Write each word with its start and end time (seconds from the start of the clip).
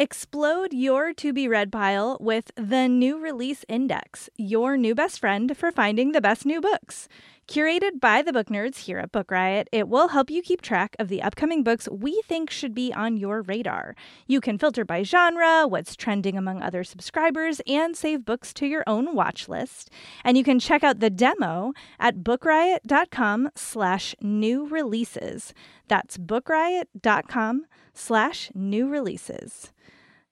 Explode 0.00 0.72
your 0.72 1.12
to 1.14 1.32
be 1.32 1.48
read 1.48 1.72
pile 1.72 2.18
with 2.20 2.52
the 2.54 2.86
New 2.86 3.18
Release 3.18 3.64
Index, 3.68 4.30
your 4.36 4.76
new 4.76 4.94
best 4.94 5.18
friend 5.18 5.56
for 5.56 5.72
finding 5.72 6.12
the 6.12 6.20
best 6.20 6.46
new 6.46 6.60
books. 6.60 7.08
Curated 7.48 7.98
by 7.98 8.20
the 8.20 8.30
book 8.30 8.48
nerds 8.48 8.80
here 8.80 8.98
at 8.98 9.10
Book 9.10 9.30
Riot, 9.30 9.68
it 9.72 9.88
will 9.88 10.08
help 10.08 10.28
you 10.28 10.42
keep 10.42 10.60
track 10.60 10.94
of 10.98 11.08
the 11.08 11.22
upcoming 11.22 11.62
books 11.62 11.88
we 11.90 12.20
think 12.28 12.50
should 12.50 12.74
be 12.74 12.92
on 12.92 13.16
your 13.16 13.40
radar. 13.40 13.94
You 14.26 14.42
can 14.42 14.58
filter 14.58 14.84
by 14.84 15.02
genre, 15.02 15.66
what's 15.66 15.96
trending 15.96 16.36
among 16.36 16.60
other 16.60 16.84
subscribers, 16.84 17.62
and 17.66 17.96
save 17.96 18.26
books 18.26 18.52
to 18.52 18.66
your 18.66 18.84
own 18.86 19.14
watch 19.14 19.48
list. 19.48 19.88
And 20.24 20.36
you 20.36 20.44
can 20.44 20.58
check 20.58 20.84
out 20.84 21.00
the 21.00 21.08
demo 21.08 21.72
at 21.98 22.16
bookriot.com 22.16 23.48
slash 23.56 24.14
new 24.20 24.66
releases. 24.66 25.54
That's 25.88 26.18
bookriot.com 26.18 27.64
slash 27.94 28.50
new 28.54 28.90
releases. 28.90 29.72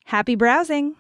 Happy 0.05 0.35
browsing! 0.35 0.97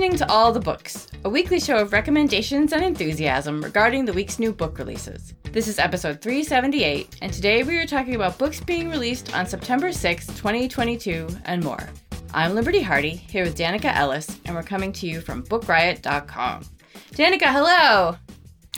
Listening 0.00 0.16
to 0.16 0.32
All 0.32 0.50
the 0.50 0.60
Books, 0.60 1.08
a 1.26 1.28
weekly 1.28 1.60
show 1.60 1.76
of 1.76 1.92
recommendations 1.92 2.72
and 2.72 2.82
enthusiasm 2.82 3.60
regarding 3.60 4.06
the 4.06 4.14
week's 4.14 4.38
new 4.38 4.50
book 4.50 4.78
releases. 4.78 5.34
This 5.52 5.68
is 5.68 5.78
episode 5.78 6.22
378, 6.22 7.16
and 7.20 7.30
today 7.30 7.62
we 7.64 7.76
are 7.76 7.84
talking 7.84 8.14
about 8.14 8.38
books 8.38 8.60
being 8.60 8.88
released 8.88 9.36
on 9.36 9.44
September 9.44 9.92
6, 9.92 10.26
2022, 10.28 11.28
and 11.44 11.62
more. 11.62 11.86
I'm 12.32 12.54
Liberty 12.54 12.80
Hardy, 12.80 13.10
here 13.10 13.44
with 13.44 13.58
Danika 13.58 13.94
Ellis, 13.94 14.40
and 14.46 14.54
we're 14.56 14.62
coming 14.62 14.90
to 14.94 15.06
you 15.06 15.20
from 15.20 15.42
BookRiot.com. 15.42 16.64
Danika, 17.12 17.52
hello! 17.52 18.16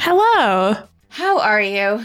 Hello! 0.01 0.89
How 1.09 1.39
are 1.39 1.63
you? 1.63 2.05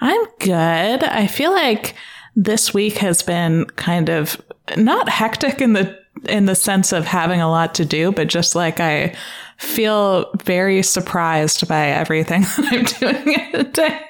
I'm 0.00 0.24
good. 0.40 1.04
I 1.04 1.28
feel 1.28 1.52
like 1.52 1.94
this 2.34 2.74
week 2.74 2.96
has 2.98 3.22
been 3.22 3.66
kind 3.66 4.08
of 4.08 4.42
not 4.76 5.08
hectic 5.08 5.60
in 5.60 5.74
the 5.74 5.96
in 6.24 6.46
the 6.46 6.54
sense 6.54 6.92
of 6.92 7.04
having 7.04 7.40
a 7.40 7.50
lot 7.50 7.74
to 7.76 7.84
do, 7.84 8.12
but 8.12 8.28
just 8.28 8.54
like 8.54 8.80
I 8.80 9.14
feel 9.58 10.30
very 10.42 10.82
surprised 10.82 11.66
by 11.68 11.88
everything 11.88 12.42
that 12.56 12.68
I'm 12.72 12.84
doing 12.84 13.40
in 13.52 13.60
a 13.60 13.64
day. 13.64 14.00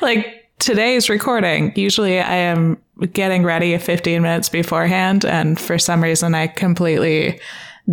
Like 0.00 0.48
today's 0.58 1.08
recording, 1.08 1.72
usually 1.76 2.20
I 2.20 2.36
am 2.36 2.78
getting 3.12 3.42
ready 3.42 3.76
15 3.76 4.22
minutes 4.22 4.48
beforehand, 4.48 5.24
and 5.24 5.58
for 5.58 5.78
some 5.78 6.02
reason 6.02 6.34
I 6.34 6.46
completely 6.46 7.40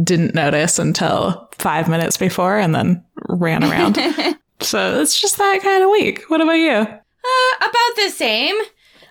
didn't 0.03 0.35
notice 0.35 0.79
until 0.79 1.49
five 1.57 1.89
minutes 1.89 2.17
before 2.17 2.57
and 2.57 2.73
then 2.73 3.03
ran 3.27 3.63
around. 3.63 3.95
so 4.61 5.01
it's 5.01 5.19
just 5.19 5.37
that 5.37 5.61
kind 5.61 5.83
of 5.83 5.89
week. 5.89 6.23
What 6.29 6.41
about 6.41 6.53
you? 6.53 6.71
Uh, 6.71 7.55
about 7.57 7.95
the 7.95 8.09
same. 8.09 8.55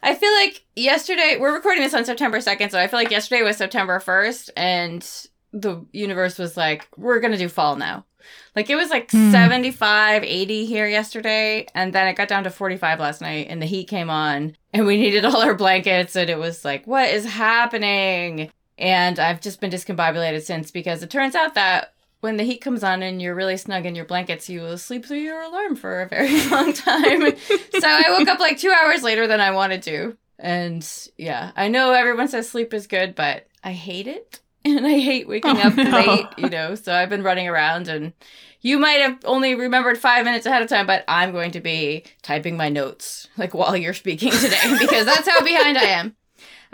I 0.03 0.15
feel 0.15 0.33
like 0.33 0.65
yesterday, 0.77 1.37
we're 1.39 1.55
recording 1.55 1.83
this 1.83 1.95
on 1.95 2.05
September 2.05 2.39
2nd, 2.39 2.71
so 2.71 2.79
I 2.79 2.87
feel 2.87 2.99
like 2.99 3.11
yesterday 3.11 3.43
was 3.43 3.57
September 3.57 3.99
1st, 4.01 4.51
and 4.57 5.07
the 5.53 5.85
universe 5.93 6.39
was 6.39 6.57
like, 6.57 6.87
we're 6.97 7.21
going 7.21 7.33
to 7.33 7.39
do 7.39 7.49
fall 7.49 7.77
now. 7.77 8.05
Like 8.55 8.71
it 8.71 8.77
was 8.77 8.91
like 8.91 9.11
Hmm. 9.11 9.31
75, 9.31 10.25
80 10.25 10.67
here 10.67 10.87
yesterday, 10.87 11.67
and 11.75 11.93
then 11.93 12.07
it 12.07 12.17
got 12.17 12.29
down 12.29 12.45
to 12.45 12.51
45 12.51 13.01
last 13.01 13.21
night, 13.21 13.47
and 13.51 13.61
the 13.61 13.67
heat 13.67 13.89
came 13.89 14.11
on, 14.11 14.57
and 14.73 14.87
we 14.87 14.97
needed 15.01 15.25
all 15.25 15.43
our 15.43 15.55
blankets, 15.55 16.17
and 16.17 16.31
it 16.31 16.39
was 16.39 16.65
like, 16.65 16.87
what 16.87 17.09
is 17.11 17.25
happening? 17.25 18.51
And 18.79 19.19
I've 19.19 19.41
just 19.41 19.61
been 19.61 19.71
discombobulated 19.71 20.43
since 20.43 20.71
because 20.71 21.03
it 21.03 21.11
turns 21.11 21.35
out 21.35 21.55
that 21.55 21.93
when 22.21 22.37
the 22.37 22.45
heat 22.45 22.59
comes 22.59 22.85
on 22.85 23.03
and 23.03 23.21
you're 23.21 23.35
really 23.35 23.57
snug 23.57 23.87
in 23.87 23.95
your 23.95 24.05
blankets, 24.05 24.49
you 24.49 24.61
will 24.61 24.79
sleep 24.79 25.07
through 25.07 25.19
your 25.19 25.41
alarm 25.43 25.77
for 25.77 26.03
a 26.03 26.09
very 26.09 26.45
long 26.51 26.73
time. 26.73 27.37
so 27.37 27.81
I 27.85 28.05
woke 28.19 28.29
up 28.29 28.41
like 28.41 28.59
two 28.59 28.71
hours 28.73 29.03
later 29.03 29.27
than 29.27 29.41
I 29.41 29.51
wanted 29.53 29.83
to. 29.85 30.17
And 30.39 30.87
yeah, 31.19 31.53
I 31.57 31.69
know 31.69 31.93
everyone 31.93 32.29
says 32.29 32.49
sleep 32.49 32.73
is 32.75 32.87
good, 32.87 33.15
but 33.15 33.47
I 33.65 33.73
hate 33.73 34.07
it. 34.07 34.41
And 34.63 34.87
I 34.87 34.99
hate 34.99 35.27
waking 35.27 35.57
Oh, 35.57 35.69
up 35.69 35.75
no. 35.75 35.85
late, 35.85 36.27
you 36.37 36.51
know. 36.51 36.75
So 36.75 36.93
I've 36.95 37.09
been 37.09 37.23
running 37.23 37.49
around 37.49 37.89
and 37.89 38.13
you 38.61 38.79
might 38.79 39.01
have 39.01 39.17
only 39.25 39.55
remembered 39.55 39.97
five 39.97 40.27
minutes 40.27 40.45
ahead 40.45 40.61
of 40.61 40.69
time, 40.69 40.87
but 40.87 41.03
I'm 41.09 41.33
going 41.33 41.53
to 41.53 41.61
be 41.61 42.05
typing 42.21 42.59
my 42.59 42.69
notes 42.69 43.27
like 43.39 43.55
while 43.55 43.75
you're 43.75 43.95
speaking 43.95 44.31
today 44.33 44.59
because 44.79 45.07
that's 45.07 45.27
how 45.27 45.43
behind 45.43 45.79
I 45.79 45.85
am. 45.85 46.15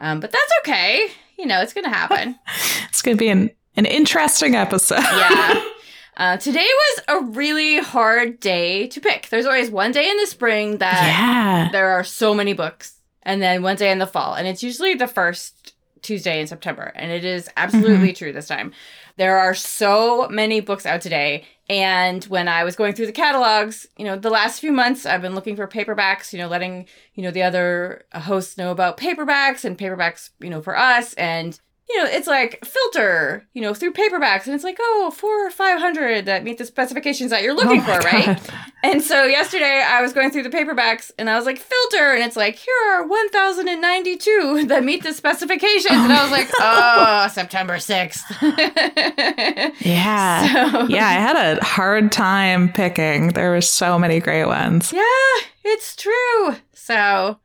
Um, 0.00 0.18
but 0.18 0.32
that's 0.32 0.52
okay. 0.62 1.06
You 1.38 1.46
know, 1.46 1.60
it's 1.60 1.72
going 1.72 1.84
to 1.84 1.90
happen. 1.90 2.36
It's 2.88 3.02
going 3.02 3.16
to 3.16 3.20
be 3.20 3.28
an, 3.28 3.50
an 3.76 3.86
interesting 3.86 4.54
episode. 4.54 5.02
yeah. 5.02 5.62
Uh, 6.18 6.38
today 6.38 6.64
was 6.64 7.04
a 7.08 7.20
really 7.32 7.78
hard 7.78 8.40
day 8.40 8.86
to 8.86 9.02
pick. 9.02 9.28
There's 9.28 9.44
always 9.44 9.70
one 9.70 9.92
day 9.92 10.08
in 10.08 10.16
the 10.16 10.26
spring 10.26 10.78
that 10.78 11.06
yeah. 11.06 11.68
there 11.72 11.90
are 11.90 12.04
so 12.04 12.32
many 12.32 12.54
books, 12.54 12.98
and 13.22 13.42
then 13.42 13.62
one 13.62 13.76
day 13.76 13.90
in 13.90 13.98
the 13.98 14.06
fall, 14.06 14.34
and 14.34 14.48
it's 14.48 14.62
usually 14.62 14.94
the 14.94 15.06
first 15.06 15.74
Tuesday 16.00 16.40
in 16.40 16.46
September, 16.46 16.90
and 16.94 17.10
it 17.12 17.24
is 17.24 17.50
absolutely 17.58 18.14
true 18.14 18.32
this 18.32 18.48
time. 18.48 18.72
There 19.18 19.36
are 19.38 19.54
so 19.54 20.26
many 20.28 20.60
books 20.60 20.86
out 20.86 21.02
today, 21.02 21.44
and 21.68 22.24
when 22.24 22.48
I 22.48 22.64
was 22.64 22.76
going 22.76 22.94
through 22.94 23.06
the 23.06 23.12
catalogs, 23.12 23.86
you 23.98 24.04
know, 24.06 24.16
the 24.16 24.30
last 24.30 24.60
few 24.60 24.72
months 24.72 25.04
I've 25.04 25.22
been 25.22 25.34
looking 25.34 25.56
for 25.56 25.66
paperbacks, 25.66 26.32
you 26.32 26.38
know, 26.38 26.48
letting 26.48 26.86
you 27.14 27.24
know 27.24 27.30
the 27.30 27.42
other 27.42 28.04
hosts 28.14 28.56
know 28.56 28.70
about 28.70 28.96
paperbacks 28.96 29.66
and 29.66 29.76
paperbacks, 29.76 30.30
you 30.40 30.48
know, 30.48 30.62
for 30.62 30.78
us, 30.78 31.12
and 31.14 31.60
you 31.88 32.02
know, 32.02 32.08
it's 32.10 32.26
like 32.26 32.64
filter, 32.64 33.46
you 33.52 33.62
know, 33.62 33.72
through 33.72 33.92
paperbacks, 33.92 34.46
and 34.46 34.54
it's 34.54 34.64
like, 34.64 34.76
oh, 34.80 35.12
four 35.16 35.46
or 35.46 35.50
five 35.50 35.78
hundred 35.78 36.26
that 36.26 36.42
meet 36.44 36.58
the 36.58 36.64
specifications 36.64 37.30
that 37.30 37.42
you're 37.42 37.54
looking 37.54 37.80
Oh 37.80 37.84
for, 37.84 37.98
right? 38.00 38.50
And 38.82 39.02
so 39.02 39.24
yesterday 39.24 39.82
I 39.86 40.02
was 40.02 40.12
going 40.12 40.30
through 40.30 40.42
the 40.44 40.50
paperbacks 40.50 41.10
and 41.18 41.28
I 41.30 41.36
was 41.36 41.44
like, 41.46 41.58
filter. 41.58 42.12
And 42.14 42.22
it's 42.22 42.36
like, 42.36 42.56
here 42.56 42.74
are 42.92 43.06
1,092 43.06 44.66
that 44.68 44.84
meet 44.84 45.02
the 45.02 45.12
specifications. 45.12 45.92
and 45.92 46.12
I 46.12 46.22
was 46.22 46.30
like, 46.30 46.48
oh, 46.60 47.28
September 47.32 47.76
6th. 47.76 48.22
Yeah. 49.80 50.70
So- 50.72 50.86
Yeah, 50.88 51.06
I 51.06 51.12
had 51.12 51.58
a 51.58 51.64
hard 51.64 52.12
time 52.12 52.72
picking. 52.72 53.28
There 53.28 53.50
were 53.50 53.60
so 53.60 53.98
many 53.98 54.20
great 54.20 54.46
ones. 54.46 54.92
yeah, 54.92 55.02
it's 55.64 55.96
true. 55.96 56.56
So 56.74 57.38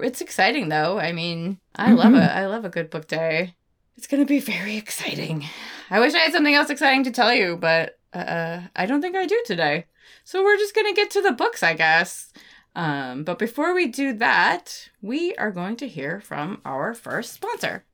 it's 0.00 0.20
exciting 0.20 0.68
though. 0.68 0.98
I 0.98 1.12
mean, 1.12 1.58
I 1.76 1.92
love 1.92 2.12
Mhm. 2.12 2.24
it. 2.24 2.30
I 2.30 2.46
love 2.46 2.64
a 2.64 2.68
good 2.70 2.90
book 2.90 3.06
day. 3.08 3.54
It's 3.98 4.06
going 4.06 4.22
to 4.24 4.28
be 4.28 4.38
very 4.38 4.76
exciting. 4.76 5.44
I 5.90 5.98
wish 5.98 6.14
I 6.14 6.18
had 6.18 6.32
something 6.32 6.54
else 6.54 6.70
exciting 6.70 7.02
to 7.02 7.10
tell 7.10 7.34
you, 7.34 7.56
but 7.56 7.98
uh, 8.12 8.60
I 8.76 8.86
don't 8.86 9.00
think 9.00 9.16
I 9.16 9.26
do 9.26 9.42
today. 9.44 9.86
So 10.22 10.44
we're 10.44 10.56
just 10.56 10.72
going 10.72 10.86
to 10.86 10.94
get 10.94 11.10
to 11.10 11.20
the 11.20 11.32
books, 11.32 11.64
I 11.64 11.74
guess. 11.74 12.32
Um, 12.76 13.24
but 13.24 13.40
before 13.40 13.74
we 13.74 13.88
do 13.88 14.12
that, 14.12 14.88
we 15.02 15.34
are 15.34 15.50
going 15.50 15.74
to 15.78 15.88
hear 15.88 16.20
from 16.20 16.60
our 16.64 16.94
first 16.94 17.32
sponsor. 17.32 17.86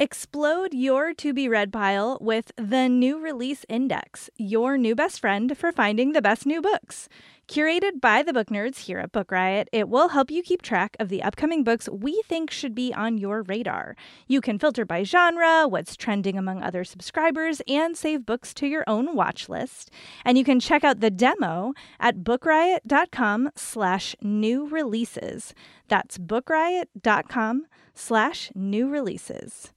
Explode 0.00 0.74
your 0.74 1.14
to 1.14 1.32
be 1.32 1.48
read 1.48 1.72
pile 1.72 2.18
with 2.20 2.50
the 2.56 2.88
New 2.88 3.20
Release 3.20 3.64
Index, 3.68 4.30
your 4.36 4.76
new 4.76 4.96
best 4.96 5.20
friend 5.20 5.56
for 5.56 5.70
finding 5.70 6.10
the 6.10 6.22
best 6.22 6.44
new 6.44 6.60
books. 6.60 7.08
Curated 7.48 8.02
by 8.02 8.22
the 8.22 8.34
book 8.34 8.48
nerds 8.48 8.80
here 8.80 8.98
at 8.98 9.10
Book 9.10 9.32
Riot, 9.32 9.68
it 9.72 9.88
will 9.88 10.08
help 10.10 10.30
you 10.30 10.42
keep 10.42 10.60
track 10.60 10.94
of 11.00 11.08
the 11.08 11.22
upcoming 11.22 11.64
books 11.64 11.88
we 11.88 12.20
think 12.28 12.50
should 12.50 12.74
be 12.74 12.92
on 12.92 13.16
your 13.16 13.40
radar. 13.40 13.96
You 14.26 14.42
can 14.42 14.58
filter 14.58 14.84
by 14.84 15.02
genre, 15.02 15.66
what's 15.66 15.96
trending 15.96 16.36
among 16.36 16.62
other 16.62 16.84
subscribers, 16.84 17.62
and 17.66 17.96
save 17.96 18.26
books 18.26 18.52
to 18.52 18.66
your 18.66 18.84
own 18.86 19.16
watch 19.16 19.48
list. 19.48 19.90
And 20.26 20.36
you 20.36 20.44
can 20.44 20.60
check 20.60 20.84
out 20.84 21.00
the 21.00 21.10
demo 21.10 21.72
at 21.98 22.18
bookriot.com 22.18 23.52
slash 23.56 24.14
new 24.20 24.68
releases. 24.68 25.54
That's 25.88 26.18
bookriot.com 26.18 27.66
slash 27.94 28.52
new 28.54 28.90
releases. 28.90 29.72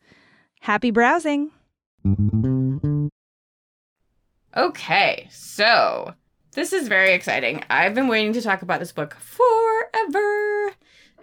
Happy 0.59 0.91
browsing! 0.91 1.51
Okay, 4.57 5.27
so 5.31 6.15
this 6.53 6.73
is 6.73 6.87
very 6.87 7.13
exciting. 7.13 7.63
I've 7.69 7.95
been 7.95 8.07
waiting 8.07 8.33
to 8.33 8.41
talk 8.41 8.61
about 8.61 8.79
this 8.79 8.91
book 8.91 9.15
forever. 9.15 10.73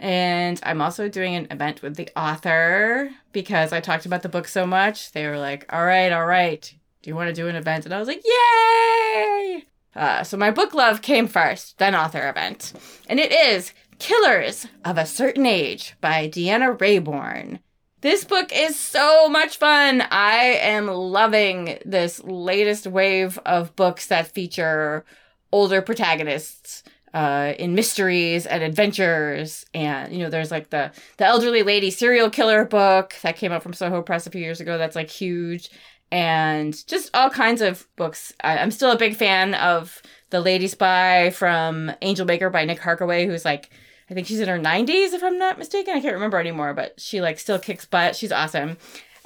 And 0.00 0.60
I'm 0.62 0.80
also 0.80 1.08
doing 1.08 1.34
an 1.34 1.48
event 1.50 1.82
with 1.82 1.96
the 1.96 2.08
author 2.16 3.10
because 3.32 3.72
I 3.72 3.80
talked 3.80 4.06
about 4.06 4.22
the 4.22 4.28
book 4.28 4.48
so 4.48 4.66
much. 4.66 5.12
They 5.12 5.26
were 5.26 5.38
like, 5.38 5.66
all 5.72 5.84
right, 5.84 6.12
all 6.12 6.26
right. 6.26 6.72
Do 7.02 7.10
you 7.10 7.16
want 7.16 7.28
to 7.28 7.34
do 7.34 7.48
an 7.48 7.56
event? 7.56 7.84
And 7.84 7.94
I 7.94 7.98
was 7.98 8.08
like, 8.08 8.22
yay! 8.24 9.64
Uh, 9.94 10.22
so 10.22 10.36
my 10.36 10.50
book 10.50 10.74
love 10.74 11.02
came 11.02 11.26
first, 11.26 11.78
then 11.78 11.94
author 11.94 12.28
event. 12.28 12.72
And 13.08 13.18
it 13.18 13.32
is 13.32 13.72
Killers 13.98 14.66
of 14.84 14.96
a 14.96 15.06
Certain 15.06 15.44
Age 15.44 15.96
by 16.00 16.28
Deanna 16.28 16.78
Raybourn. 16.78 17.58
This 18.00 18.24
book 18.24 18.50
is 18.52 18.78
so 18.78 19.28
much 19.28 19.58
fun. 19.58 20.02
I 20.10 20.58
am 20.62 20.86
loving 20.86 21.78
this 21.84 22.22
latest 22.22 22.86
wave 22.86 23.38
of 23.44 23.74
books 23.76 24.06
that 24.06 24.28
feature 24.32 25.04
older 25.52 25.82
protagonists. 25.82 26.82
uh, 27.14 27.54
in 27.58 27.74
mysteries 27.74 28.46
and 28.46 28.62
adventures. 28.62 29.64
And, 29.74 30.12
you 30.12 30.18
know, 30.20 30.30
there's 30.30 30.50
like 30.50 30.70
the, 30.70 30.92
the 31.16 31.24
elderly 31.26 31.62
lady 31.62 31.90
serial 31.90 32.30
killer 32.30 32.64
book 32.64 33.14
that 33.22 33.36
came 33.36 33.52
out 33.52 33.62
from 33.62 33.72
Soho 33.72 34.02
Press 34.02 34.26
a 34.26 34.30
few 34.30 34.40
years 34.40 34.60
ago 34.60 34.78
that's 34.78 34.96
like 34.96 35.10
huge. 35.10 35.70
And 36.10 36.74
just 36.86 37.10
all 37.14 37.30
kinds 37.30 37.60
of 37.60 37.86
books. 37.96 38.32
I, 38.42 38.58
I'm 38.58 38.70
still 38.70 38.90
a 38.92 38.98
big 38.98 39.14
fan 39.16 39.54
of 39.54 40.00
The 40.30 40.40
Lady 40.40 40.66
Spy 40.66 41.30
from 41.30 41.92
Angelmaker 42.02 42.50
by 42.50 42.64
Nick 42.64 42.80
Harkaway, 42.80 43.26
who's 43.26 43.44
like, 43.44 43.70
I 44.10 44.14
think 44.14 44.26
she's 44.26 44.40
in 44.40 44.48
her 44.48 44.58
90s, 44.58 45.12
if 45.12 45.22
I'm 45.22 45.38
not 45.38 45.58
mistaken. 45.58 45.94
I 45.94 46.00
can't 46.00 46.14
remember 46.14 46.38
anymore, 46.38 46.72
but 46.74 47.00
she 47.00 47.20
like 47.20 47.38
still 47.38 47.58
kicks 47.58 47.84
butt. 47.84 48.16
She's 48.16 48.32
awesome. 48.32 48.78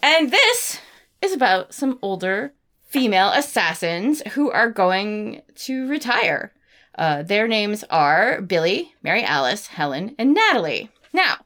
And 0.03 0.31
this 0.31 0.81
is 1.21 1.33
about 1.33 1.73
some 1.73 1.99
older 2.03 2.53
female 2.89 3.29
assassins 3.29 4.23
who 4.33 4.51
are 4.51 4.71
going 4.71 5.43
to 5.55 5.89
retire. 5.89 6.53
Uh, 6.97 7.23
their 7.23 7.49
names 7.49 7.85
are 7.91 8.43
Billy, 8.43 8.95
Mary 9.03 9.23
Alice, 9.23 9.69
Helen, 9.69 10.15
and 10.19 10.35
Natalie. 10.35 10.91
Now, 11.13 11.37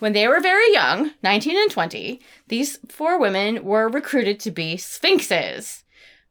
when 0.00 0.12
they 0.12 0.26
were 0.26 0.40
very 0.40 0.72
young, 0.72 1.12
19 1.22 1.56
and 1.56 1.70
20, 1.70 2.20
these 2.48 2.78
four 2.88 3.18
women 3.18 3.64
were 3.64 3.88
recruited 3.88 4.40
to 4.40 4.50
be 4.50 4.76
sphinxes. 4.76 5.84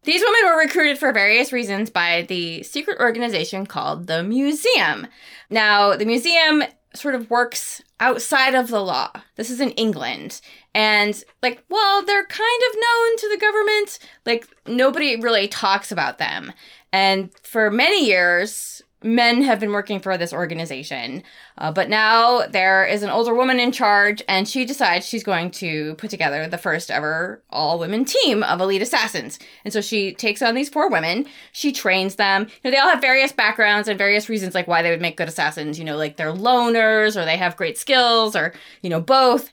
These 0.09 0.23
women 0.23 0.41
were 0.45 0.57
recruited 0.57 0.97
for 0.97 1.13
various 1.13 1.53
reasons 1.53 1.91
by 1.91 2.23
the 2.23 2.63
secret 2.63 2.97
organization 3.00 3.67
called 3.67 4.07
the 4.07 4.23
Museum. 4.23 5.06
Now, 5.51 5.95
the 5.95 6.06
Museum 6.06 6.63
sort 6.95 7.13
of 7.13 7.29
works 7.29 7.83
outside 8.00 8.56
of 8.56 8.69
the 8.69 8.81
law. 8.81 9.11
This 9.35 9.51
is 9.51 9.61
in 9.61 9.69
England. 9.73 10.41
And, 10.73 11.23
like, 11.44 11.63
well, 11.69 12.03
they're 12.03 12.25
kind 12.25 12.61
of 12.71 12.75
known 12.75 13.17
to 13.17 13.29
the 13.29 13.38
government. 13.39 14.00
Like, 14.25 14.47
nobody 14.65 15.15
really 15.15 15.47
talks 15.47 15.91
about 15.91 16.17
them. 16.17 16.53
And 16.91 17.29
for 17.44 17.69
many 17.69 18.03
years, 18.03 18.81
men 19.01 19.42
have 19.42 19.60
been 19.60 19.72
working 19.72 20.00
for 20.00 20.18
this 20.18 20.34
organization. 20.34 21.24
Uh, 21.57 21.72
but 21.72 21.90
now 21.90 22.46
there 22.48 22.86
is 22.86 23.01
an 23.01 23.10
older 23.10 23.34
woman 23.34 23.60
in 23.60 23.72
charge, 23.72 24.22
and 24.28 24.48
she 24.48 24.66
decides 24.66 25.06
she's 25.06 25.24
going 25.24 25.51
to 25.51 25.96
put 25.96 26.10
together 26.10 26.48
the 26.48 26.57
first 26.57 26.92
ever 26.92 27.42
all 27.50 27.80
women 27.80 28.04
team 28.06 28.44
of 28.44 28.60
elite 28.60 28.81
assassins. 28.81 29.40
And 29.63 29.74
so 29.74 29.81
she 29.81 30.13
takes 30.13 30.42
on 30.42 30.56
these 30.56 30.69
four 30.69 30.90
women. 30.90 31.25
She 31.51 31.72
trains 31.72 32.16
them. 32.16 32.44
You 32.44 32.69
know, 32.69 32.72
they 32.72 32.81
all 32.81 32.90
have 32.90 33.01
various 33.01 33.31
backgrounds 33.31 33.88
and 33.88 33.98
various 33.98 34.30
reasons, 34.30 34.54
like 34.54 34.68
why 34.68 34.81
they 34.81 34.92
would 34.92 35.02
make 35.02 35.18
good 35.18 35.30
assassins. 35.30 35.80
You 35.80 35.86
know, 35.86 35.98
like 35.98 36.18
they're 36.18 36.34
loners, 36.34 37.16
or 37.16 37.25
they 37.25 37.38
have 37.38 37.57
great 37.57 37.78
skills, 37.78 38.36
or, 38.36 38.54
you 38.81 38.90
know, 38.90 39.02
both. 39.02 39.52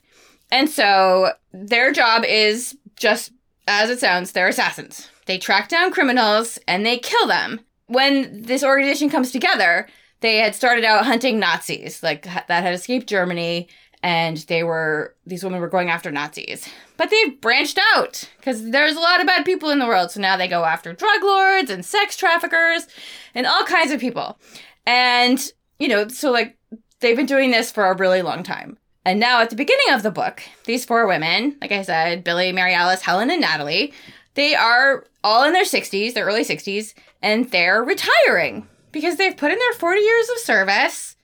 And 0.51 0.69
so 0.69 1.31
their 1.53 1.91
job 1.91 2.23
is 2.25 2.77
just 2.95 3.31
as 3.67 3.89
it 3.89 3.99
sounds, 3.99 4.31
they're 4.31 4.47
assassins. 4.47 5.09
They 5.25 5.37
track 5.37 5.67
down 5.67 5.91
criminals 5.91 6.57
and 6.67 6.85
they 6.85 6.97
kill 6.97 7.27
them 7.27 7.59
when 7.87 8.43
this 8.43 8.63
organization 8.63 9.09
comes 9.09 9.31
together, 9.31 9.87
they 10.21 10.37
had 10.37 10.55
started 10.55 10.83
out 10.83 11.05
hunting 11.05 11.39
Nazis, 11.39 12.01
like 12.03 12.23
that 12.23 12.49
had 12.49 12.73
escaped 12.73 13.07
Germany, 13.07 13.67
and 14.03 14.37
they 14.47 14.63
were 14.63 15.15
these 15.25 15.43
women 15.43 15.59
were 15.59 15.69
going 15.69 15.89
after 15.89 16.11
Nazis. 16.11 16.67
But 16.97 17.09
they've 17.09 17.39
branched 17.39 17.79
out 17.95 18.29
because 18.37 18.71
there's 18.71 18.95
a 18.95 18.99
lot 18.99 19.19
of 19.19 19.27
bad 19.27 19.45
people 19.45 19.69
in 19.69 19.79
the 19.79 19.85
world. 19.85 20.11
So 20.11 20.19
now 20.19 20.37
they 20.37 20.47
go 20.47 20.65
after 20.65 20.93
drug 20.93 21.23
lords 21.23 21.69
and 21.69 21.85
sex 21.85 22.17
traffickers 22.17 22.87
and 23.35 23.45
all 23.45 23.63
kinds 23.65 23.91
of 23.91 23.99
people. 23.99 24.39
And, 24.85 25.39
you 25.79 25.87
know, 25.87 26.07
so 26.07 26.31
like 26.31 26.57
they've 26.99 27.15
been 27.15 27.25
doing 27.25 27.51
this 27.51 27.71
for 27.71 27.85
a 27.85 27.95
really 27.95 28.21
long 28.21 28.43
time. 28.43 28.77
And 29.05 29.19
now 29.19 29.41
at 29.41 29.49
the 29.49 29.55
beginning 29.55 29.93
of 29.93 30.03
the 30.03 30.11
book, 30.11 30.41
these 30.65 30.83
four 30.83 31.07
women, 31.07 31.55
like 31.61 31.71
I 31.71 31.81
said, 31.83 32.23
Billy, 32.23 32.51
Mary 32.51 32.73
Alice, 32.73 33.01
Helen, 33.01 33.29
and 33.29 33.39
Natalie, 33.39 33.93
they 34.37 34.53
are 34.53 35.03
all 35.23 35.43
in 35.45 35.53
their 35.53 35.63
60s, 35.63 36.13
their 36.13 36.25
early 36.25 36.43
60s, 36.43 36.93
and 37.23 37.49
they're 37.49 37.83
retiring 37.83 38.67
because 38.91 39.15
they've 39.15 39.35
put 39.35 39.51
in 39.51 39.57
their 39.57 39.73
40 39.73 39.99
years 39.99 40.29
of 40.29 40.37
service. 40.37 41.15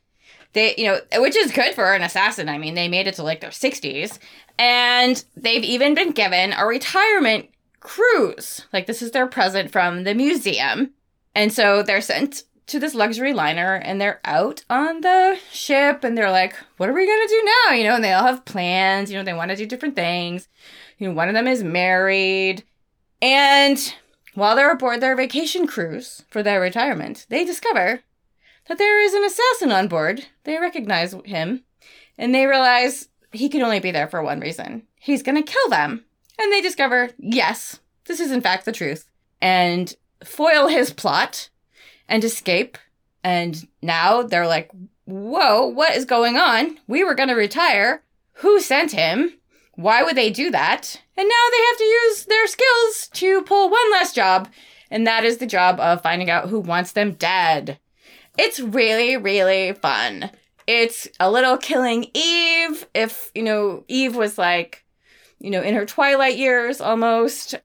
They, 0.54 0.74
you 0.80 0.86
know, 0.86 1.00
which 1.22 1.36
is 1.36 1.52
good 1.52 1.76
for 1.76 1.94
an 1.94 2.02
assassin. 2.02 2.50
I 2.50 2.58
mean, 2.58 2.74
they 2.74 2.88
made 2.88 3.06
it 3.06 3.14
to 3.16 3.24
like 3.24 3.40
their 3.40 3.52
60s, 3.52 4.18
and 4.58 5.24
they've 5.38 5.64
even 5.64 5.94
been 5.94 6.12
given 6.12 6.54
a 6.54 6.66
retirement 6.66 7.50
cruise. 7.82 8.66
Like, 8.74 8.88
this 8.88 9.04
is 9.04 9.12
their 9.12 9.28
present 9.28 9.72
from 9.72 10.06
the 10.06 10.16
museum. 10.16 10.92
And 11.36 11.54
so 11.54 11.84
they're 11.84 12.02
sent 12.02 12.44
to 12.66 12.80
this 12.80 12.96
luxury 12.96 13.34
liner 13.34 13.76
and 13.76 14.02
they're 14.02 14.22
out 14.26 14.64
on 14.72 15.02
the 15.02 15.38
ship 15.52 16.04
and 16.04 16.18
they're 16.18 16.32
like, 16.32 16.56
what 16.78 16.90
are 16.90 16.94
we 16.94 17.06
going 17.06 17.28
to 17.28 17.36
do 17.36 17.50
now? 17.68 17.74
You 17.76 17.84
know, 17.84 17.96
and 17.96 18.04
they 18.04 18.14
all 18.14 18.26
have 18.26 18.46
plans. 18.46 19.12
You 19.12 19.18
know, 19.18 19.24
they 19.24 19.34
want 19.34 19.52
to 19.52 19.58
do 19.58 19.68
different 19.68 19.96
things. 19.96 20.48
You 20.98 21.10
know, 21.10 21.14
one 21.14 21.28
of 21.28 21.36
them 21.36 21.48
is 21.48 21.64
married. 21.64 22.64
And 23.24 23.96
while 24.34 24.58
they're 24.58 24.74
aboard 24.74 25.00
their 25.00 25.16
vacation 25.16 25.66
cruise 25.66 26.26
for 26.30 26.44
their 26.44 26.60
retirement, 26.60 27.26
they 27.30 27.46
discover 27.46 28.02
that 28.68 28.78
there 28.78 29.02
is 29.02 29.14
an 29.14 29.24
assassin 29.24 29.72
on 29.72 29.88
board. 29.88 30.26
They 30.44 30.58
recognize 30.58 31.16
him, 31.24 31.64
and 32.18 32.36
they 32.36 32.46
realize 32.46 33.08
he 33.32 33.48
can 33.48 33.62
only 33.62 33.80
be 33.80 33.92
there 33.92 34.10
for 34.10 34.22
one 34.22 34.42
reason. 34.42 34.84
He's 35.00 35.24
going 35.24 35.42
to 35.42 35.52
kill 35.52 35.70
them. 35.70 36.04
And 36.38 36.52
they 36.52 36.60
discover, 36.60 37.12
yes, 37.18 37.80
this 38.08 38.20
is 38.20 38.30
in 38.30 38.42
fact 38.42 38.66
the 38.66 38.74
truth, 38.74 39.10
and 39.42 39.96
foil 40.26 40.68
his 40.68 40.92
plot 40.92 41.50
and 42.10 42.26
escape. 42.26 42.78
And 43.24 43.66
now 43.82 44.24
they're 44.24 44.48
like, 44.48 44.70
whoa, 45.06 45.68
what 45.68 45.96
is 45.96 46.04
going 46.04 46.36
on? 46.36 46.78
We 46.88 47.06
were 47.06 47.16
going 47.16 47.30
to 47.30 47.36
retire. 47.36 48.04
Who 48.38 48.60
sent 48.60 48.92
him? 48.92 49.32
Why 49.76 50.04
would 50.04 50.16
they 50.16 50.30
do 50.30 50.52
that? 50.52 51.02
And 51.18 51.28
now 51.28 51.46
they 51.52 51.58
have 51.58 51.78
to 51.78 51.84
use 51.84 52.26
their 52.26 52.48
skills 52.48 53.10
to 53.14 53.42
pull 53.44 53.70
one 53.70 53.92
last 53.92 54.16
job, 54.16 54.50
and 54.92 55.06
that 55.08 55.24
is 55.24 55.38
the 55.38 55.46
job 55.46 55.80
of 55.80 56.02
finding 56.02 56.30
out 56.30 56.50
who 56.50 56.60
wants 56.60 56.92
them 56.92 57.14
dead. 57.14 57.80
It's 58.38 58.60
really, 58.60 59.18
really 59.18 59.74
fun. 59.74 60.32
It's 60.66 61.08
a 61.20 61.32
little 61.32 61.58
killing 61.58 62.08
Eve, 62.14 62.88
if, 62.94 63.32
you 63.36 63.44
know, 63.44 63.84
Eve 63.88 64.16
was 64.16 64.38
like, 64.38 64.86
you 65.40 65.50
know, 65.50 65.62
in 65.62 65.76
her 65.76 65.86
twilight 65.86 66.38
years 66.38 66.80
almost. 66.80 67.56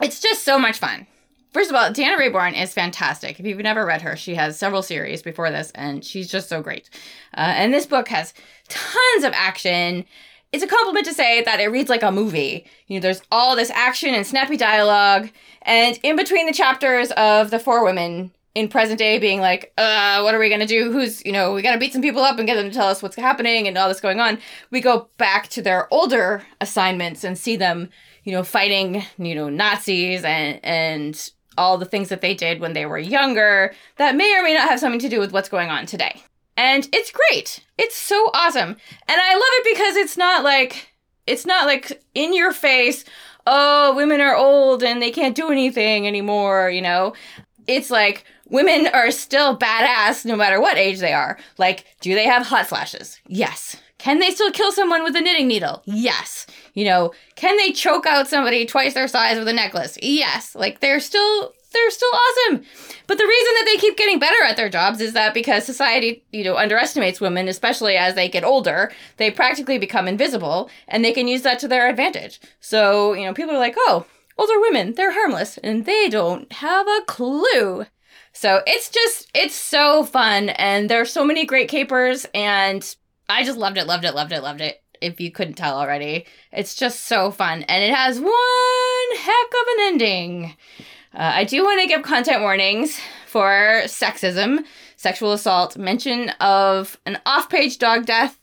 It's 0.00 0.20
just 0.20 0.44
so 0.44 0.58
much 0.58 0.78
fun. 0.78 1.06
First 1.52 1.70
of 1.70 1.76
all, 1.76 1.90
Deanna 1.90 2.18
Raybourn 2.18 2.60
is 2.60 2.72
fantastic. 2.72 3.40
If 3.40 3.46
you've 3.46 3.58
never 3.58 3.84
read 3.84 4.02
her, 4.02 4.16
she 4.16 4.34
has 4.34 4.58
several 4.58 4.82
series 4.82 5.22
before 5.22 5.50
this, 5.50 5.72
and 5.74 6.04
she's 6.04 6.30
just 6.30 6.48
so 6.48 6.62
great. 6.62 6.88
Uh, 7.36 7.52
and 7.56 7.72
this 7.72 7.86
book 7.86 8.08
has 8.08 8.34
tons 8.68 9.24
of 9.24 9.32
action 9.34 10.04
it's 10.52 10.64
a 10.64 10.66
compliment 10.66 11.06
to 11.06 11.14
say 11.14 11.42
that 11.42 11.60
it 11.60 11.66
reads 11.66 11.90
like 11.90 12.02
a 12.02 12.12
movie. 12.12 12.66
You 12.86 12.96
know, 12.96 13.02
there's 13.02 13.22
all 13.30 13.54
this 13.54 13.70
action 13.70 14.14
and 14.14 14.26
snappy 14.26 14.56
dialogue, 14.56 15.30
and 15.62 15.98
in 16.02 16.16
between 16.16 16.46
the 16.46 16.52
chapters 16.52 17.10
of 17.12 17.50
the 17.50 17.58
four 17.58 17.84
women 17.84 18.32
in 18.54 18.68
present 18.68 18.98
day 18.98 19.18
being 19.18 19.40
like, 19.40 19.72
uh, 19.78 20.20
what 20.22 20.34
are 20.34 20.38
we 20.38 20.48
gonna 20.48 20.66
do? 20.66 20.90
Who's, 20.90 21.24
you 21.24 21.32
know, 21.32 21.52
we 21.52 21.62
gotta 21.62 21.78
beat 21.78 21.92
some 21.92 22.02
people 22.02 22.22
up 22.22 22.38
and 22.38 22.46
get 22.46 22.54
them 22.56 22.68
to 22.68 22.74
tell 22.74 22.88
us 22.88 23.02
what's 23.02 23.14
happening 23.14 23.68
and 23.68 23.76
all 23.76 23.88
this 23.88 24.00
going 24.00 24.20
on. 24.20 24.38
We 24.70 24.80
go 24.80 25.08
back 25.18 25.48
to 25.50 25.62
their 25.62 25.92
older 25.92 26.42
assignments 26.60 27.24
and 27.24 27.38
see 27.38 27.56
them, 27.56 27.90
you 28.24 28.32
know, 28.32 28.42
fighting, 28.42 29.04
you 29.18 29.34
know, 29.34 29.48
Nazis 29.48 30.24
and, 30.24 30.58
and 30.64 31.30
all 31.56 31.76
the 31.76 31.84
things 31.84 32.08
that 32.08 32.20
they 32.20 32.34
did 32.34 32.60
when 32.60 32.72
they 32.72 32.86
were 32.86 32.98
younger 32.98 33.74
that 33.96 34.16
may 34.16 34.36
or 34.36 34.42
may 34.42 34.54
not 34.54 34.68
have 34.68 34.80
something 34.80 35.00
to 35.00 35.08
do 35.08 35.20
with 35.20 35.32
what's 35.32 35.48
going 35.48 35.68
on 35.68 35.86
today 35.86 36.22
and 36.58 36.88
it's 36.92 37.12
great. 37.12 37.60
It's 37.78 37.94
so 37.96 38.30
awesome. 38.34 38.70
And 38.70 39.20
I 39.20 39.32
love 39.32 39.42
it 39.42 39.64
because 39.72 39.96
it's 39.96 40.18
not 40.18 40.42
like 40.42 40.88
it's 41.26 41.46
not 41.46 41.66
like 41.66 42.02
in 42.14 42.34
your 42.34 42.52
face, 42.52 43.04
oh, 43.46 43.94
women 43.94 44.20
are 44.20 44.36
old 44.36 44.82
and 44.82 45.00
they 45.00 45.12
can't 45.12 45.36
do 45.36 45.50
anything 45.50 46.06
anymore, 46.06 46.68
you 46.68 46.82
know. 46.82 47.14
It's 47.68 47.90
like 47.90 48.24
women 48.48 48.88
are 48.88 49.12
still 49.12 49.56
badass 49.56 50.24
no 50.24 50.34
matter 50.34 50.60
what 50.60 50.78
age 50.78 50.98
they 50.98 51.12
are. 51.12 51.38
Like, 51.58 51.84
do 52.00 52.14
they 52.14 52.24
have 52.24 52.46
hot 52.46 52.66
flashes? 52.66 53.20
Yes. 53.28 53.76
Can 53.98 54.18
they 54.18 54.30
still 54.30 54.50
kill 54.50 54.72
someone 54.72 55.04
with 55.04 55.14
a 55.16 55.20
knitting 55.20 55.48
needle? 55.48 55.82
Yes. 55.84 56.46
You 56.74 56.86
know, 56.86 57.12
can 57.36 57.56
they 57.56 57.72
choke 57.72 58.06
out 58.06 58.26
somebody 58.26 58.64
twice 58.66 58.94
their 58.94 59.08
size 59.08 59.38
with 59.38 59.48
a 59.48 59.52
necklace? 59.52 59.98
Yes. 60.02 60.54
Like 60.54 60.80
they're 60.80 61.00
still 61.00 61.52
they're 61.72 61.90
still 61.90 62.10
awesome. 62.12 62.64
But 63.06 63.18
the 63.18 63.26
reason 63.26 63.54
that 63.54 63.64
they 63.66 63.76
keep 63.76 63.96
getting 63.96 64.18
better 64.18 64.42
at 64.44 64.56
their 64.56 64.68
jobs 64.68 65.00
is 65.00 65.12
that 65.12 65.34
because 65.34 65.64
society, 65.64 66.24
you 66.32 66.44
know, 66.44 66.56
underestimates 66.56 67.20
women, 67.20 67.48
especially 67.48 67.96
as 67.96 68.14
they 68.14 68.28
get 68.28 68.44
older, 68.44 68.90
they 69.16 69.30
practically 69.30 69.78
become 69.78 70.08
invisible 70.08 70.70
and 70.86 71.04
they 71.04 71.12
can 71.12 71.28
use 71.28 71.42
that 71.42 71.58
to 71.60 71.68
their 71.68 71.88
advantage. 71.88 72.40
So, 72.60 73.12
you 73.12 73.24
know, 73.24 73.34
people 73.34 73.54
are 73.54 73.58
like, 73.58 73.74
oh, 73.76 74.06
older 74.38 74.60
women, 74.60 74.94
they're 74.94 75.12
harmless 75.12 75.58
and 75.58 75.84
they 75.84 76.08
don't 76.08 76.50
have 76.54 76.86
a 76.86 77.02
clue. 77.06 77.86
So 78.32 78.62
it's 78.66 78.88
just, 78.88 79.28
it's 79.34 79.54
so 79.54 80.04
fun 80.04 80.50
and 80.50 80.88
there 80.88 81.00
are 81.00 81.06
so 81.06 81.24
many 81.24 81.44
great 81.44 81.68
capers 81.68 82.26
and 82.34 82.96
I 83.28 83.44
just 83.44 83.58
loved 83.58 83.78
it, 83.78 83.86
loved 83.86 84.04
it, 84.04 84.14
loved 84.14 84.32
it, 84.32 84.42
loved 84.42 84.60
it. 84.60 84.82
If 85.00 85.20
you 85.20 85.30
couldn't 85.30 85.54
tell 85.54 85.78
already, 85.78 86.26
it's 86.52 86.74
just 86.74 87.04
so 87.04 87.30
fun 87.30 87.62
and 87.62 87.84
it 87.84 87.94
has 87.94 88.20
one 88.20 89.16
heck 89.18 89.48
of 89.48 89.66
an 89.76 89.86
ending. 89.86 90.56
Uh, 91.18 91.32
I 91.34 91.42
do 91.42 91.64
want 91.64 91.80
to 91.80 91.88
give 91.88 92.02
content 92.02 92.42
warnings 92.42 93.00
for 93.26 93.82
sexism, 93.86 94.64
sexual 94.96 95.32
assault, 95.32 95.76
mention 95.76 96.28
of 96.40 96.96
an 97.06 97.18
off 97.26 97.50
page 97.50 97.78
dog 97.78 98.06
death, 98.06 98.38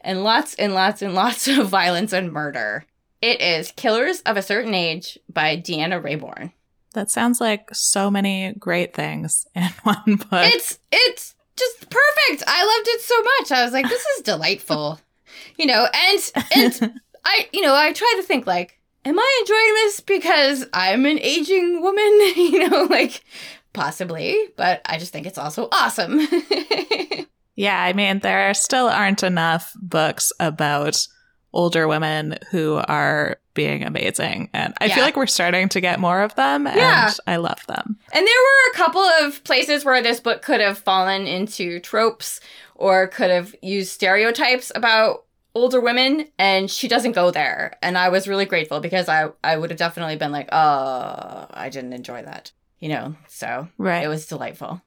and 0.00 0.24
lots 0.24 0.56
and 0.56 0.74
lots 0.74 1.02
and 1.02 1.14
lots 1.22 1.46
of 1.46 1.68
violence 1.68 2.12
and 2.12 2.32
murder. 2.32 2.84
It 3.22 3.40
is 3.40 3.70
Killers 3.70 4.22
of 4.22 4.36
a 4.36 4.42
Certain 4.42 4.74
Age 4.74 5.20
by 5.32 5.56
Deanna 5.56 6.02
Raybourn. 6.02 6.52
That 6.94 7.12
sounds 7.12 7.40
like 7.40 7.72
so 7.72 8.10
many 8.10 8.54
great 8.58 8.92
things 8.92 9.46
in 9.54 9.62
one 9.84 10.16
book. 10.16 10.28
It's 10.32 10.80
it's 10.90 11.36
just 11.56 11.88
perfect. 11.88 12.42
I 12.44 12.64
loved 12.64 12.88
it 12.88 13.00
so 13.02 13.22
much. 13.22 13.52
I 13.52 13.62
was 13.62 13.72
like, 13.72 13.88
this 13.88 14.04
is 14.16 14.22
delightful. 14.24 14.98
you 15.56 15.66
know, 15.66 15.86
and 15.94 16.32
and 16.56 17.00
I 17.24 17.48
you 17.52 17.60
know, 17.60 17.76
I 17.76 17.92
try 17.92 18.14
to 18.16 18.24
think 18.24 18.48
like, 18.48 18.75
am 19.06 19.18
I 19.18 19.38
enjoying 19.40 19.74
this 19.74 20.00
because 20.00 20.66
I'm 20.72 21.06
an 21.06 21.18
aging 21.20 21.80
woman? 21.80 22.04
you 22.36 22.68
know, 22.68 22.84
like 22.84 23.24
possibly, 23.72 24.36
but 24.56 24.82
I 24.84 24.98
just 24.98 25.12
think 25.12 25.26
it's 25.26 25.38
also 25.38 25.68
awesome. 25.72 26.20
yeah, 27.56 27.80
I 27.80 27.92
mean, 27.92 28.18
there 28.18 28.52
still 28.54 28.88
aren't 28.88 29.22
enough 29.22 29.72
books 29.80 30.32
about 30.40 31.06
older 31.52 31.88
women 31.88 32.36
who 32.50 32.82
are 32.86 33.38
being 33.54 33.82
amazing. 33.82 34.50
And 34.52 34.74
I 34.80 34.86
yeah. 34.86 34.94
feel 34.94 35.04
like 35.04 35.16
we're 35.16 35.26
starting 35.26 35.68
to 35.70 35.80
get 35.80 35.98
more 35.98 36.20
of 36.20 36.34
them 36.34 36.66
and 36.66 36.76
yeah. 36.76 37.10
I 37.26 37.36
love 37.36 37.64
them. 37.66 37.98
And 38.12 38.26
there 38.26 38.42
were 38.42 38.70
a 38.72 38.76
couple 38.76 39.00
of 39.00 39.42
places 39.44 39.84
where 39.84 40.02
this 40.02 40.20
book 40.20 40.42
could 40.42 40.60
have 40.60 40.78
fallen 40.78 41.26
into 41.26 41.80
tropes 41.80 42.40
or 42.74 43.06
could 43.06 43.30
have 43.30 43.54
used 43.62 43.90
stereotypes 43.90 44.70
about 44.74 45.24
older 45.56 45.80
women 45.80 46.28
and 46.38 46.70
she 46.70 46.86
doesn't 46.86 47.12
go 47.12 47.30
there. 47.30 47.78
And 47.82 47.96
I 47.96 48.10
was 48.10 48.28
really 48.28 48.44
grateful 48.44 48.80
because 48.80 49.08
I 49.08 49.30
I 49.42 49.56
would 49.56 49.70
have 49.70 49.78
definitely 49.78 50.16
been 50.16 50.30
like, 50.32 50.48
"Oh, 50.52 51.46
I 51.50 51.70
didn't 51.70 51.94
enjoy 51.94 52.22
that." 52.22 52.52
You 52.78 52.90
know. 52.90 53.16
So, 53.26 53.68
right. 53.78 54.04
it 54.04 54.08
was 54.08 54.26
delightful. 54.26 54.82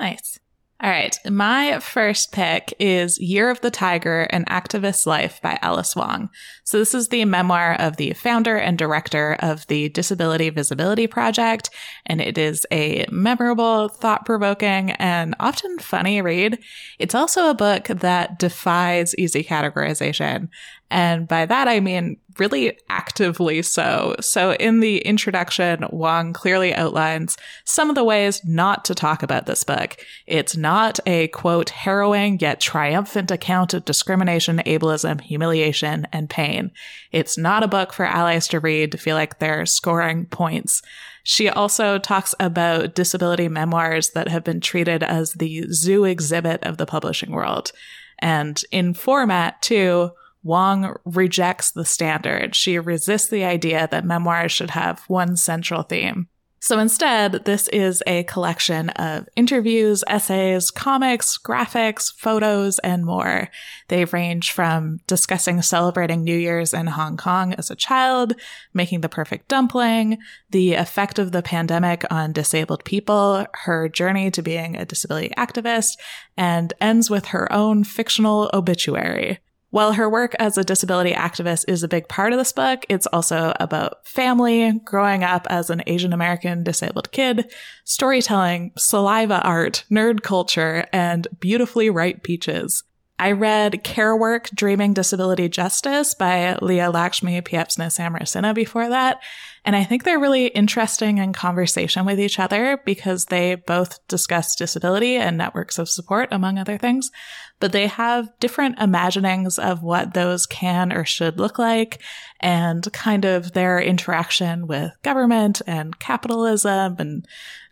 Nice. 0.00 0.38
All 0.80 0.88
right. 0.88 1.18
My 1.28 1.80
first 1.80 2.30
pick 2.30 2.72
is 2.78 3.18
Year 3.18 3.50
of 3.50 3.60
the 3.62 3.70
Tiger 3.70 4.22
An 4.30 4.44
Activist's 4.44 5.08
Life 5.08 5.42
by 5.42 5.58
Alice 5.60 5.96
Wong. 5.96 6.30
So, 6.62 6.78
this 6.78 6.94
is 6.94 7.08
the 7.08 7.24
memoir 7.24 7.74
of 7.80 7.96
the 7.96 8.12
founder 8.12 8.56
and 8.56 8.78
director 8.78 9.36
of 9.40 9.66
the 9.66 9.88
Disability 9.88 10.50
Visibility 10.50 11.08
Project. 11.08 11.70
And 12.06 12.20
it 12.20 12.38
is 12.38 12.64
a 12.70 13.06
memorable, 13.10 13.88
thought 13.88 14.24
provoking, 14.24 14.92
and 14.92 15.34
often 15.40 15.80
funny 15.80 16.22
read. 16.22 16.60
It's 17.00 17.14
also 17.14 17.50
a 17.50 17.54
book 17.54 17.86
that 17.88 18.38
defies 18.38 19.16
easy 19.16 19.42
categorization. 19.42 20.48
And 20.92 21.26
by 21.26 21.44
that, 21.46 21.66
I 21.66 21.80
mean 21.80 22.18
really 22.38 22.78
actively 22.88 23.62
so. 23.62 24.14
So 24.20 24.52
in 24.54 24.80
the 24.80 24.98
introduction, 24.98 25.84
Wong 25.90 26.32
clearly 26.32 26.74
outlines 26.74 27.36
some 27.64 27.88
of 27.88 27.94
the 27.94 28.04
ways 28.04 28.40
not 28.44 28.84
to 28.86 28.94
talk 28.94 29.22
about 29.22 29.46
this 29.46 29.64
book. 29.64 29.96
It's 30.26 30.56
not 30.56 31.00
a 31.06 31.28
quote, 31.28 31.70
harrowing 31.70 32.38
yet 32.40 32.60
triumphant 32.60 33.30
account 33.30 33.74
of 33.74 33.84
discrimination, 33.84 34.58
ableism, 34.66 35.20
humiliation, 35.20 36.06
and 36.12 36.30
pain. 36.30 36.70
It's 37.12 37.38
not 37.38 37.62
a 37.62 37.68
book 37.68 37.92
for 37.92 38.04
allies 38.04 38.48
to 38.48 38.60
read 38.60 38.92
to 38.92 38.98
feel 38.98 39.16
like 39.16 39.38
they're 39.38 39.66
scoring 39.66 40.26
points. 40.26 40.82
She 41.24 41.48
also 41.48 41.98
talks 41.98 42.34
about 42.40 42.94
disability 42.94 43.48
memoirs 43.48 44.10
that 44.10 44.28
have 44.28 44.44
been 44.44 44.60
treated 44.60 45.02
as 45.02 45.32
the 45.32 45.66
zoo 45.70 46.04
exhibit 46.04 46.62
of 46.64 46.78
the 46.78 46.86
publishing 46.86 47.32
world. 47.32 47.72
And 48.20 48.62
in 48.70 48.94
format, 48.94 49.60
too, 49.60 50.12
Wong 50.48 50.96
rejects 51.04 51.70
the 51.70 51.84
standard. 51.84 52.54
She 52.54 52.78
resists 52.78 53.28
the 53.28 53.44
idea 53.44 53.86
that 53.90 54.06
memoirs 54.06 54.50
should 54.50 54.70
have 54.70 55.04
one 55.06 55.36
central 55.36 55.82
theme. 55.82 56.28
So 56.60 56.78
instead, 56.78 57.44
this 57.44 57.68
is 57.68 58.02
a 58.06 58.24
collection 58.24 58.88
of 58.90 59.28
interviews, 59.36 60.02
essays, 60.08 60.70
comics, 60.70 61.38
graphics, 61.38 62.12
photos, 62.12 62.78
and 62.80 63.04
more. 63.04 63.48
They 63.88 64.06
range 64.06 64.50
from 64.50 65.00
discussing 65.06 65.60
celebrating 65.60 66.24
New 66.24 66.36
Year's 66.36 66.72
in 66.72 66.86
Hong 66.86 67.18
Kong 67.18 67.52
as 67.54 67.70
a 67.70 67.76
child, 67.76 68.32
making 68.72 69.02
the 69.02 69.08
perfect 69.08 69.48
dumpling, 69.48 70.16
the 70.50 70.74
effect 70.74 71.18
of 71.18 71.30
the 71.30 71.42
pandemic 71.42 72.04
on 72.10 72.32
disabled 72.32 72.84
people, 72.84 73.46
her 73.64 73.88
journey 73.88 74.30
to 74.30 74.42
being 74.42 74.76
a 74.76 74.86
disability 74.86 75.32
activist, 75.36 75.98
and 76.38 76.72
ends 76.80 77.10
with 77.10 77.26
her 77.26 77.52
own 77.52 77.84
fictional 77.84 78.50
obituary. 78.54 79.40
While 79.70 79.92
her 79.92 80.08
work 80.08 80.34
as 80.38 80.56
a 80.56 80.64
disability 80.64 81.12
activist 81.12 81.66
is 81.68 81.82
a 81.82 81.88
big 81.88 82.08
part 82.08 82.32
of 82.32 82.38
this 82.38 82.52
book, 82.52 82.86
it's 82.88 83.06
also 83.08 83.52
about 83.60 84.06
family, 84.06 84.80
growing 84.84 85.22
up 85.22 85.46
as 85.50 85.68
an 85.68 85.82
Asian 85.86 86.14
American 86.14 86.64
disabled 86.64 87.12
kid, 87.12 87.52
storytelling, 87.84 88.72
saliva 88.78 89.42
art, 89.42 89.84
nerd 89.90 90.22
culture, 90.22 90.86
and 90.90 91.28
beautifully 91.38 91.90
ripe 91.90 92.22
peaches. 92.22 92.82
I 93.20 93.32
read 93.32 93.82
Care 93.82 94.16
Work 94.16 94.48
Dreaming 94.54 94.94
Disability 94.94 95.48
Justice 95.48 96.14
by 96.14 96.56
Leah 96.62 96.90
Lakshmi 96.90 97.40
Piepzna 97.42 97.86
Samarasinha 97.86 98.54
before 98.54 98.88
that. 98.88 99.20
And 99.64 99.74
I 99.74 99.82
think 99.82 100.04
they're 100.04 100.20
really 100.20 100.46
interesting 100.46 101.18
in 101.18 101.32
conversation 101.32 102.06
with 102.06 102.20
each 102.20 102.38
other 102.38 102.80
because 102.84 103.24
they 103.24 103.56
both 103.56 104.06
discuss 104.06 104.54
disability 104.54 105.16
and 105.16 105.36
networks 105.36 105.78
of 105.80 105.88
support, 105.88 106.28
among 106.30 106.58
other 106.58 106.78
things. 106.78 107.10
But 107.58 107.72
they 107.72 107.88
have 107.88 108.30
different 108.38 108.78
imaginings 108.78 109.58
of 109.58 109.82
what 109.82 110.14
those 110.14 110.46
can 110.46 110.92
or 110.92 111.04
should 111.04 111.40
look 111.40 111.58
like 111.58 112.00
and 112.38 112.90
kind 112.92 113.24
of 113.24 113.52
their 113.52 113.80
interaction 113.80 114.68
with 114.68 114.92
government 115.02 115.60
and 115.66 115.98
capitalism 115.98 116.96
and 117.00 117.26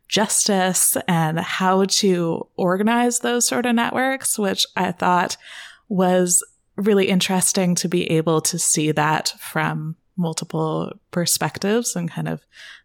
justice 0.09 0.97
and 1.09 1.39
how 1.39 1.85
to 1.85 2.47
organize 2.57 3.21
those 3.21 3.47
sort 3.47 3.67
of 3.67 3.75
networks, 3.75 4.39
which 4.39 4.67
I 4.77 4.93
thought 4.93 5.37
was 5.89 6.45
really 6.77 7.09
interesting 7.09 7.75
to 7.77 7.89
be 7.89 8.11
able 8.11 8.41
to 8.43 8.59
see 8.59 8.93
that 8.93 9.35
from 9.39 9.97
multiple 10.17 10.93
perspectives 11.11 11.97
and 11.97 12.11
kind 12.11 12.29
of 12.29 12.41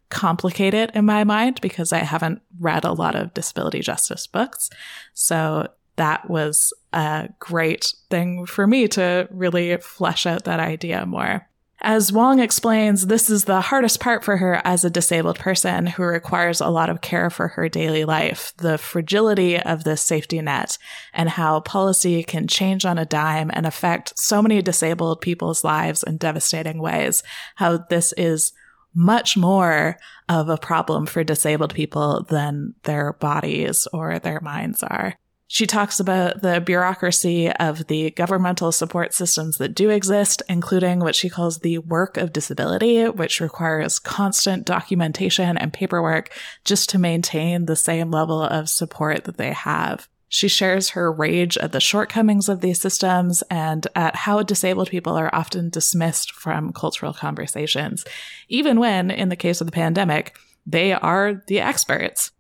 complicate 0.10 0.74
it 0.74 0.92
in 0.94 1.06
my 1.06 1.24
mind 1.24 1.60
because 1.62 1.94
I 1.94 2.00
haven't 2.00 2.42
read 2.60 2.84
a 2.84 2.92
lot 2.92 3.16
of 3.16 3.34
disability 3.34 3.80
justice 3.80 4.28
books. 4.28 4.70
So 5.14 5.68
that 5.96 6.30
was 6.30 6.74
a 6.94 7.30
great 7.40 7.94
thing 8.10 8.46
for 8.46 8.68
me 8.68 8.88
to 8.90 9.28
really 9.32 9.78
flesh 9.78 10.26
out 10.26 10.44
that 10.46 10.60
idea 10.60 11.06
more. 11.06 11.48
As 11.84 12.12
Wong 12.12 12.40
explains, 12.40 13.08
this 13.08 13.28
is 13.28 13.46
the 13.46 13.60
hardest 13.60 14.00
part 14.00 14.24
for 14.24 14.38
her 14.38 14.62
as 14.64 14.86
a 14.86 14.90
disabled 14.90 15.40
person 15.40 15.88
who 15.88 16.04
requires 16.04 16.62
a 16.62 16.70
lot 16.70 16.92
of 16.92 17.02
care 17.02 17.32
for 17.32 17.48
her 17.50 17.68
daily 17.70 18.06
life, 18.06 18.54
the 18.58 18.78
fragility 18.78 19.60
of 19.60 19.84
this 19.84 20.04
safety 20.04 20.40
net, 20.42 20.78
and 21.12 21.28
how 21.28 21.60
policy 21.62 22.24
can 22.24 22.48
change 22.48 22.86
on 22.86 23.00
a 23.00 23.06
dime 23.06 23.50
and 23.54 23.66
affect 23.66 24.14
so 24.16 24.44
many 24.44 24.62
disabled 24.62 25.22
people's 25.22 25.64
lives 25.64 26.04
in 26.04 26.18
devastating 26.18 26.80
ways. 26.80 27.24
How 27.56 27.78
this 27.78 28.14
is 28.16 28.54
much 28.94 29.36
more 29.36 29.98
of 30.30 30.50
a 30.50 30.58
problem 30.58 31.08
for 31.08 31.24
disabled 31.24 31.74
people 31.74 32.24
than 32.30 32.76
their 32.84 33.14
bodies 33.14 33.88
or 33.92 34.20
their 34.20 34.40
minds 34.42 34.84
are. 34.84 35.16
She 35.54 35.68
talks 35.68 36.00
about 36.00 36.42
the 36.42 36.62
bureaucracy 36.62 37.52
of 37.52 37.88
the 37.88 38.12
governmental 38.12 38.72
support 38.72 39.14
systems 39.14 39.58
that 39.58 39.76
do 39.76 39.90
exist, 39.90 40.42
including 40.48 41.00
what 41.00 41.14
she 41.14 41.28
calls 41.28 41.60
the 41.60 41.80
work 41.80 42.16
of 42.16 42.32
disability, 42.32 43.04
which 43.10 43.42
requires 43.42 44.00
constant 44.00 44.66
documentation 44.66 45.58
and 45.58 45.74
paperwork 45.74 46.32
just 46.64 46.90
to 46.92 46.98
maintain 46.98 47.66
the 47.66 47.76
same 47.76 48.12
level 48.12 48.42
of 48.42 48.70
support 48.70 49.26
that 49.26 49.36
they 49.36 49.52
have. 49.52 50.08
She 50.30 50.48
shares 50.48 50.92
her 50.92 51.12
rage 51.12 51.58
at 51.58 51.74
the 51.74 51.82
shortcomings 51.82 52.48
of 52.48 52.62
these 52.62 52.80
systems 52.80 53.44
and 53.52 53.86
at 53.94 54.16
how 54.16 54.44
disabled 54.44 54.90
people 54.90 55.18
are 55.18 55.36
often 55.36 55.70
dismissed 55.70 56.32
from 56.32 56.72
cultural 56.72 57.12
conversations, 57.12 58.06
even 58.48 58.80
when, 58.80 59.12
in 59.12 59.28
the 59.28 59.36
case 59.36 59.60
of 59.60 59.68
the 59.68 59.74
pandemic, 59.74 60.34
they 60.66 60.94
are 60.94 61.44
the 61.48 61.60
experts. 61.60 62.32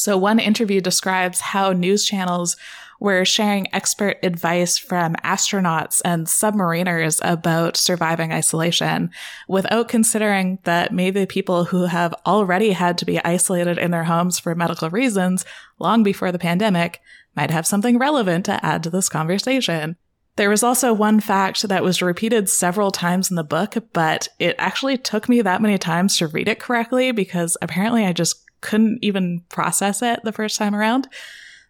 So 0.00 0.16
one 0.16 0.38
interview 0.38 0.80
describes 0.80 1.40
how 1.40 1.74
news 1.74 2.06
channels 2.06 2.56
were 3.00 3.26
sharing 3.26 3.66
expert 3.74 4.16
advice 4.22 4.78
from 4.78 5.14
astronauts 5.16 6.00
and 6.06 6.26
submariners 6.26 7.20
about 7.22 7.76
surviving 7.76 8.32
isolation 8.32 9.10
without 9.46 9.88
considering 9.88 10.58
that 10.64 10.90
maybe 10.90 11.26
people 11.26 11.64
who 11.64 11.84
have 11.84 12.14
already 12.24 12.72
had 12.72 12.96
to 12.96 13.04
be 13.04 13.22
isolated 13.22 13.76
in 13.76 13.90
their 13.90 14.04
homes 14.04 14.38
for 14.38 14.54
medical 14.54 14.88
reasons 14.88 15.44
long 15.78 16.02
before 16.02 16.32
the 16.32 16.38
pandemic 16.38 17.02
might 17.36 17.50
have 17.50 17.66
something 17.66 17.98
relevant 17.98 18.46
to 18.46 18.64
add 18.64 18.82
to 18.82 18.88
this 18.88 19.10
conversation. 19.10 19.98
There 20.36 20.48
was 20.48 20.62
also 20.62 20.94
one 20.94 21.20
fact 21.20 21.68
that 21.68 21.84
was 21.84 22.00
repeated 22.00 22.48
several 22.48 22.90
times 22.90 23.28
in 23.28 23.36
the 23.36 23.44
book, 23.44 23.76
but 23.92 24.28
it 24.38 24.56
actually 24.58 24.96
took 24.96 25.28
me 25.28 25.42
that 25.42 25.60
many 25.60 25.76
times 25.76 26.16
to 26.16 26.26
read 26.26 26.48
it 26.48 26.58
correctly 26.58 27.12
because 27.12 27.58
apparently 27.60 28.06
I 28.06 28.14
just 28.14 28.46
couldn't 28.60 28.98
even 29.02 29.42
process 29.48 30.02
it 30.02 30.20
the 30.24 30.32
first 30.32 30.58
time 30.58 30.74
around. 30.74 31.08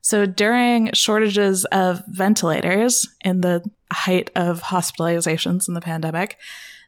So 0.02 0.26
during 0.26 0.92
shortages 0.92 1.64
of 1.66 2.02
ventilators 2.08 3.06
in 3.22 3.42
the 3.42 3.62
height 3.92 4.30
of 4.34 4.62
hospitalizations 4.62 5.68
in 5.68 5.74
the 5.74 5.80
pandemic, 5.80 6.38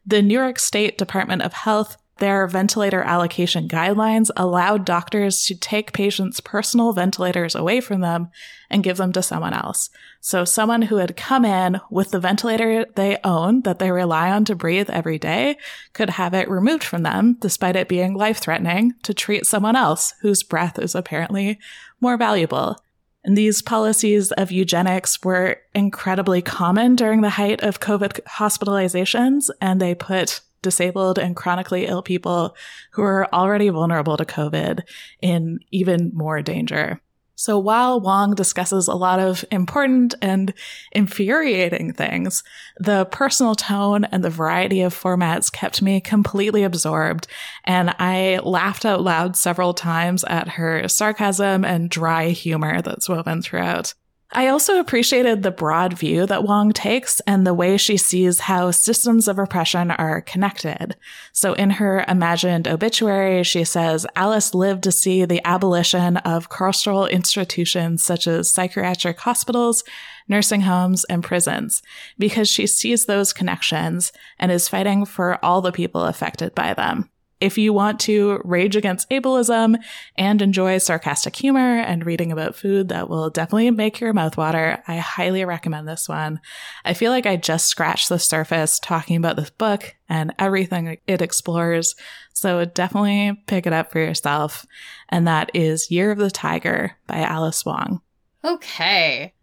the 0.06 0.22
New 0.22 0.38
York 0.38 0.58
State 0.58 0.98
Department 0.98 1.42
of 1.42 1.52
Health 1.52 1.96
their 2.22 2.46
ventilator 2.46 3.02
allocation 3.02 3.66
guidelines 3.66 4.30
allowed 4.36 4.84
doctors 4.84 5.44
to 5.44 5.56
take 5.56 5.92
patients' 5.92 6.38
personal 6.38 6.92
ventilators 6.92 7.56
away 7.56 7.80
from 7.80 8.00
them 8.00 8.30
and 8.70 8.84
give 8.84 8.96
them 8.96 9.12
to 9.12 9.20
someone 9.20 9.52
else. 9.52 9.90
So 10.20 10.44
someone 10.44 10.82
who 10.82 10.98
had 10.98 11.16
come 11.16 11.44
in 11.44 11.80
with 11.90 12.12
the 12.12 12.20
ventilator 12.20 12.86
they 12.94 13.18
own 13.24 13.62
that 13.62 13.80
they 13.80 13.90
rely 13.90 14.30
on 14.30 14.44
to 14.44 14.54
breathe 14.54 14.88
every 14.88 15.18
day 15.18 15.56
could 15.94 16.10
have 16.10 16.32
it 16.32 16.48
removed 16.48 16.84
from 16.84 17.02
them 17.02 17.38
despite 17.40 17.74
it 17.74 17.88
being 17.88 18.14
life 18.14 18.38
threatening 18.38 18.92
to 19.02 19.12
treat 19.12 19.44
someone 19.44 19.74
else 19.74 20.14
whose 20.20 20.44
breath 20.44 20.78
is 20.78 20.94
apparently 20.94 21.58
more 22.00 22.16
valuable. 22.16 22.78
And 23.24 23.36
these 23.36 23.62
policies 23.62 24.30
of 24.30 24.52
eugenics 24.52 25.24
were 25.24 25.56
incredibly 25.74 26.40
common 26.40 26.94
during 26.94 27.22
the 27.22 27.30
height 27.30 27.64
of 27.64 27.80
COVID 27.80 28.20
hospitalizations, 28.22 29.50
and 29.60 29.80
they 29.80 29.96
put 29.96 30.40
disabled 30.62 31.18
and 31.18 31.36
chronically 31.36 31.86
ill 31.86 32.02
people 32.02 32.56
who 32.92 33.02
are 33.02 33.32
already 33.34 33.68
vulnerable 33.68 34.16
to 34.16 34.24
COVID 34.24 34.80
in 35.20 35.58
even 35.70 36.10
more 36.14 36.42
danger. 36.42 37.00
So 37.34 37.58
while 37.58 37.98
Wong 37.98 38.34
discusses 38.34 38.86
a 38.86 38.94
lot 38.94 39.18
of 39.18 39.44
important 39.50 40.14
and 40.22 40.54
infuriating 40.92 41.92
things, 41.92 42.44
the 42.78 43.06
personal 43.06 43.56
tone 43.56 44.04
and 44.04 44.22
the 44.22 44.30
variety 44.30 44.80
of 44.82 44.94
formats 44.94 45.50
kept 45.50 45.82
me 45.82 46.00
completely 46.00 46.62
absorbed. 46.62 47.26
And 47.64 47.96
I 47.98 48.38
laughed 48.44 48.84
out 48.84 49.02
loud 49.02 49.36
several 49.36 49.74
times 49.74 50.22
at 50.24 50.50
her 50.50 50.86
sarcasm 50.86 51.64
and 51.64 51.90
dry 51.90 52.28
humor 52.28 52.80
that's 52.80 53.08
woven 53.08 53.42
throughout. 53.42 53.94
I 54.34 54.48
also 54.48 54.80
appreciated 54.80 55.42
the 55.42 55.50
broad 55.50 55.92
view 55.92 56.24
that 56.24 56.44
Wong 56.44 56.72
takes 56.72 57.20
and 57.20 57.46
the 57.46 57.52
way 57.52 57.76
she 57.76 57.98
sees 57.98 58.40
how 58.40 58.70
systems 58.70 59.28
of 59.28 59.38
oppression 59.38 59.90
are 59.90 60.22
connected. 60.22 60.96
So 61.32 61.52
in 61.52 61.68
her 61.70 62.02
imagined 62.08 62.66
obituary, 62.66 63.42
she 63.42 63.64
says 63.64 64.06
Alice 64.16 64.54
lived 64.54 64.84
to 64.84 64.92
see 64.92 65.26
the 65.26 65.46
abolition 65.46 66.16
of 66.18 66.48
carceral 66.48 67.10
institutions 67.10 68.02
such 68.02 68.26
as 68.26 68.50
psychiatric 68.50 69.20
hospitals, 69.20 69.84
nursing 70.28 70.62
homes, 70.62 71.04
and 71.04 71.22
prisons 71.22 71.82
because 72.18 72.48
she 72.48 72.66
sees 72.66 73.04
those 73.04 73.34
connections 73.34 74.12
and 74.38 74.50
is 74.50 74.66
fighting 74.66 75.04
for 75.04 75.44
all 75.44 75.60
the 75.60 75.72
people 75.72 76.04
affected 76.04 76.54
by 76.54 76.72
them. 76.72 77.10
If 77.42 77.58
you 77.58 77.72
want 77.72 77.98
to 78.02 78.40
rage 78.44 78.76
against 78.76 79.10
ableism 79.10 79.82
and 80.16 80.40
enjoy 80.40 80.78
sarcastic 80.78 81.34
humor 81.34 81.80
and 81.80 82.06
reading 82.06 82.30
about 82.30 82.54
food 82.54 82.88
that 82.90 83.08
will 83.08 83.30
definitely 83.30 83.72
make 83.72 83.98
your 83.98 84.12
mouth 84.12 84.36
water, 84.36 84.80
I 84.86 84.98
highly 84.98 85.44
recommend 85.44 85.88
this 85.88 86.08
one. 86.08 86.40
I 86.84 86.94
feel 86.94 87.10
like 87.10 87.26
I 87.26 87.34
just 87.34 87.66
scratched 87.66 88.08
the 88.08 88.20
surface 88.20 88.78
talking 88.78 89.16
about 89.16 89.34
this 89.34 89.50
book 89.50 89.96
and 90.08 90.32
everything 90.38 90.98
it 91.08 91.20
explores. 91.20 91.96
So 92.32 92.64
definitely 92.64 93.42
pick 93.48 93.66
it 93.66 93.72
up 93.72 93.90
for 93.90 93.98
yourself. 93.98 94.64
And 95.08 95.26
that 95.26 95.50
is 95.52 95.90
Year 95.90 96.12
of 96.12 96.18
the 96.18 96.30
Tiger 96.30 96.96
by 97.08 97.22
Alice 97.22 97.66
Wong. 97.66 98.02
Okay. 98.44 99.34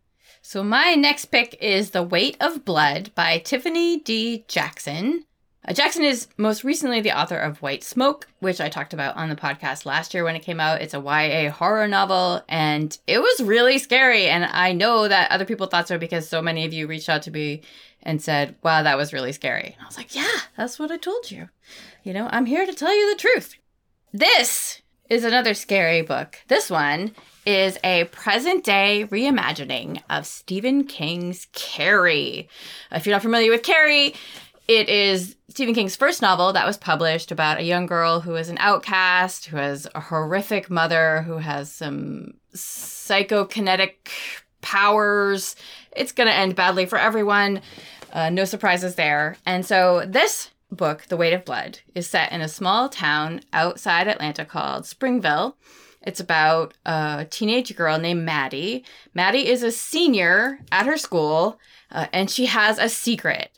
So 0.42 0.64
my 0.64 0.96
next 0.96 1.26
pick 1.26 1.58
is 1.60 1.90
The 1.90 2.02
Weight 2.02 2.38
of 2.40 2.64
Blood 2.64 3.12
by 3.14 3.40
Tiffany 3.40 4.00
D. 4.00 4.46
Jackson. 4.48 5.26
Uh, 5.68 5.74
Jackson 5.74 6.04
is 6.04 6.28
most 6.38 6.64
recently 6.64 7.02
the 7.02 7.18
author 7.18 7.38
of 7.38 7.62
White 7.62 7.84
Smoke, 7.84 8.28
which 8.40 8.62
I 8.62 8.70
talked 8.70 8.94
about 8.94 9.18
on 9.18 9.30
the 9.30 9.36
podcast 9.36 9.86
last 9.86 10.14
year 10.14 10.24
when 10.24 10.36
it 10.36 10.42
came 10.42 10.60
out. 10.60 10.82
It's 10.82 10.94
a 10.94 11.02
YA 11.02 11.52
horror 11.52 11.88
novel, 11.88 12.42
and 12.48 12.98
it 13.08 13.20
was 13.20 13.42
really 13.42 13.78
scary. 13.78 14.28
And 14.28 14.46
I 14.46 14.72
know 14.72 15.08
that 15.08 15.32
other 15.32 15.46
people 15.46 15.68
thought 15.68 15.88
so 15.88 15.98
because 15.98 16.30
so 16.30 16.42
many 16.42 16.66
of 16.66 16.74
you 16.74 16.88
reached 16.88 17.10
out 17.10 17.24
to 17.24 17.32
me 17.32 17.62
and 18.04 18.22
said, 18.22 18.56
wow, 18.64 18.84
that 18.84 18.98
was 18.98 19.12
really 19.12 19.34
scary. 19.34 19.76
And 19.76 19.82
I 19.82 19.86
was 19.86 19.98
like, 19.98 20.16
yeah, 20.16 20.38
that's 20.56 20.80
what 20.80 20.92
I 20.92 20.98
told 20.98 21.30
you. 21.30 21.50
You 22.04 22.14
know, 22.14 22.30
I'm 22.32 22.46
here 22.46 22.66
to 22.66 22.74
tell 22.74 22.96
you 22.96 23.14
the 23.14 23.20
truth. 23.20 23.56
This 24.14 24.82
is 25.10 25.24
another 25.26 25.54
scary 25.54 26.02
book. 26.02 26.38
This 26.48 26.70
one 26.70 27.14
is 27.46 27.78
a 27.84 28.06
present 28.06 28.64
day 28.64 29.08
reimagining 29.12 30.02
of 30.10 30.26
Stephen 30.26 30.86
King's 30.86 31.48
Carrie. 31.52 32.48
If 32.92 33.06
you're 33.06 33.16
not 33.16 33.24
familiar 33.24 33.52
with 33.52 33.64
Carrie, 33.64 34.14
it 34.70 34.88
is 34.88 35.36
Stephen 35.48 35.74
King's 35.74 35.96
first 35.96 36.22
novel 36.22 36.54
that 36.54 36.68
was 36.68 36.78
published 36.78 37.32
about 37.32 37.58
a 37.58 37.64
young 37.64 37.88
girl 37.88 38.20
who 38.20 38.36
is 38.36 38.50
an 38.50 38.60
outcast, 38.60 39.48
who 39.48 39.58
has 39.58 39.88
a 39.96 40.00
horrific 40.00 40.70
mother, 40.70 41.24
who 41.24 41.40
has 41.40 41.72
some 41.72 42.36
psychokinetic 42.54 44.10
powers. 44.62 45.56
It's 45.96 46.12
going 46.12 46.28
to 46.28 46.34
end 46.36 46.56
badly 46.56 46.86
for 46.86 47.00
everyone. 47.00 47.62
Uh, 48.14 48.30
no 48.30 48.46
surprises 48.46 48.94
there. 48.94 49.38
And 49.44 49.66
so 49.66 50.06
this 50.06 50.52
book, 50.72 51.08
The 51.10 51.18
Weight 51.18 51.34
of 51.34 51.46
Blood, 51.46 51.80
is 51.96 52.06
set 52.06 52.32
in 52.32 52.42
a 52.42 52.48
small 52.48 52.90
town 52.90 53.42
outside 53.52 54.08
Atlanta 54.08 54.46
called 54.46 54.86
Springville. 54.86 55.58
It's 56.04 56.20
about 56.20 56.76
a 56.86 57.26
teenage 57.28 57.76
girl 57.76 57.98
named 57.98 58.24
Maddie. 58.24 58.86
Maddie 59.16 59.48
is 59.48 59.64
a 59.64 59.72
senior 59.72 60.60
at 60.72 60.86
her 60.86 60.96
school, 60.96 61.60
uh, 61.92 62.06
and 62.14 62.30
she 62.30 62.46
has 62.46 62.78
a 62.78 62.88
secret. 62.88 63.50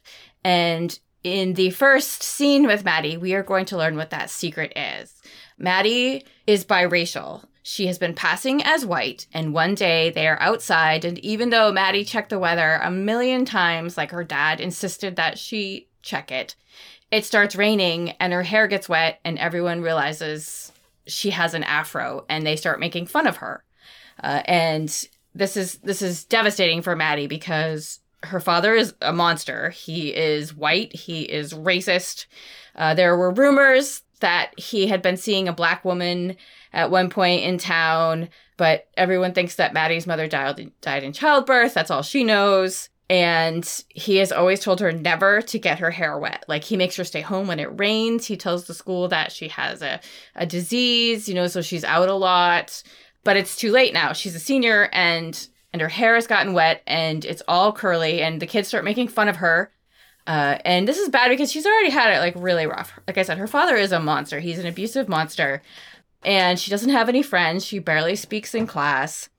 And 0.43 0.97
in 1.23 1.54
the 1.54 1.69
first 1.69 2.23
scene 2.23 2.65
with 2.65 2.84
Maddie, 2.84 3.17
we 3.17 3.34
are 3.34 3.43
going 3.43 3.65
to 3.65 3.77
learn 3.77 3.95
what 3.95 4.10
that 4.10 4.30
secret 4.30 4.73
is. 4.75 5.21
Maddie 5.58 6.25
is 6.47 6.65
biracial. 6.65 7.45
She 7.63 7.86
has 7.86 7.99
been 7.99 8.15
passing 8.15 8.63
as 8.63 8.86
white, 8.86 9.27
and 9.34 9.54
one 9.54 9.75
day 9.75 10.10
they 10.10 10.27
are 10.27 10.41
outside. 10.41 11.06
And 11.06 11.19
even 11.19 11.51
though 11.51 11.71
Maddie 11.71 12.04
checked 12.04 12.32
the 12.32 12.39
weather 12.39 12.80
a 12.82 12.89
million 12.89 13.45
times, 13.45 13.97
like 13.97 14.10
her 14.12 14.23
dad 14.23 14.60
insisted 14.60 15.15
that 15.15 15.38
she 15.38 15.88
check 16.01 16.32
it, 16.32 16.56
it 17.12 17.23
starts 17.23 17.56
raining 17.56 18.12
and 18.12 18.34
her 18.34 18.41
hair 18.41 18.67
gets 18.67 18.89
wet, 18.89 19.19
and 19.23 19.38
everyone 19.38 19.82
realizes 19.82 20.71
she 21.06 21.30
has 21.30 21.54
an 21.54 21.63
afro, 21.63 22.25
and 22.30 22.45
they 22.45 22.56
start 22.56 22.80
making 22.80 23.06
fun 23.06 23.27
of 23.27 23.38
her. 23.38 23.63
Uh, 24.23 24.41
and 24.45 25.08
this 25.36 25.56
is 25.56 25.75
this 25.77 26.01
is 26.01 26.25
devastating 26.25 26.82
for 26.82 26.95
Maddie 26.95 27.27
because 27.27 27.99
her 28.23 28.39
father 28.39 28.73
is 28.73 28.93
a 29.01 29.13
monster. 29.13 29.69
He 29.71 30.13
is 30.13 30.53
white. 30.53 30.95
He 30.95 31.21
is 31.23 31.53
racist. 31.53 32.25
Uh, 32.75 32.93
there 32.93 33.17
were 33.17 33.31
rumors 33.31 34.03
that 34.19 34.57
he 34.57 34.88
had 34.88 35.01
been 35.01 35.17
seeing 35.17 35.47
a 35.47 35.53
black 35.53 35.84
woman 35.84 36.38
at 36.73 36.91
one 36.91 37.10
point 37.10 37.43
in 37.43 37.57
town, 37.57 38.29
but 38.57 38.88
everyone 38.95 39.34
thinks 39.34 39.55
that 39.55 39.73
Maddie's 39.73 40.07
mother 40.07 40.27
died 40.27 40.71
died 40.81 41.03
in 41.03 41.13
childbirth. 41.13 41.73
That's 41.73 41.91
all 41.91 42.03
she 42.03 42.23
knows. 42.23 42.89
And 43.10 43.84
he 43.89 44.17
has 44.17 44.31
always 44.31 44.62
told 44.62 44.79
her 44.79 44.93
never 44.93 45.41
to 45.41 45.60
get 45.60 45.79
her 45.79 45.91
hair 45.91 46.17
wet. 46.17 46.45
Like 46.47 46.63
he 46.63 46.77
makes 46.77 46.95
her 46.95 47.03
stay 47.03 47.19
home 47.19 47.47
when 47.47 47.60
it 47.60 47.77
rains. 47.77 48.25
He 48.25 48.38
tells 48.38 48.65
the 48.65 48.73
school 48.73 49.10
that 49.10 49.34
she 49.34 49.49
has 49.49 49.81
a, 49.81 49.99
a 50.36 50.45
disease, 50.45 51.27
you 51.27 51.36
know, 51.36 51.47
so 51.47 51.62
she's 51.62 51.84
out 51.84 52.07
a 52.07 52.13
lot. 52.13 52.81
But 53.25 53.36
it's 53.36 53.57
too 53.57 53.71
late 53.71 53.93
now. 53.93 54.13
She's 54.13 54.36
a 54.36 54.39
senior 54.39 54.89
and 54.93 55.47
and 55.73 55.81
her 55.81 55.88
hair 55.88 56.15
has 56.15 56.27
gotten 56.27 56.53
wet 56.53 56.81
and 56.86 57.23
it's 57.25 57.41
all 57.47 57.71
curly 57.71 58.21
and 58.21 58.41
the 58.41 58.47
kids 58.47 58.67
start 58.67 58.84
making 58.84 59.07
fun 59.07 59.27
of 59.27 59.38
her. 59.38 59.71
Uh, 60.27 60.57
and 60.65 60.88
this 60.88 60.97
is 60.97 61.10
bad 61.10 61.29
because 61.29 61.51
she's 61.51 61.65
already 61.65 61.89
had 61.89 62.13
it 62.13 62.19
like 62.19 62.34
really 62.38 62.65
rough. 62.65 62.99
Like 63.07 63.17
i 63.17 63.23
said 63.23 63.38
her 63.38 63.47
father 63.47 63.75
is 63.75 63.91
a 63.91 63.99
monster. 63.99 64.39
He's 64.39 64.60
an 64.60 64.67
abusive 64.67 65.10
monster. 65.10 65.62
And 66.23 66.60
she 66.60 66.69
doesn't 66.69 66.91
have 66.91 67.10
any 67.10 67.23
friends. 67.23 67.65
She 67.65 67.79
barely 67.79 68.15
speaks 68.15 68.53
in 68.53 68.67
class. 68.67 69.29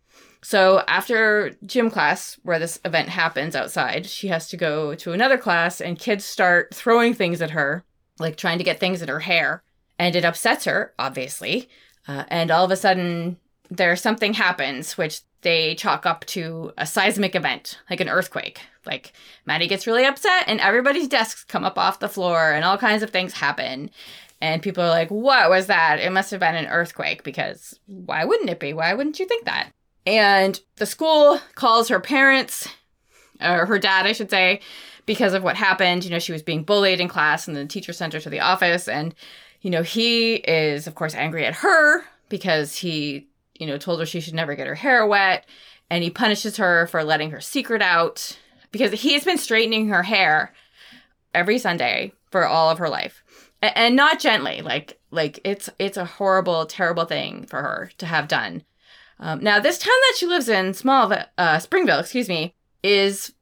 So 0.43 0.83
after 0.89 1.53
gym 1.65 1.89
class 1.89 2.39
where 2.43 2.59
this 2.59 2.81
event 2.85 3.09
happens 3.09 3.55
outside 3.55 4.07
she 4.07 4.27
has 4.29 4.49
to 4.49 4.57
go 4.57 4.95
to 4.97 5.13
another 5.13 5.39
class 5.39 5.81
and 5.81 5.97
kids 5.97 6.25
start 6.25 6.75
throwing 6.75 7.15
things 7.15 7.41
at 7.41 7.51
her 7.51 7.85
like 8.19 8.37
trying 8.37 8.59
to 8.59 8.65
get 8.65 8.81
things 8.81 9.03
in 9.03 9.09
her 9.09 9.21
hair. 9.21 9.63
And 9.99 10.17
it 10.17 10.25
upsets 10.25 10.65
her 10.65 10.95
obviously. 10.99 11.69
Uh, 12.09 12.25
and 12.29 12.51
all 12.51 12.65
of 12.65 12.73
a 12.73 12.77
sudden 12.77 13.37
there 13.71 13.95
something 13.95 14.35
happens 14.35 14.99
which 14.99 15.21
they 15.43 15.75
chalk 15.75 16.07
up 16.07 16.25
to 16.27 16.73
a 16.79 16.87
seismic 16.87 17.35
event, 17.35 17.79
like 17.91 18.01
an 18.01 18.09
earthquake. 18.09 18.61
Like 18.87 19.13
Maddie 19.47 19.69
gets 19.69 19.87
really 19.87 20.05
upset 20.05 20.45
and 20.47 20.61
everybody's 20.61 21.09
desks 21.09 21.45
come 21.45 21.65
up 21.65 21.79
off 21.79 22.01
the 22.01 22.09
floor 22.09 22.53
and 22.53 22.65
all 22.65 22.79
kinds 22.79 23.03
of 23.03 23.11
things 23.11 23.35
happen. 23.35 23.91
And 24.41 24.63
people 24.63 24.83
are 24.83 24.89
like, 24.89 25.11
what 25.11 25.51
was 25.51 25.69
that? 25.69 26.01
It 26.01 26.11
must 26.11 26.31
have 26.33 26.41
been 26.41 26.57
an 26.57 26.67
earthquake 26.67 27.23
because 27.23 27.79
why 27.87 28.25
wouldn't 28.25 28.51
it 28.51 28.59
be? 28.59 28.73
Why 28.73 28.95
wouldn't 28.95 29.21
you 29.21 29.27
think 29.27 29.45
that? 29.45 29.71
And 30.05 30.59
the 30.77 30.87
school 30.87 31.39
calls 31.55 31.89
her 31.89 32.01
parents, 32.01 32.69
or 33.41 33.67
her 33.67 33.79
dad, 33.79 34.05
I 34.05 34.13
should 34.13 34.31
say, 34.31 34.61
because 35.07 35.33
of 35.33 35.45
what 35.45 35.55
happened. 35.55 36.05
You 36.05 36.11
know, 36.11 36.19
she 36.19 36.33
was 36.33 36.43
being 36.43 36.65
bullied 36.65 36.99
in 36.99 37.07
class 37.07 37.47
and 37.47 37.57
the 37.57 37.67
teacher 37.67 37.93
sent 37.93 38.15
her 38.15 38.21
to 38.21 38.31
the 38.31 38.41
office. 38.41 38.89
And, 38.89 39.15
you 39.61 39.71
know, 39.71 39.83
he 39.83 40.35
is, 40.35 40.89
of 40.89 40.97
course, 40.97 41.15
angry 41.15 41.47
at 41.47 41.55
her 41.57 42.03
because 42.29 42.75
he 42.77 43.29
you 43.55 43.67
know, 43.67 43.79
told 43.79 44.01
her 44.01 44.07
she 44.07 44.21
should 44.21 44.35
never 44.35 44.55
get 44.55 44.67
her 44.67 44.75
hair 44.75 45.07
wet. 45.07 45.47
And 45.91 46.03
he 46.03 46.11
punishes 46.11 46.57
her 46.57 46.87
for 46.87 47.05
letting 47.05 47.31
her 47.31 47.41
secret 47.41 47.83
out 47.83 48.39
because 48.71 48.93
he's 49.03 49.25
been 49.25 49.39
straightening 49.39 49.89
her 49.89 50.03
hair 50.03 50.55
every 51.35 51.59
Sunday 51.59 52.13
for 52.31 52.47
all 52.47 52.71
of 52.71 52.79
her 52.79 52.89
life. 52.89 53.23
and 53.63 53.95
not 53.95 54.19
gently, 54.19 54.61
like 54.61 54.99
like 55.11 55.41
it's 55.45 55.71
it's 55.79 55.97
a 55.97 56.05
horrible, 56.05 56.67
terrible 56.67 57.05
thing 57.05 57.47
for 57.47 57.63
her 57.63 57.91
to 57.99 58.07
have 58.07 58.29
done. 58.29 58.65
Um, 59.21 59.41
now, 59.41 59.61
this 59.61 59.79
town 59.79 59.95
that 60.09 60.17
she 60.17 60.27
lives 60.27 60.49
in, 60.49 60.75
small 60.75 61.13
uh, 61.39 61.59
Springville, 61.61 62.01
excuse 62.01 62.29
me, 62.29 62.55
is 62.83 63.33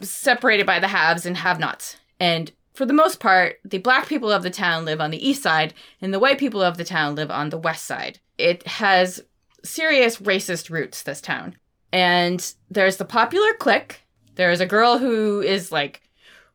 separated 0.00 0.66
by 0.66 0.80
the 0.80 0.88
haves 0.88 1.24
and 1.24 1.36
have-nots. 1.36 1.96
And 2.18 2.50
for 2.74 2.84
the 2.84 2.92
most 2.92 3.20
part, 3.20 3.60
the 3.64 3.78
black 3.78 4.08
people 4.08 4.32
of 4.32 4.42
the 4.42 4.50
town 4.50 4.84
live 4.84 5.00
on 5.00 5.12
the 5.12 5.28
east 5.28 5.42
side, 5.42 5.74
and 6.00 6.12
the 6.12 6.18
white 6.18 6.38
people 6.38 6.60
of 6.60 6.76
the 6.76 6.84
town 6.84 7.14
live 7.14 7.30
on 7.30 7.50
the 7.50 7.58
west 7.58 7.84
side. 7.84 8.18
It 8.36 8.66
has 8.66 9.20
serious 9.64 10.18
racist 10.18 10.70
roots, 10.70 11.02
this 11.02 11.20
town. 11.20 11.56
And 11.92 12.54
there's 12.70 12.96
the 12.96 13.04
popular 13.04 13.54
clique. 13.54 14.02
There's 14.34 14.60
a 14.60 14.66
girl 14.66 14.98
who 14.98 15.40
is 15.40 15.72
like 15.72 16.02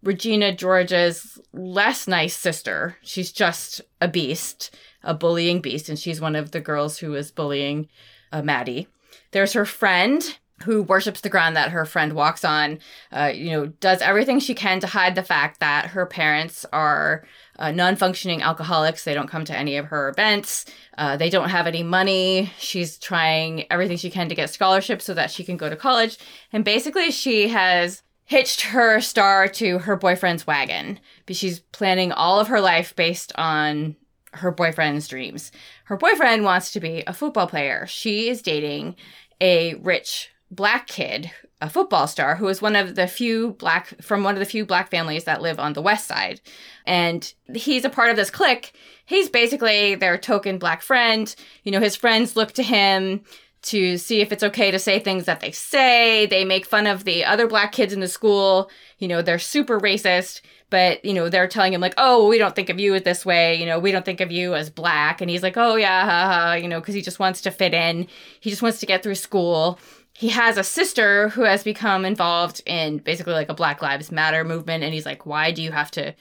Regina 0.04 0.54
George's 0.54 1.39
less 1.54 2.08
nice 2.08 2.36
sister. 2.36 2.98
She's 3.02 3.32
just 3.32 3.82
a 4.02 4.08
beast, 4.08 4.76
a 5.04 5.13
bullying 5.13 5.62
beast, 5.62 5.89
and 5.89 5.98
she's 5.98 6.22
one 6.22 6.36
of 6.36 6.52
the 6.52 6.60
girls 6.60 7.00
who 7.00 7.16
is 7.16 7.32
bullying 7.32 7.89
uh, 8.32 8.42
Maddie. 8.42 8.88
There's 9.32 9.54
her 9.54 9.66
friend 9.66 10.38
who 10.63 10.84
worships 10.84 11.22
the 11.22 11.30
ground 11.30 11.56
that 11.56 11.72
her 11.72 11.86
friend 11.86 12.13
walks 12.13 12.46
on, 12.46 12.80
uh, 13.12 13.32
you 13.34 13.52
know, 13.52 13.66
does 13.66 14.02
everything 14.02 14.39
she 14.39 14.54
can 14.54 14.80
to 14.80 14.88
hide 14.88 15.16
the 15.16 15.24
fact 15.24 15.60
that 15.60 15.88
her 15.88 16.06
parents 16.06 16.66
are 16.72 17.26
uh, 17.60 17.72
non 17.72 17.96
functioning 17.96 18.42
alcoholics. 18.42 19.04
They 19.04 19.13
don't 19.13 19.30
come 19.30 19.46
to 19.46 19.58
any 19.58 19.78
of 19.78 19.86
her 19.88 20.10
events. 20.10 20.66
Uh, 20.98 21.18
they 21.18 21.30
don't 21.30 21.50
have 21.50 21.68
any 21.68 21.84
money. 21.84 22.52
She's 22.58 22.98
trying 22.98 23.66
everything 23.72 23.98
she 23.98 24.10
can 24.10 24.30
to 24.30 24.36
get 24.36 24.50
scholarships 24.50 25.06
so 25.06 25.13
that 25.13 25.32
she 25.32 25.44
can 25.44 25.58
go 25.58 25.70
to 25.70 25.76
college. 25.76 26.18
And 26.52 26.63
basically, 26.63 27.12
she 27.12 27.50
has 27.50 28.02
hitched 28.26 28.62
her 28.62 29.02
star 29.02 29.48
to 29.48 29.80
her 29.80 29.96
boyfriend's 29.96 30.48
wagon. 30.48 31.00
But 31.26 31.36
she's 31.36 31.60
planning 31.60 32.12
all 32.12 32.39
of 32.39 32.48
her 32.48 32.62
life 32.62 32.96
based 32.96 33.32
on 33.36 33.96
her 34.34 34.52
boyfriend's 34.52 35.08
dreams. 35.08 35.52
Her 35.86 35.98
boyfriend 35.98 36.44
wants 36.44 36.72
to 36.72 36.80
be 36.80 37.04
a 37.06 37.13
football 37.13 37.48
player. 37.48 37.86
She 37.86 38.30
is 38.30 38.42
dating 38.42 38.96
a 39.39 39.76
rich 39.76 40.30
black 40.54 40.88
kid, 40.88 41.32
a 41.62 41.70
football 41.70 42.08
star, 42.08 42.36
who 42.36 42.48
is 42.48 42.62
one 42.62 42.76
of 42.76 42.96
the 42.96 43.08
few 43.08 43.52
black 43.54 44.02
from 44.02 44.24
one 44.24 44.36
of 44.36 44.39
the 44.39 44.46
few 44.46 44.66
black 44.66 44.89
families 44.92 45.24
that 45.24 45.42
live 45.42 45.60
on 45.60 45.74
the 45.74 45.82
west 45.82 46.08
side. 46.08 46.42
And 46.86 47.34
he's 47.54 47.86
a 47.86 47.89
part 47.89 48.10
of 48.10 48.16
this 48.16 48.30
clique. 48.30 48.74
He's 49.06 49.30
basically 49.30 49.96
their 49.96 50.18
token 50.18 50.58
black 50.58 50.82
friend. 50.82 51.34
You 51.63 51.72
know, 51.72 51.80
his 51.80 51.96
friends 51.96 52.36
look 52.36 52.52
to 52.54 52.63
him 52.63 53.24
to 53.63 53.98
see 53.98 54.20
if 54.20 54.34
it's 54.34 54.44
okay 54.44 54.72
to 54.72 54.80
say 54.80 55.00
things 55.00 55.26
that 55.26 55.39
they 55.39 55.52
say. 55.52 56.26
They 56.26 56.44
make 56.44 56.66
fun 56.66 56.86
of 56.86 57.06
the 57.06 57.24
other 57.24 57.48
black 57.48 57.72
kids 57.72 57.94
in 57.94 58.02
the 58.02 58.10
school. 58.10 58.70
You 59.00 59.08
know, 59.08 59.22
they're 59.22 59.39
super 59.39 59.80
racist, 59.80 60.42
but, 60.70 61.04
you 61.06 61.13
know, 61.13 61.30
they're 61.30 61.48
telling 61.48 61.72
him, 61.72 61.80
like, 61.80 61.94
oh, 61.98 62.28
we 62.28 62.38
don't 62.38 62.56
think 62.56 62.70
of 62.70 62.80
you 62.80 63.00
this 63.00 63.26
way. 63.26 63.56
You 63.56 63.66
know, 63.66 63.80
we 63.80 63.94
don't 63.94 64.04
think 64.04 64.20
of 64.20 64.32
you 64.32 64.54
as 64.54 64.70
black. 64.70 65.22
And 65.22 65.30
he's 65.30 65.44
like, 65.44 65.56
oh, 65.56 65.76
yeah, 65.76 66.04
haha, 66.04 66.54
you 66.56 66.68
know, 66.68 66.82
because 66.82 66.96
he 66.96 67.02
just 67.02 67.20
wants 67.20 67.39
to 67.42 67.52
fit 67.52 67.74
in. 67.74 68.08
He 68.42 68.50
just 68.50 68.62
wants 68.62 68.80
to 68.80 68.86
get 68.86 69.02
through 69.02 69.16
school 69.16 69.80
he 70.13 70.30
has 70.30 70.58
a 70.58 70.63
sister 70.63 71.30
who 71.30 71.41
has 71.41 71.63
become 71.63 72.06
involved 72.06 72.62
in 72.65 72.99
basically 72.99 73.34
like 73.34 73.49
a 73.49 73.56
Black 73.56 73.82
Lives 73.82 74.12
Matter 74.12 74.43
movement. 74.43 74.84
And 74.84 74.93
he's 74.93 75.06
like, 75.06 75.26
why 75.26 75.52
do 75.52 75.62
you 75.62 75.71
have 75.71 75.91
to 75.91 76.13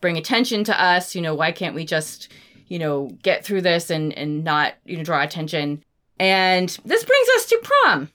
bring 0.00 0.16
attention 0.16 0.64
to 0.64 0.82
us? 0.82 1.14
You 1.14 1.20
know, 1.20 1.34
why 1.34 1.52
can't 1.52 1.74
we 1.74 1.84
just, 1.84 2.28
you 2.68 2.78
know, 2.78 3.10
get 3.22 3.44
through 3.44 3.62
this 3.62 3.90
and, 3.90 4.12
and 4.12 4.44
not, 4.44 4.74
you 4.84 4.96
know, 4.96 5.04
draw 5.04 5.22
attention? 5.22 5.82
And 6.18 6.68
this 6.84 7.04
brings 7.04 7.28
us 7.36 7.46
to 7.46 7.62
prom. 7.62 8.10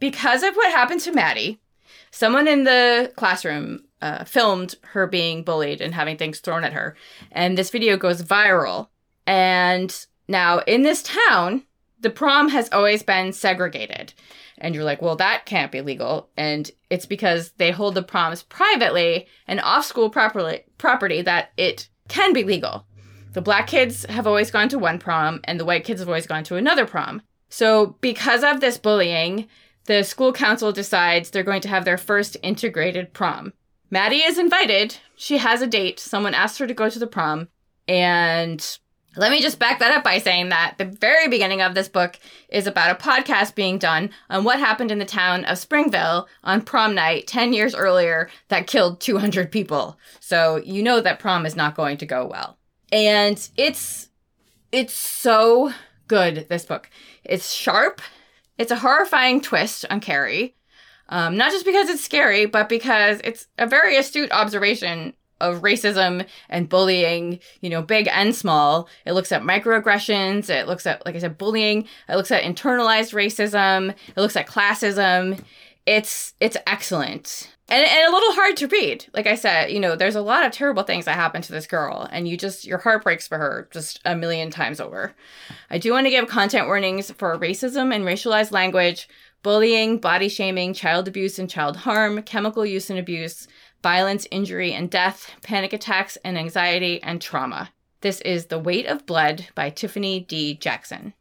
Because 0.00 0.42
of 0.42 0.56
what 0.56 0.72
happened 0.72 1.00
to 1.02 1.12
Maddie, 1.12 1.60
someone 2.10 2.48
in 2.48 2.64
the 2.64 3.12
classroom 3.16 3.84
uh, 4.00 4.24
filmed 4.24 4.74
her 4.82 5.06
being 5.06 5.44
bullied 5.44 5.80
and 5.80 5.94
having 5.94 6.16
things 6.16 6.40
thrown 6.40 6.64
at 6.64 6.72
her. 6.72 6.96
And 7.30 7.56
this 7.56 7.70
video 7.70 7.96
goes 7.96 8.20
viral. 8.20 8.88
And 9.28 9.94
now 10.26 10.58
in 10.60 10.82
this 10.82 11.04
town, 11.04 11.62
the 12.00 12.10
prom 12.10 12.48
has 12.48 12.68
always 12.72 13.04
been 13.04 13.32
segregated. 13.32 14.12
And 14.62 14.74
you're 14.74 14.84
like, 14.84 15.02
well, 15.02 15.16
that 15.16 15.44
can't 15.44 15.72
be 15.72 15.82
legal. 15.82 16.30
And 16.36 16.70
it's 16.88 17.04
because 17.04 17.50
they 17.58 17.72
hold 17.72 17.94
the 17.94 18.02
proms 18.02 18.44
privately 18.44 19.26
and 19.46 19.60
off 19.60 19.84
school 19.84 20.08
properly, 20.08 20.62
property 20.78 21.20
that 21.20 21.50
it 21.56 21.88
can 22.08 22.32
be 22.32 22.44
legal. 22.44 22.86
The 23.32 23.42
black 23.42 23.66
kids 23.66 24.06
have 24.06 24.26
always 24.26 24.50
gone 24.50 24.68
to 24.68 24.78
one 24.78 25.00
prom 25.00 25.40
and 25.44 25.58
the 25.58 25.64
white 25.64 25.84
kids 25.84 26.00
have 26.00 26.08
always 26.08 26.28
gone 26.28 26.44
to 26.44 26.56
another 26.56 26.86
prom. 26.86 27.22
So, 27.48 27.98
because 28.00 28.44
of 28.44 28.60
this 28.60 28.78
bullying, 28.78 29.48
the 29.84 30.04
school 30.04 30.32
council 30.32 30.72
decides 30.72 31.30
they're 31.30 31.42
going 31.42 31.60
to 31.62 31.68
have 31.68 31.84
their 31.84 31.98
first 31.98 32.36
integrated 32.42 33.12
prom. 33.12 33.52
Maddie 33.90 34.22
is 34.22 34.38
invited. 34.38 34.96
She 35.16 35.38
has 35.38 35.60
a 35.60 35.66
date. 35.66 35.98
Someone 35.98 36.34
asked 36.34 36.58
her 36.60 36.66
to 36.66 36.72
go 36.72 36.88
to 36.88 36.98
the 36.98 37.06
prom. 37.06 37.48
And 37.88 38.78
let 39.16 39.30
me 39.30 39.42
just 39.42 39.58
back 39.58 39.78
that 39.78 39.92
up 39.92 40.04
by 40.04 40.18
saying 40.18 40.48
that 40.48 40.76
the 40.78 40.84
very 40.84 41.28
beginning 41.28 41.60
of 41.60 41.74
this 41.74 41.88
book 41.88 42.18
is 42.48 42.66
about 42.66 42.90
a 42.90 43.02
podcast 43.02 43.54
being 43.54 43.78
done 43.78 44.10
on 44.30 44.44
what 44.44 44.58
happened 44.58 44.90
in 44.90 44.98
the 44.98 45.04
town 45.04 45.44
of 45.44 45.58
Springville 45.58 46.28
on 46.42 46.62
prom 46.62 46.94
night 46.94 47.26
10 47.26 47.52
years 47.52 47.74
earlier 47.74 48.30
that 48.48 48.66
killed 48.66 49.00
200 49.00 49.52
people. 49.52 49.98
So 50.20 50.56
you 50.56 50.82
know 50.82 51.00
that 51.00 51.18
prom 51.18 51.44
is 51.44 51.56
not 51.56 51.74
going 51.74 51.98
to 51.98 52.06
go 52.06 52.26
well. 52.26 52.58
And 52.90 53.48
it's 53.56 54.08
it's 54.70 54.94
so 54.94 55.72
good 56.08 56.46
this 56.48 56.64
book. 56.64 56.88
It's 57.24 57.52
sharp. 57.52 58.00
It's 58.56 58.70
a 58.70 58.78
horrifying 58.78 59.40
twist 59.40 59.84
on 59.90 60.00
Carrie. 60.00 60.54
Um, 61.08 61.36
not 61.36 61.50
just 61.50 61.66
because 61.66 61.90
it's 61.90 62.02
scary, 62.02 62.46
but 62.46 62.70
because 62.70 63.20
it's 63.24 63.46
a 63.58 63.66
very 63.66 63.96
astute 63.96 64.32
observation 64.32 65.12
of 65.42 65.60
racism 65.60 66.26
and 66.48 66.68
bullying, 66.68 67.40
you 67.60 67.68
know, 67.68 67.82
big 67.82 68.08
and 68.08 68.34
small. 68.34 68.88
It 69.04 69.12
looks 69.12 69.32
at 69.32 69.42
microaggressions. 69.42 70.48
It 70.48 70.66
looks 70.66 70.86
at, 70.86 71.04
like 71.04 71.16
I 71.16 71.18
said, 71.18 71.36
bullying. 71.36 71.86
It 72.08 72.16
looks 72.16 72.30
at 72.30 72.44
internalized 72.44 73.12
racism. 73.12 73.90
It 73.90 74.16
looks 74.16 74.36
at 74.36 74.46
classism. 74.46 75.44
It's 75.84 76.34
it's 76.40 76.56
excellent. 76.66 77.50
And, 77.68 77.86
and 77.86 78.08
a 78.08 78.12
little 78.12 78.32
hard 78.32 78.56
to 78.58 78.66
read. 78.66 79.06
Like 79.14 79.26
I 79.26 79.34
said, 79.34 79.70
you 79.70 79.80
know, 79.80 79.96
there's 79.96 80.14
a 80.14 80.20
lot 80.20 80.44
of 80.44 80.52
terrible 80.52 80.82
things 80.82 81.06
that 81.06 81.14
happen 81.14 81.40
to 81.42 81.52
this 81.52 81.66
girl, 81.66 82.06
and 82.12 82.28
you 82.28 82.36
just, 82.36 82.66
your 82.66 82.78
heart 82.78 83.02
breaks 83.02 83.26
for 83.26 83.38
her 83.38 83.68
just 83.72 83.98
a 84.04 84.14
million 84.14 84.50
times 84.50 84.78
over. 84.78 85.14
I 85.70 85.78
do 85.78 85.92
want 85.92 86.06
to 86.06 86.10
give 86.10 86.28
content 86.28 86.66
warnings 86.66 87.10
for 87.12 87.38
racism 87.38 87.94
and 87.94 88.04
racialized 88.04 88.52
language, 88.52 89.08
bullying, 89.42 89.96
body 89.98 90.28
shaming, 90.28 90.74
child 90.74 91.08
abuse 91.08 91.38
and 91.38 91.48
child 91.48 91.78
harm, 91.78 92.20
chemical 92.22 92.66
use 92.66 92.90
and 92.90 92.98
abuse, 92.98 93.48
violence, 93.82 94.26
injury, 94.30 94.72
and 94.72 94.90
death, 94.90 95.30
panic 95.42 95.72
attacks, 95.72 96.16
and 96.24 96.38
anxiety 96.38 97.02
and 97.02 97.20
trauma. 97.20 97.70
This 98.00 98.20
is 98.22 98.46
The 98.46 98.58
Weight 98.58 98.86
of 98.86 99.06
Blood 99.06 99.48
by 99.54 99.70
Tiffany 99.70 100.20
D. 100.20 100.54
Jackson. 100.54 101.14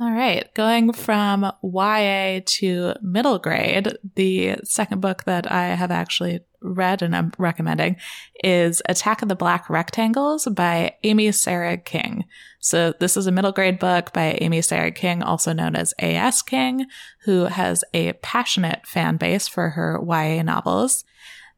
All 0.00 0.12
right, 0.12 0.52
going 0.54 0.92
from 0.92 1.50
YA 1.60 2.40
to 2.44 2.94
middle 3.02 3.40
grade, 3.40 3.96
the 4.14 4.56
second 4.62 5.00
book 5.00 5.24
that 5.24 5.50
I 5.50 5.74
have 5.74 5.90
actually 5.90 6.40
read 6.60 7.02
and 7.02 7.16
I'm 7.16 7.32
recommending 7.36 7.96
is 8.44 8.80
Attack 8.88 9.22
of 9.22 9.28
the 9.28 9.34
Black 9.34 9.68
Rectangles 9.68 10.46
by 10.46 10.94
Amy 11.02 11.28
Sarig 11.30 11.84
King. 11.84 12.24
So 12.60 12.94
this 13.00 13.16
is 13.16 13.26
a 13.26 13.32
middle 13.32 13.50
grade 13.50 13.80
book 13.80 14.12
by 14.12 14.38
Amy 14.40 14.60
Sarig 14.60 14.94
King, 14.94 15.22
also 15.22 15.52
known 15.52 15.74
as 15.74 15.94
A.S. 16.00 16.42
King, 16.42 16.86
who 17.24 17.44
has 17.44 17.82
a 17.92 18.12
passionate 18.14 18.86
fan 18.86 19.16
base 19.16 19.48
for 19.48 19.70
her 19.70 20.00
YA 20.00 20.42
novels. 20.42 21.04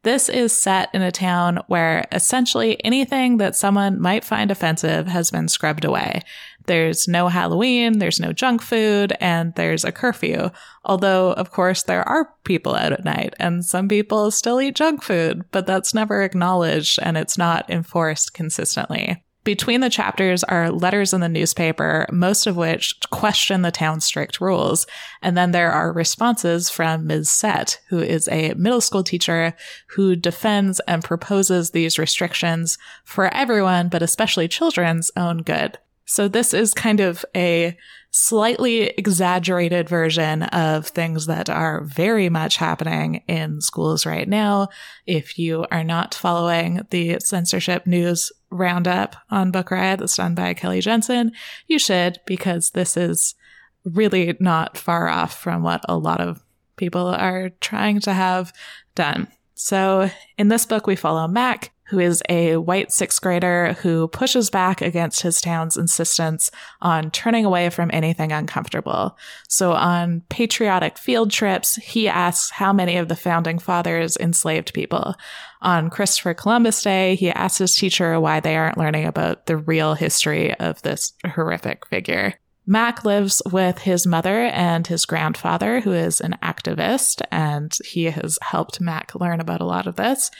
This 0.03 0.29
is 0.29 0.59
set 0.59 0.89
in 0.93 1.03
a 1.03 1.11
town 1.11 1.59
where 1.67 2.07
essentially 2.11 2.83
anything 2.83 3.37
that 3.37 3.55
someone 3.55 4.01
might 4.01 4.23
find 4.23 4.49
offensive 4.49 5.05
has 5.05 5.29
been 5.29 5.47
scrubbed 5.47 5.85
away. 5.85 6.21
There's 6.65 7.07
no 7.07 7.27
Halloween, 7.27 7.99
there's 7.99 8.19
no 8.19 8.33
junk 8.33 8.63
food, 8.63 9.13
and 9.19 9.53
there's 9.55 9.83
a 9.83 9.91
curfew. 9.91 10.49
Although, 10.85 11.33
of 11.33 11.51
course, 11.51 11.83
there 11.83 12.07
are 12.07 12.33
people 12.43 12.75
out 12.75 12.93
at 12.93 13.05
night, 13.05 13.35
and 13.39 13.63
some 13.63 13.87
people 13.87 14.31
still 14.31 14.59
eat 14.59 14.75
junk 14.75 15.03
food, 15.03 15.43
but 15.51 15.67
that's 15.67 15.93
never 15.93 16.23
acknowledged 16.23 16.97
and 17.01 17.15
it's 17.15 17.37
not 17.37 17.69
enforced 17.69 18.33
consistently. 18.33 19.23
Between 19.43 19.81
the 19.81 19.89
chapters 19.89 20.43
are 20.43 20.71
letters 20.71 21.13
in 21.13 21.21
the 21.21 21.27
newspaper, 21.29 22.05
most 22.11 22.45
of 22.45 22.55
which 22.55 22.95
question 23.09 23.63
the 23.63 23.71
town's 23.71 24.05
strict 24.05 24.39
rules. 24.39 24.85
And 25.23 25.35
then 25.35 25.51
there 25.51 25.71
are 25.71 25.91
responses 25.91 26.69
from 26.69 27.07
Ms. 27.07 27.29
Set, 27.29 27.79
who 27.89 27.99
is 27.99 28.27
a 28.27 28.53
middle 28.53 28.81
school 28.81 29.03
teacher 29.03 29.55
who 29.89 30.15
defends 30.15 30.79
and 30.81 31.03
proposes 31.03 31.71
these 31.71 31.97
restrictions 31.97 32.77
for 33.03 33.33
everyone, 33.33 33.89
but 33.89 34.03
especially 34.03 34.47
children's 34.47 35.09
own 35.17 35.39
good. 35.39 35.79
So 36.05 36.27
this 36.27 36.53
is 36.53 36.73
kind 36.73 36.99
of 36.99 37.25
a 37.35 37.75
slightly 38.11 38.87
exaggerated 38.89 39.87
version 39.87 40.43
of 40.43 40.87
things 40.87 41.25
that 41.27 41.49
are 41.49 41.83
very 41.85 42.29
much 42.29 42.57
happening 42.57 43.23
in 43.27 43.61
schools 43.61 44.05
right 44.05 44.27
now. 44.27 44.67
If 45.07 45.39
you 45.39 45.65
are 45.71 45.85
not 45.85 46.13
following 46.13 46.85
the 46.89 47.19
censorship 47.21 47.87
news 47.87 48.31
roundup 48.51 49.15
on 49.29 49.51
Book 49.51 49.71
Riot 49.71 49.99
that's 49.99 50.17
done 50.17 50.35
by 50.35 50.53
Kelly 50.53 50.81
Jensen, 50.81 51.31
you 51.67 51.79
should 51.79 52.19
because 52.25 52.71
this 52.71 52.97
is 52.97 53.35
really 53.83 54.35
not 54.39 54.77
far 54.77 55.07
off 55.07 55.39
from 55.39 55.63
what 55.63 55.81
a 55.89 55.97
lot 55.97 56.21
of 56.21 56.43
people 56.75 57.07
are 57.07 57.49
trying 57.61 57.99
to 58.01 58.13
have 58.13 58.53
done. 58.95 59.27
So 59.55 60.09
in 60.37 60.47
this 60.47 60.65
book, 60.65 60.87
we 60.87 60.95
follow 60.95 61.27
Mac, 61.27 61.71
who 61.85 61.99
is 61.99 62.23
a 62.29 62.57
white 62.57 62.91
sixth 62.91 63.21
grader 63.21 63.73
who 63.81 64.07
pushes 64.07 64.49
back 64.49 64.81
against 64.81 65.21
his 65.21 65.41
town's 65.41 65.77
insistence 65.77 66.49
on 66.81 67.11
turning 67.11 67.45
away 67.45 67.69
from 67.69 67.91
anything 67.93 68.31
uncomfortable. 68.31 69.17
So 69.49 69.73
on 69.73 70.21
patriotic 70.29 70.97
field 70.97 71.31
trips, 71.31 71.75
he 71.75 72.07
asks 72.07 72.49
how 72.49 72.71
many 72.71 72.95
of 72.95 73.09
the 73.09 73.15
founding 73.15 73.59
fathers 73.59 74.15
enslaved 74.17 74.73
people. 74.73 75.15
On 75.61 75.89
Christopher 75.89 76.33
Columbus 76.33 76.81
Day, 76.81 77.15
he 77.15 77.29
asks 77.29 77.59
his 77.59 77.75
teacher 77.75 78.19
why 78.19 78.39
they 78.39 78.55
aren't 78.55 78.77
learning 78.77 79.05
about 79.05 79.45
the 79.45 79.57
real 79.57 79.93
history 79.93 80.53
of 80.55 80.81
this 80.81 81.13
horrific 81.25 81.85
figure. 81.87 82.33
Mac 82.65 83.03
lives 83.03 83.41
with 83.51 83.79
his 83.79 84.07
mother 84.07 84.45
and 84.45 84.87
his 84.87 85.05
grandfather, 85.05 85.81
who 85.81 85.91
is 85.91 86.21
an 86.21 86.37
activist, 86.41 87.21
and 87.31 87.77
he 87.85 88.05
has 88.05 88.39
helped 88.41 88.81
Mac 88.81 89.13
learn 89.15 89.39
about 89.39 89.61
a 89.61 89.65
lot 89.65 89.87
of 89.87 89.95
this. 89.95 90.31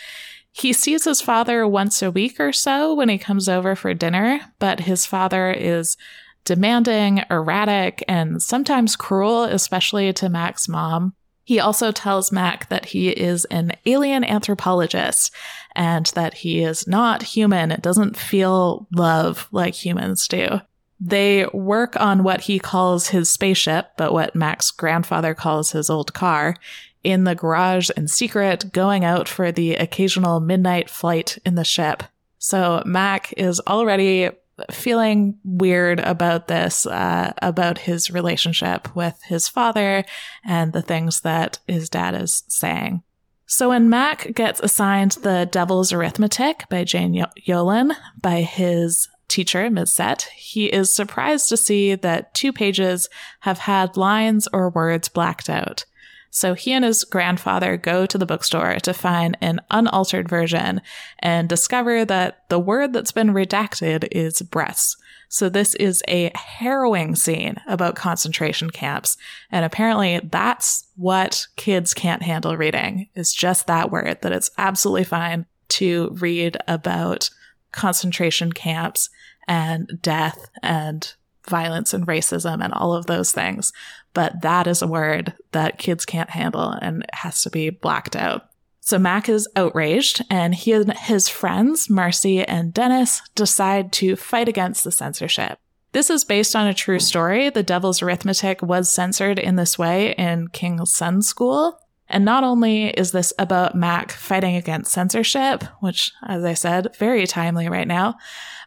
He 0.52 0.74
sees 0.74 1.06
his 1.06 1.22
father 1.22 1.68
once 1.68 2.02
a 2.02 2.12
week 2.12 2.40
or 2.40 2.52
so 2.52 2.94
when 2.94 3.10
he 3.10 3.18
comes 3.18 3.48
over 3.48 3.76
for 3.76 3.94
dinner, 3.94 4.40
but 4.60 4.82
his 4.82 5.06
father 5.06 5.52
is 5.52 5.98
demanding, 6.46 7.24
erratic, 7.30 8.04
and 8.08 8.42
sometimes 8.42 8.96
cruel, 8.96 9.44
especially 9.44 10.12
to 10.14 10.30
Mac's 10.30 10.68
mom. 10.68 11.14
He 11.44 11.60
also 11.60 11.92
tells 11.92 12.32
Mac 12.32 12.70
that 12.70 12.86
he 12.86 13.10
is 13.10 13.46
an 13.46 13.74
alien 13.86 14.24
anthropologist 14.24 15.34
and 15.76 16.06
that 16.08 16.36
he 16.36 16.62
is 16.64 16.88
not 16.88 17.24
human. 17.24 17.72
It 17.72 17.82
doesn't 17.82 18.18
feel 18.18 18.88
love 18.92 19.48
like 19.52 19.74
humans 19.74 20.28
do. 20.28 20.62
They 21.00 21.48
work 21.48 22.00
on 22.00 22.24
what 22.24 22.42
he 22.42 22.60
calls 22.60 23.08
his 23.08 23.30
spaceship, 23.30 23.92
but 23.98 24.14
what 24.14 24.36
Mac's 24.36 24.70
grandfather 24.70 25.34
calls 25.34 25.72
his 25.72 25.90
old 25.90 26.14
car, 26.14 26.56
in 27.04 27.24
the 27.24 27.34
garage 27.34 27.90
in 27.98 28.08
secret, 28.08 28.72
going 28.72 29.04
out 29.04 29.28
for 29.28 29.52
the 29.52 29.74
occasional 29.76 30.40
midnight 30.40 30.90
flight 30.90 31.40
in 31.44 31.56
the 31.56 31.64
ship. 31.64 32.04
So 32.38 32.84
Mac 32.86 33.34
is 33.36 33.60
already 33.62 34.30
feeling 34.72 35.38
weird 35.44 36.00
about 36.00 36.48
this, 36.48 36.86
uh, 36.86 37.34
about 37.42 37.80
his 37.80 38.12
relationship 38.12 38.96
with 38.96 39.22
his 39.24 39.48
father 39.48 40.04
and 40.44 40.74
the 40.74 40.82
things 40.82 41.22
that 41.22 41.60
his 41.68 41.90
dad 41.90 42.16
is 42.16 42.44
saying. 42.48 43.04
So 43.46 43.70
when 43.70 43.90
Mac 43.90 44.34
gets 44.34 44.62
assigned 44.62 45.12
the 45.24 45.48
Devil's 45.52 45.92
Arithmetic 45.92 46.66
by 46.70 46.86
Jane 46.86 47.26
Yolen 47.46 47.94
by 48.22 48.42
his 48.42 49.10
teacher, 49.28 49.70
Ms. 49.70 49.92
Set, 49.92 50.22
he 50.36 50.68
is 50.68 50.94
surprised 50.94 51.50
to 51.50 51.58
see 51.58 51.96
that 51.96 52.34
two 52.34 52.54
pages 52.54 53.10
have 53.42 53.60
had 53.60 53.98
lines 53.98 54.48
or 54.54 54.70
words 54.70 55.10
blacked 55.10 55.50
out. 55.50 55.86
So 56.32 56.54
he 56.54 56.72
and 56.72 56.86
his 56.86 57.04
grandfather 57.04 57.76
go 57.78 58.06
to 58.06 58.18
the 58.18 58.26
bookstore 58.26 58.80
to 58.80 58.94
find 58.94 59.38
an 59.42 59.60
unaltered 59.70 60.30
version 60.30 60.82
and 61.20 61.48
discover 61.48 62.06
that 62.06 62.50
the 62.50 62.60
word 62.60 62.94
that's 62.94 63.12
been 63.12 63.34
redacted 63.34 64.08
is 64.12 64.42
breasts. 64.42 64.96
So 65.28 65.50
this 65.50 65.76
is 65.76 66.02
a 66.08 66.32
harrowing 66.34 67.16
scene 67.16 67.58
about 67.68 67.96
concentration 67.96 68.70
camps. 68.70 69.18
And 69.52 69.66
apparently 69.66 70.20
that's 70.24 70.88
what 70.96 71.48
kids 71.58 71.94
can't 71.94 72.24
handle 72.24 72.58
reading 72.58 73.10
is 73.14 73.34
just 73.34 73.68
that 73.68 73.92
word, 73.92 74.20
that 74.22 74.32
it's 74.32 74.52
absolutely 74.58 75.04
fine 75.04 75.46
to 75.70 76.16
read 76.20 76.58
about 76.68 77.30
concentration 77.72 78.54
camps 78.54 79.10
and 79.48 80.00
death 80.02 80.50
and 80.64 81.14
violence 81.52 81.94
and 81.94 82.08
racism 82.08 82.64
and 82.64 82.74
all 82.74 82.94
of 82.94 83.06
those 83.06 83.32
things. 83.32 83.72
But 84.16 84.42
that 84.42 84.66
is 84.66 84.82
a 84.82 84.88
word 84.88 85.34
that 85.52 85.78
kids 85.78 86.04
can't 86.06 86.32
handle 86.32 86.70
and 86.82 87.06
has 87.14 87.44
to 87.44 87.52
be 87.52 87.70
blacked 87.70 88.16
out. 88.16 88.48
So 88.80 88.98
Mac 88.98 89.30
is 89.30 89.48
outraged 89.56 90.26
and 90.30 90.56
he 90.56 90.72
and 90.72 90.92
his 90.98 91.30
friends, 91.30 91.88
Marcy 91.88 92.44
and 92.44 92.74
Dennis, 92.74 93.22
decide 93.36 93.92
to 93.94 94.16
fight 94.16 94.50
against 94.50 94.84
the 94.84 94.92
censorship. 94.92 95.60
This 95.92 96.10
is 96.10 96.26
based 96.26 96.56
on 96.56 96.68
a 96.68 96.74
true 96.74 97.00
story. 97.00 97.50
The 97.50 97.64
Devil's 97.64 98.02
Arithmetic 98.02 98.62
was 98.62 98.90
censored 98.90 99.38
in 99.38 99.56
this 99.56 99.78
way 99.78 100.14
in 100.14 100.48
King's 100.48 100.96
Sun 100.96 101.22
School. 101.22 101.78
And 102.08 102.26
not 102.26 102.44
only 102.44 102.88
is 102.88 103.12
this 103.12 103.32
about 103.40 103.76
Mac 103.76 104.12
fighting 104.12 104.56
against 104.56 104.92
censorship, 104.92 105.64
which, 105.80 106.12
as 106.28 106.44
I 106.44 106.56
said, 106.56 106.96
very 106.98 107.28
timely 107.28 107.70
right 107.70 107.88
now, 107.88 108.16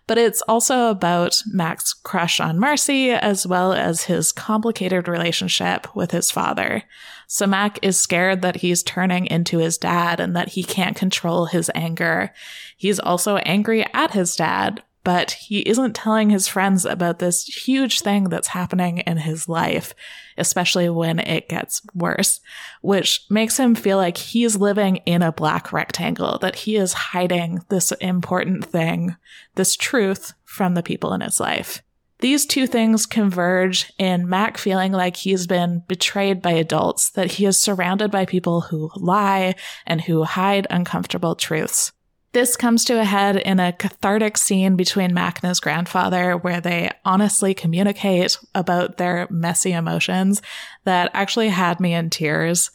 but 0.07 0.19
it's 0.19 0.43
also 0.43 0.90
about 0.90 1.43
Mac's 1.47 1.93
crush 1.93 2.40
on 2.40 2.59
Marcy 2.59 3.11
as 3.11 3.47
well 3.47 3.73
as 3.73 4.05
his 4.05 4.33
complicated 4.33 5.09
relationship 5.09 5.95
with 5.95 6.11
his 6.11 6.31
father. 6.31 6.83
So 7.27 7.47
Mac 7.47 7.79
is 7.83 7.99
scared 7.99 8.43
that 8.43 8.57
he's 8.57 8.83
turning 8.83 9.27
into 9.27 9.59
his 9.59 9.79
dad 9.79 10.21
and 10.21 10.37
that 10.37 10.51
he 10.51 10.62
can't 10.62 10.97
control 10.97 11.47
his 11.47 11.71
anger. 11.75 12.33
He's 12.77 13.01
also 13.01 13.37
angry 13.38 13.85
at 13.95 14.12
his 14.12 14.37
dad, 14.37 14.83
but 15.05 15.33
he 15.33 15.61
isn't 15.61 15.95
telling 15.95 16.31
his 16.31 16.49
friends 16.49 16.85
about 16.85 17.19
this 17.19 17.45
huge 17.45 18.01
thing 18.01 18.25
that's 18.25 18.49
happening 18.49 18.99
in 18.99 19.19
his 19.19 19.49
life, 19.49 19.95
especially 20.38 20.88
when 20.88 21.19
it 21.19 21.49
gets 21.49 21.83
worse, 21.95 22.40
which 22.81 23.25
makes 23.29 23.59
him 23.59 23.75
feel 23.75 23.99
like 23.99 24.17
he's 24.17 24.57
living 24.57 24.97
in 25.07 25.23
a 25.23 25.33
black 25.33 25.73
rectangle, 25.73 26.38
that 26.38 26.57
he 26.57 26.77
is 26.77 26.95
hiding 26.95 27.61
this 27.69 27.93
important 27.93 28.64
thing, 28.64 29.14
this 29.55 29.77
truth 29.77 30.33
from 30.45 30.75
the 30.75 30.83
people 30.83 31.12
in 31.12 31.21
his 31.21 31.38
life. 31.38 31.83
These 32.21 32.47
two 32.47 32.67
things 32.67 33.05
converge 33.05 33.93
in 33.99 34.29
Mac 34.29 34.57
feeling 34.57 34.93
like 34.93 35.17
he's 35.17 35.47
been 35.47 35.83
betrayed 35.88 36.40
by 36.40 36.53
adults, 36.53 37.11
that 37.11 37.33
he 37.33 37.45
is 37.45 37.61
surrounded 37.61 38.11
by 38.11 38.25
people 38.25 38.62
who 38.62 38.90
lie 38.97 39.57
and 39.87 40.01
who 40.01 40.23
hide 40.23 40.67
uncomfortable 40.71 41.35
truths. 41.35 41.93
This 42.35 42.57
comes 42.57 42.85
to 42.87 43.01
a 43.01 43.05
head 43.05 43.37
in 43.37 43.61
a 43.61 43.73
cathartic 43.73 44.37
scene 44.37 44.75
between 44.75 45.14
Mac 45.14 45.40
and 45.40 45.49
his 45.49 45.61
grandfather 45.61 46.37
where 46.37 46.61
they 46.61 46.90
honestly 47.05 47.55
communicate 47.55 48.37
about 48.57 48.97
their 48.97 49.29
messy 49.31 49.70
emotions 49.70 50.42
that 50.83 51.12
actually 51.14 51.51
had 51.51 51.79
me 51.79 51.94
in 51.94 52.11
tears. 52.11 52.73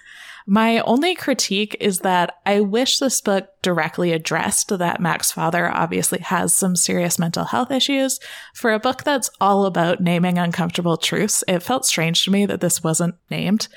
My 0.48 0.80
only 0.80 1.14
critique 1.14 1.76
is 1.82 2.00
that 2.00 2.40
I 2.46 2.62
wish 2.62 3.00
this 3.00 3.20
book 3.20 3.50
directly 3.62 4.14
addressed 4.14 4.70
that 4.70 5.02
Mac's 5.02 5.34
father 5.34 5.70
obviously 5.70 6.20
has 6.20 6.54
some 6.54 6.78
serious 6.78 7.20
mental 7.20 7.44
health 7.44 7.70
issues. 7.70 8.22
For 8.56 8.72
a 8.72 8.80
book 8.80 9.04
that's 9.04 9.30
all 9.42 9.66
about 9.66 10.00
naming 10.00 10.38
uncomfortable 10.38 10.96
truths, 10.96 11.44
it 11.50 11.64
felt 11.64 11.86
strange 11.86 12.24
to 12.24 12.32
me 12.32 12.46
that 12.46 12.62
this 12.62 12.82
wasn't 12.82 13.16
named. 13.30 13.68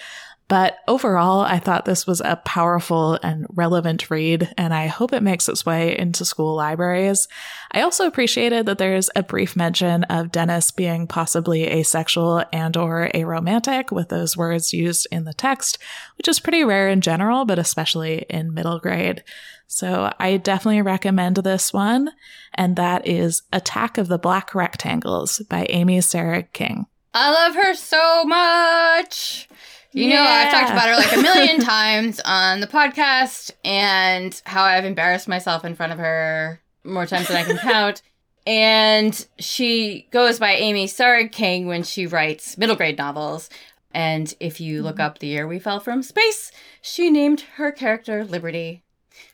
But 0.53 0.81
overall, 0.87 1.41
I 1.41 1.59
thought 1.59 1.87
this 1.87 2.07
was 2.07 2.21
a 2.21 2.37
powerful 2.37 3.19
and 3.23 3.47
relevant 3.49 4.11
read, 4.11 4.53
and 4.59 4.75
I 4.75 4.87
hope 4.87 5.15
it 5.15 5.23
makes 5.23 5.49
its 5.49 5.65
way 5.65 5.99
into 5.99 6.27
school 6.27 6.55
libraries. 6.55 7.27
I 7.71 7.81
also 7.81 8.07
appreciated 8.07 8.67
that 8.67 8.77
there's 8.77 9.09
a 9.17 9.23
brief 9.23 9.57
mention 9.57 10.05
of 10.11 10.31
Dennis 10.31 10.71
being 10.71 11.07
possibly 11.07 11.63
asexual 11.63 12.45
and 12.53 12.77
or 12.77 13.09
aromantic 13.15 13.93
with 13.93 14.11
those 14.11 14.37
words 14.37 14.75
used 14.75 15.07
in 15.11 15.25
the 15.25 15.33
text, 15.33 15.79
which 16.19 16.29
is 16.29 16.39
pretty 16.39 16.65
rare 16.65 16.91
in 16.91 17.01
general, 17.01 17.47
but 17.47 17.59
especially 17.59 18.27
in 18.29 18.53
middle 18.53 18.79
grade. 18.79 19.25
So 19.69 20.13
I 20.21 20.37
definitely 20.37 20.83
recommend 20.83 21.37
this 21.37 21.73
one, 21.73 22.11
and 22.53 22.77
that 22.77 23.07
is 23.07 23.41
Attack 23.55 23.97
of 23.97 24.09
the 24.09 24.19
Black 24.19 24.55
Rectangles 24.55 25.39
by 25.49 25.67
Amy 25.71 26.01
Sarig 26.01 26.53
King. 26.53 26.85
I 27.15 27.33
love 27.33 27.55
her 27.55 27.73
so 27.73 28.25
much. 28.27 29.49
You 29.93 30.07
yeah. 30.07 30.17
know, 30.17 30.23
I've 30.23 30.51
talked 30.51 30.71
about 30.71 30.89
her 30.89 30.97
like 30.97 31.13
a 31.17 31.23
million 31.23 31.61
times 31.65 32.21
on 32.25 32.61
the 32.61 32.67
podcast 32.67 33.51
and 33.65 34.41
how 34.45 34.63
I've 34.63 34.85
embarrassed 34.85 35.29
myself 35.29 35.65
in 35.65 35.75
front 35.75 35.93
of 35.93 35.99
her 35.99 36.61
more 36.85 37.07
times 37.07 37.29
than 37.29 37.37
I 37.37 37.45
can 37.45 37.59
count. 37.59 38.03
And 38.45 39.25
she 39.39 40.09
goes 40.11 40.41
by 40.41 40.55
Amy 40.55 40.89
Sarig 40.89 41.31
King 41.31 41.69
when 41.69 41.85
she 41.85 42.09
writes 42.09 42.59
middle 42.59 42.75
grade 42.75 42.99
novels. 42.99 43.49
And 43.95 44.35
if 44.41 44.61
you 44.61 44.83
look 44.83 44.97
mm-hmm. 44.97 45.03
up 45.03 45.21
the 45.21 45.29
year 45.29 45.47
we 45.47 45.61
fell 45.61 45.79
from 45.79 46.03
space, 46.03 46.51
she 46.81 47.09
named 47.09 47.43
her 47.55 47.71
character 47.71 48.25
Liberty 48.25 48.83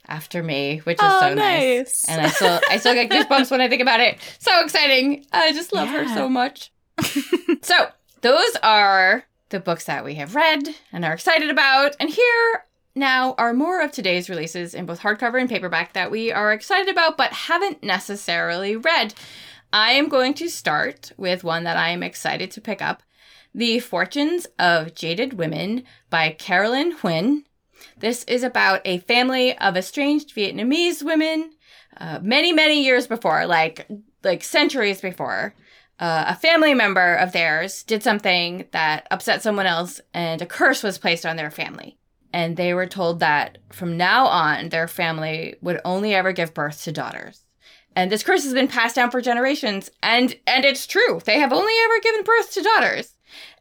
after 0.07 0.43
me, 0.43 0.79
which 0.85 0.99
is 0.99 1.09
oh, 1.11 1.21
so 1.21 1.35
nice. 1.35 1.37
nice. 1.37 2.05
And 2.09 2.21
I 2.21 2.29
still 2.29 2.61
I 2.69 2.77
still 2.79 2.93
get 2.93 3.11
goosebumps 3.11 3.51
when 3.51 3.63
I 3.63 3.69
think 3.69 3.81
about 3.81 4.01
it. 4.01 4.19
So 4.41 4.63
exciting. 4.63 5.25
I 5.33 5.53
just 5.53 5.73
love 5.73 5.89
yeah. 5.89 6.05
her 6.05 6.15
so 6.15 6.29
much. 6.29 6.71
so 7.63 7.89
those 8.21 8.57
are 8.63 9.25
the 9.51 9.61
books 9.61 9.85
that 9.85 10.05
we 10.05 10.15
have 10.15 10.35
read 10.35 10.69
and 10.93 11.05
are 11.05 11.15
excited 11.15 11.51
about. 11.51 11.97
And 11.99 12.11
here 12.11 12.65
now 12.95 13.35
are 13.39 13.55
more 13.55 13.83
of 13.83 13.93
today's 13.93 14.29
releases 14.29 14.75
in 14.75 14.87
both 14.87 15.01
hardcover 15.01 15.41
and 15.41 15.49
paperback 15.49 15.93
that 15.93 16.11
we 16.11 16.33
are 16.33 16.53
excited 16.53 16.89
about 16.89 17.17
but 17.17 17.33
haven't 17.33 17.83
necessarily 17.83 18.77
read. 18.77 19.15
I 19.73 19.93
am 19.93 20.09
going 20.09 20.35
to 20.35 20.49
start 20.49 21.13
with 21.17 21.45
one 21.45 21.65
that 21.65 21.77
I 21.77 21.91
am 21.91 22.03
excited 22.03 22.51
to 22.53 22.61
pick 22.61 22.81
up 22.81 23.03
The 23.55 23.81
Fortunes 23.81 24.47
of 24.59 24.95
Jaded 24.95 25.35
Women 25.35 25.85
by 26.11 26.31
Carolyn 26.31 26.97
Huynh. 26.97 27.45
This 27.99 28.25
is 28.25 28.43
about 28.43 28.81
a 28.85 28.99
family 28.99 29.57
of 29.59 29.77
estranged 29.77 30.35
Vietnamese 30.35 31.03
women 31.03 31.53
uh, 31.99 32.19
many, 32.23 32.53
many 32.53 32.83
years 32.85 33.07
before, 33.07 33.47
like 33.47 33.87
like 34.25 34.43
centuries 34.43 35.01
before 35.01 35.55
uh, 35.99 36.27
a 36.29 36.37
family 36.37 36.75
member 36.75 37.15
of 37.15 37.33
theirs 37.33 37.83
did 37.83 38.03
something 38.03 38.67
that 38.71 39.07
upset 39.11 39.43
someone 39.43 39.67
else 39.67 40.01
and 40.15 40.41
a 40.41 40.47
curse 40.47 40.83
was 40.83 40.99
placed 40.99 41.27
on 41.27 41.37
their 41.37 41.51
family. 41.51 41.97
And 42.33 42.57
they 42.57 42.75
were 42.75 42.87
told 42.87 43.21
that 43.21 43.59
from 43.73 43.97
now 43.97 44.27
on, 44.27 44.69
their 44.69 44.87
family 44.87 45.57
would 45.61 45.81
only 45.85 46.15
ever 46.15 46.33
give 46.33 46.55
birth 46.55 46.85
to 46.85 46.93
daughters. 46.93 47.45
And 47.97 48.13
this 48.13 48.23
curse 48.23 48.45
has 48.45 48.53
been 48.53 48.69
passed 48.69 48.95
down 48.95 49.11
for 49.11 49.21
generations. 49.21 49.91
And, 50.03 50.37
and 50.47 50.65
it's 50.65 50.87
true. 50.87 51.21
They 51.25 51.41
have 51.41 51.53
only 51.53 51.73
ever 51.85 52.01
given 52.01 52.23
birth 52.23 52.53
to 52.53 52.63
daughters. 52.63 53.15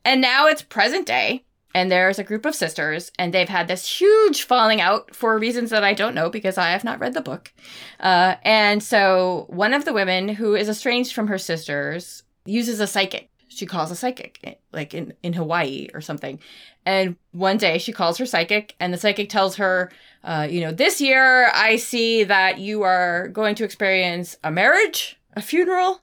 And 0.06 0.21
now 0.21 0.47
it's 0.47 0.62
present 0.62 1.08
day. 1.08 1.45
And 1.73 1.91
there's 1.91 2.17
a 2.17 2.23
group 2.23 2.45
of 2.45 2.56
sisters, 2.56 3.12
and 3.19 3.32
they've 3.32 3.47
had 3.47 3.67
this 3.67 4.00
huge 4.00 4.43
falling 4.43 4.82
out 4.82 5.13
for 5.13 5.38
reasons 5.38 5.69
that 5.69 5.84
I 5.84 5.93
don't 5.93 6.15
know 6.15 6.28
because 6.28 6.58
I 6.58 6.71
have 6.71 6.84
not 6.84 7.00
read 7.00 7.13
the 7.13 7.21
book. 7.21 7.54
Uh, 8.00 8.36
and 8.41 8.82
so 8.82 9.45
one 9.50 9.76
of 9.76 9.86
the 9.86 9.93
women 9.93 10.28
who 10.28 10.56
is 10.56 10.69
estranged 10.69 11.13
from 11.13 11.28
her 11.28 11.38
sisters 11.38 12.23
uses 12.47 12.79
a 12.79 12.88
psychic. 12.88 13.29
She 13.49 13.65
calls 13.65 13.91
a 13.91 13.95
psychic, 13.95 14.60
like 14.73 14.93
in, 14.93 15.13
in 15.23 15.33
Hawaii 15.33 15.88
or 15.93 16.01
something. 16.01 16.39
And 16.86 17.15
one 17.31 17.57
day 17.57 17.77
she 17.77 17.93
calls 17.93 18.17
her 18.17 18.25
psychic, 18.25 18.75
and 18.79 18.93
the 18.93 18.97
psychic 18.97 19.29
tells 19.29 19.55
her, 19.55 19.91
uh, 20.23 20.47
you 20.49 20.62
know, 20.62 20.71
this 20.71 21.01
year 21.01 21.49
I 21.53 21.77
see 21.77 22.23
that 22.25 22.60
you 22.60 22.83
are 22.83 23.29
going 23.29 23.55
to 23.55 23.63
experience 23.63 24.38
a 24.43 24.51
marriage, 24.51 25.19
a 25.33 25.41
funeral, 25.41 26.01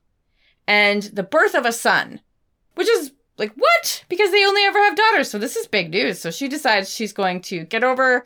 and 0.67 1.03
the 1.05 1.23
birth 1.23 1.55
of 1.55 1.67
a 1.67 1.73
son, 1.73 2.21
which 2.75 2.89
is 2.89 3.13
like, 3.37 3.53
what? 3.55 4.05
Because 4.09 4.31
they 4.31 4.47
only 4.47 4.63
ever 4.65 4.79
have 4.79 4.97
daughters. 4.97 5.31
So 5.31 5.39
this 5.39 5.57
is 5.57 5.67
big 5.67 5.91
news. 5.91 6.21
So 6.21 6.31
she 6.31 6.49
decides 6.49 6.91
she's 6.91 7.13
going 7.13 7.41
to 7.43 7.65
get 7.65 7.85
over 7.85 8.25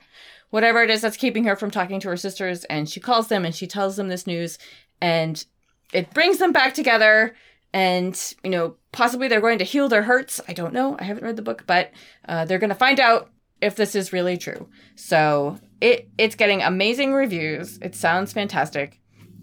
whatever 0.50 0.82
it 0.82 0.90
is 0.90 1.00
that's 1.00 1.16
keeping 1.16 1.44
her 1.44 1.56
from 1.56 1.70
talking 1.70 2.00
to 2.00 2.08
her 2.08 2.16
sisters. 2.16 2.64
And 2.64 2.88
she 2.88 3.00
calls 3.00 3.28
them 3.28 3.44
and 3.44 3.54
she 3.54 3.66
tells 3.66 3.96
them 3.96 4.08
this 4.08 4.26
news. 4.26 4.58
And 5.00 5.44
it 5.92 6.12
brings 6.12 6.38
them 6.38 6.52
back 6.52 6.74
together. 6.74 7.34
And, 7.72 8.34
you 8.42 8.50
know, 8.50 8.76
possibly 8.92 9.28
they're 9.28 9.40
going 9.40 9.58
to 9.58 9.64
heal 9.64 9.88
their 9.88 10.02
hurts. 10.02 10.40
I 10.48 10.52
don't 10.52 10.72
know. 10.72 10.96
I 10.98 11.04
haven't 11.04 11.24
read 11.24 11.36
the 11.36 11.42
book, 11.42 11.64
but 11.66 11.90
uh, 12.26 12.44
they're 12.44 12.58
going 12.58 12.70
to 12.70 12.74
find 12.76 12.98
out 12.98 13.30
if 13.60 13.76
this 13.76 13.94
is 13.94 14.12
really 14.12 14.36
true. 14.36 14.68
So 14.94 15.58
it 15.80 16.08
it's 16.16 16.34
getting 16.34 16.62
amazing 16.62 17.12
reviews. 17.12 17.78
It 17.82 17.94
sounds 17.94 18.32
fantastic. 18.32 19.00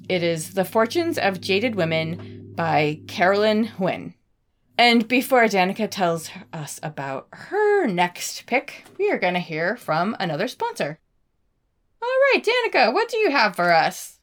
It 0.08 0.24
is 0.24 0.54
The 0.54 0.66
Fortunes 0.66 1.18
of 1.18 1.42
Jaded 1.42 1.76
Women 1.76 2.54
by 2.56 3.02
Carolyn 3.08 3.66
Huynh. 3.66 4.14
And 4.78 5.08
before 5.08 5.46
Danika 5.46 5.90
tells 5.90 6.30
us 6.52 6.80
about 6.84 7.28
her 7.32 7.88
next 7.88 8.46
pick, 8.46 8.86
we 8.98 9.10
are 9.10 9.18
going 9.18 9.34
to 9.34 9.40
hear 9.40 9.78
from 9.78 10.16
another 10.20 10.48
sponsor. 10.48 11.00
All 12.02 12.08
right, 12.34 12.44
Danika, 12.44 12.94
what 12.94 13.10
do 13.10 13.18
you 13.18 13.32
have 13.32 13.56
for 13.56 13.72
us? 13.72 14.15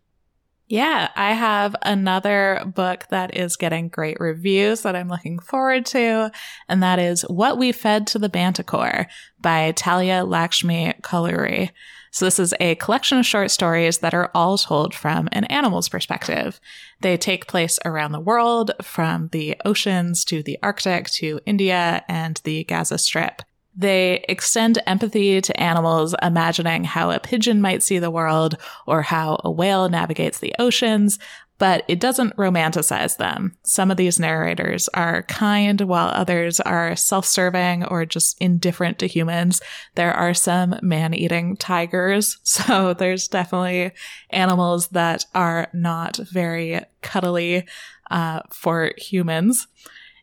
Yeah, 0.73 1.11
I 1.15 1.35
have 1.35 1.77
another 1.83 2.63
book 2.65 3.05
that 3.11 3.37
is 3.37 3.57
getting 3.57 3.91
great 3.91 4.19
reviews 4.19 4.81
that 4.81 4.97
I'm 4.97 5.09
looking 5.09 5.39
forward 5.39 5.85
to, 5.85 6.33
and 6.67 6.83
that 6.83 6.99
is 6.99 7.27
What 7.29 7.59
We 7.59 7.73
Fed 7.73 8.07
to 8.07 8.19
the 8.19 8.31
Manticore 8.33 9.07
by 9.39 9.73
Talia 9.73 10.25
Lakshmi 10.25 10.95
Kolluri. 11.03 11.73
So 12.11 12.25
this 12.25 12.39
is 12.39 12.55
a 12.59 12.77
collection 12.77 13.19
of 13.19 13.27
short 13.27 13.51
stories 13.51 13.99
that 13.99 14.15
are 14.15 14.31
all 14.35 14.57
told 14.57 14.95
from 14.95 15.29
an 15.33 15.45
animal's 15.45 15.91
perspective. 15.91 16.59
They 17.03 17.19
take 17.19 17.49
place 17.49 17.79
around 17.85 18.13
the 18.13 18.21
world, 18.21 18.71
from 18.81 19.29
the 19.31 19.59
oceans 19.67 20.25
to 20.25 20.43
the 20.43 20.59
Arctic 20.63 21.11
to 21.17 21.39
India 21.45 22.03
and 22.09 22.41
the 22.45 22.65
Gaza 22.65 22.97
Strip. 22.97 23.43
They 23.75 24.25
extend 24.29 24.83
empathy 24.87 25.41
to 25.41 25.61
animals, 25.61 26.15
imagining 26.23 26.85
how 26.85 27.11
a 27.11 27.19
pigeon 27.19 27.61
might 27.61 27.83
see 27.83 27.99
the 27.99 28.11
world 28.11 28.57
or 28.87 29.03
how 29.03 29.41
a 29.45 29.51
whale 29.51 29.89
navigates 29.89 30.39
the 30.39 30.55
oceans, 30.59 31.19
but 31.63 31.85
it 31.87 32.01
doesn't 32.01 32.37
romanticize 32.37 33.19
them. 33.19 33.57
Some 33.63 33.93
of 33.93 33.97
these 33.97 34.19
narrators 34.19 34.89
are 34.95 35.23
kind, 35.23 35.81
while 35.81 36.09
others 36.09 36.59
are 36.59 36.97
self 36.97 37.25
serving 37.25 37.85
or 37.85 38.05
just 38.05 38.37
indifferent 38.41 38.99
to 38.99 39.07
humans. 39.07 39.61
There 39.95 40.13
are 40.13 40.35
some 40.35 40.75
man 40.83 41.15
eating 41.15 41.57
tigers, 41.57 42.39
so 42.43 42.95
there's 42.95 43.29
definitely 43.29 43.93
animals 44.31 44.89
that 44.89 45.25
are 45.37 45.69
not 45.73 46.17
very 46.17 46.81
cuddly 47.01 47.67
uh, 48.11 48.41
for 48.51 48.93
humans. 48.99 49.69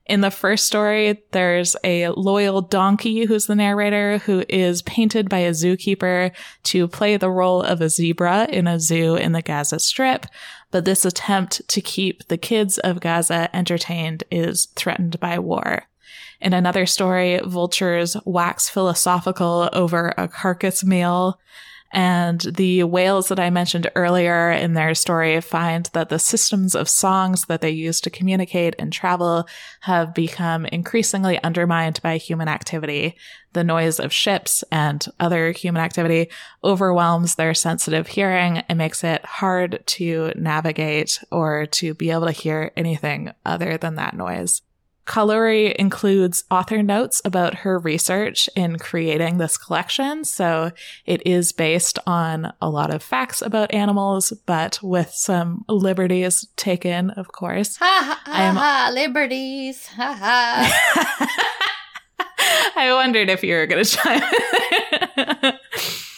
In 0.09 0.21
the 0.21 0.31
first 0.31 0.65
story, 0.65 1.21
there's 1.33 1.75
a 1.83 2.07
loyal 2.07 2.61
donkey 2.61 3.25
who's 3.25 3.45
the 3.45 3.53
narrator 3.53 4.17
who 4.17 4.43
is 4.49 4.81
painted 4.81 5.29
by 5.29 5.37
a 5.37 5.51
zookeeper 5.51 6.31
to 6.63 6.87
play 6.87 7.15
the 7.15 7.29
role 7.29 7.61
of 7.61 7.79
a 7.79 7.89
zebra 7.89 8.47
in 8.49 8.65
a 8.65 8.79
zoo 8.79 9.15
in 9.15 9.33
the 9.33 9.43
Gaza 9.43 9.77
Strip. 9.77 10.25
But 10.71 10.85
this 10.85 11.05
attempt 11.05 11.61
to 11.67 11.79
keep 11.79 12.27
the 12.27 12.37
kids 12.37 12.79
of 12.79 13.01
Gaza 13.01 13.55
entertained 13.55 14.23
is 14.31 14.65
threatened 14.75 15.19
by 15.19 15.37
war. 15.37 15.83
In 16.41 16.53
another 16.53 16.87
story, 16.87 17.39
vultures 17.45 18.17
wax 18.25 18.67
philosophical 18.67 19.69
over 19.73 20.15
a 20.17 20.27
carcass 20.27 20.83
meal. 20.83 21.39
And 21.91 22.39
the 22.41 22.83
whales 22.83 23.29
that 23.29 23.39
I 23.39 23.49
mentioned 23.49 23.89
earlier 23.95 24.51
in 24.51 24.73
their 24.73 24.93
story 24.93 25.41
find 25.41 25.89
that 25.93 26.09
the 26.09 26.19
systems 26.19 26.75
of 26.75 26.87
songs 26.87 27.45
that 27.45 27.61
they 27.61 27.71
use 27.71 27.99
to 28.01 28.11
communicate 28.11 28.75
and 28.77 28.93
travel 28.93 29.47
have 29.81 30.13
become 30.13 30.65
increasingly 30.67 31.41
undermined 31.43 31.99
by 32.03 32.17
human 32.17 32.47
activity. 32.47 33.15
The 33.53 33.63
noise 33.63 33.99
of 33.99 34.13
ships 34.13 34.63
and 34.71 35.03
other 35.19 35.51
human 35.51 35.81
activity 35.81 36.29
overwhelms 36.63 37.35
their 37.35 37.55
sensitive 37.55 38.07
hearing 38.07 38.59
and 38.69 38.77
makes 38.77 39.03
it 39.03 39.25
hard 39.25 39.81
to 39.87 40.31
navigate 40.35 41.19
or 41.31 41.65
to 41.65 41.95
be 41.95 42.11
able 42.11 42.27
to 42.27 42.31
hear 42.31 42.71
anything 42.77 43.31
other 43.43 43.77
than 43.77 43.95
that 43.95 44.15
noise. 44.15 44.61
Kolluri 45.09 45.73
includes 45.73 46.43
author 46.51 46.83
notes 46.83 47.19
about 47.25 47.55
her 47.55 47.79
research 47.79 48.47
in 48.55 48.77
creating 48.77 49.39
this 49.39 49.57
collection. 49.57 50.23
So 50.23 50.71
it 51.03 51.25
is 51.25 51.51
based 51.51 51.97
on 52.05 52.53
a 52.61 52.69
lot 52.69 52.93
of 52.93 53.01
facts 53.01 53.41
about 53.41 53.73
animals, 53.73 54.31
but 54.45 54.79
with 54.83 55.09
some 55.09 55.65
liberties 55.67 56.47
taken, 56.55 57.09
of 57.09 57.31
course. 57.31 57.77
Ha 57.77 58.19
ha, 58.23 58.31
ha, 58.31 58.51
ha 58.53 58.91
liberties. 58.93 59.87
Ha 59.87 60.13
ha. 60.13 61.55
I 62.75 62.93
wondered 62.93 63.29
if 63.29 63.43
you 63.43 63.55
were 63.55 63.65
going 63.65 63.83
to 63.83 63.89
chime 63.89 64.21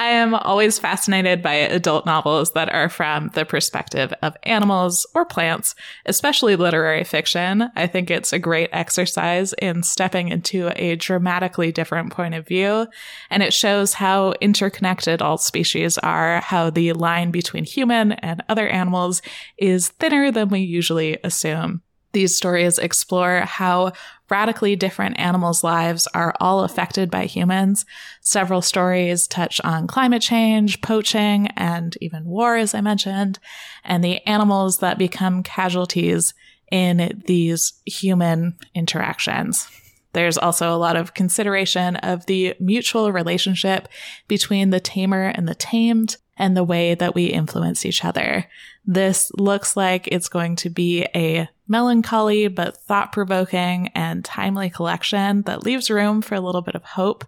I 0.00 0.12
am 0.12 0.34
always 0.34 0.78
fascinated 0.78 1.42
by 1.42 1.52
adult 1.52 2.06
novels 2.06 2.52
that 2.52 2.72
are 2.72 2.88
from 2.88 3.28
the 3.34 3.44
perspective 3.44 4.14
of 4.22 4.34
animals 4.44 5.06
or 5.14 5.26
plants, 5.26 5.74
especially 6.06 6.56
literary 6.56 7.04
fiction. 7.04 7.70
I 7.76 7.86
think 7.86 8.10
it's 8.10 8.32
a 8.32 8.38
great 8.38 8.70
exercise 8.72 9.52
in 9.60 9.82
stepping 9.82 10.28
into 10.28 10.72
a 10.74 10.96
dramatically 10.96 11.70
different 11.70 12.14
point 12.14 12.32
of 12.32 12.48
view. 12.48 12.86
And 13.28 13.42
it 13.42 13.52
shows 13.52 13.92
how 13.92 14.32
interconnected 14.40 15.20
all 15.20 15.36
species 15.36 15.98
are, 15.98 16.40
how 16.40 16.70
the 16.70 16.94
line 16.94 17.30
between 17.30 17.64
human 17.64 18.12
and 18.12 18.42
other 18.48 18.68
animals 18.68 19.20
is 19.58 19.90
thinner 19.90 20.32
than 20.32 20.48
we 20.48 20.60
usually 20.60 21.18
assume. 21.22 21.82
These 22.12 22.36
stories 22.36 22.78
explore 22.78 23.40
how 23.40 23.92
radically 24.30 24.76
different 24.76 25.18
animals' 25.18 25.64
lives 25.64 26.06
are 26.14 26.34
all 26.40 26.64
affected 26.64 27.10
by 27.10 27.24
humans. 27.24 27.84
Several 28.20 28.62
stories 28.62 29.26
touch 29.26 29.60
on 29.62 29.86
climate 29.86 30.22
change, 30.22 30.80
poaching, 30.80 31.48
and 31.56 31.96
even 32.00 32.24
war, 32.24 32.56
as 32.56 32.74
I 32.74 32.80
mentioned, 32.80 33.38
and 33.84 34.02
the 34.02 34.26
animals 34.26 34.78
that 34.78 34.98
become 34.98 35.42
casualties 35.42 36.32
in 36.70 37.22
these 37.26 37.72
human 37.84 38.56
interactions. 38.74 39.68
There's 40.12 40.38
also 40.38 40.74
a 40.74 40.78
lot 40.78 40.96
of 40.96 41.14
consideration 41.14 41.96
of 41.96 42.26
the 42.26 42.54
mutual 42.58 43.12
relationship 43.12 43.88
between 44.26 44.70
the 44.70 44.80
tamer 44.80 45.26
and 45.26 45.46
the 45.46 45.54
tamed 45.54 46.16
and 46.36 46.56
the 46.56 46.64
way 46.64 46.94
that 46.94 47.14
we 47.14 47.26
influence 47.26 47.84
each 47.84 48.04
other. 48.04 48.46
This 48.84 49.30
looks 49.36 49.76
like 49.76 50.08
it's 50.08 50.28
going 50.28 50.56
to 50.56 50.70
be 50.70 51.06
a 51.14 51.48
melancholy 51.70 52.48
but 52.48 52.76
thought 52.76 53.12
provoking 53.12 53.88
and 53.94 54.24
timely 54.24 54.68
collection 54.68 55.42
that 55.42 55.62
leaves 55.64 55.88
room 55.88 56.20
for 56.20 56.34
a 56.34 56.40
little 56.40 56.60
bit 56.60 56.74
of 56.74 56.84
hope. 56.84 57.24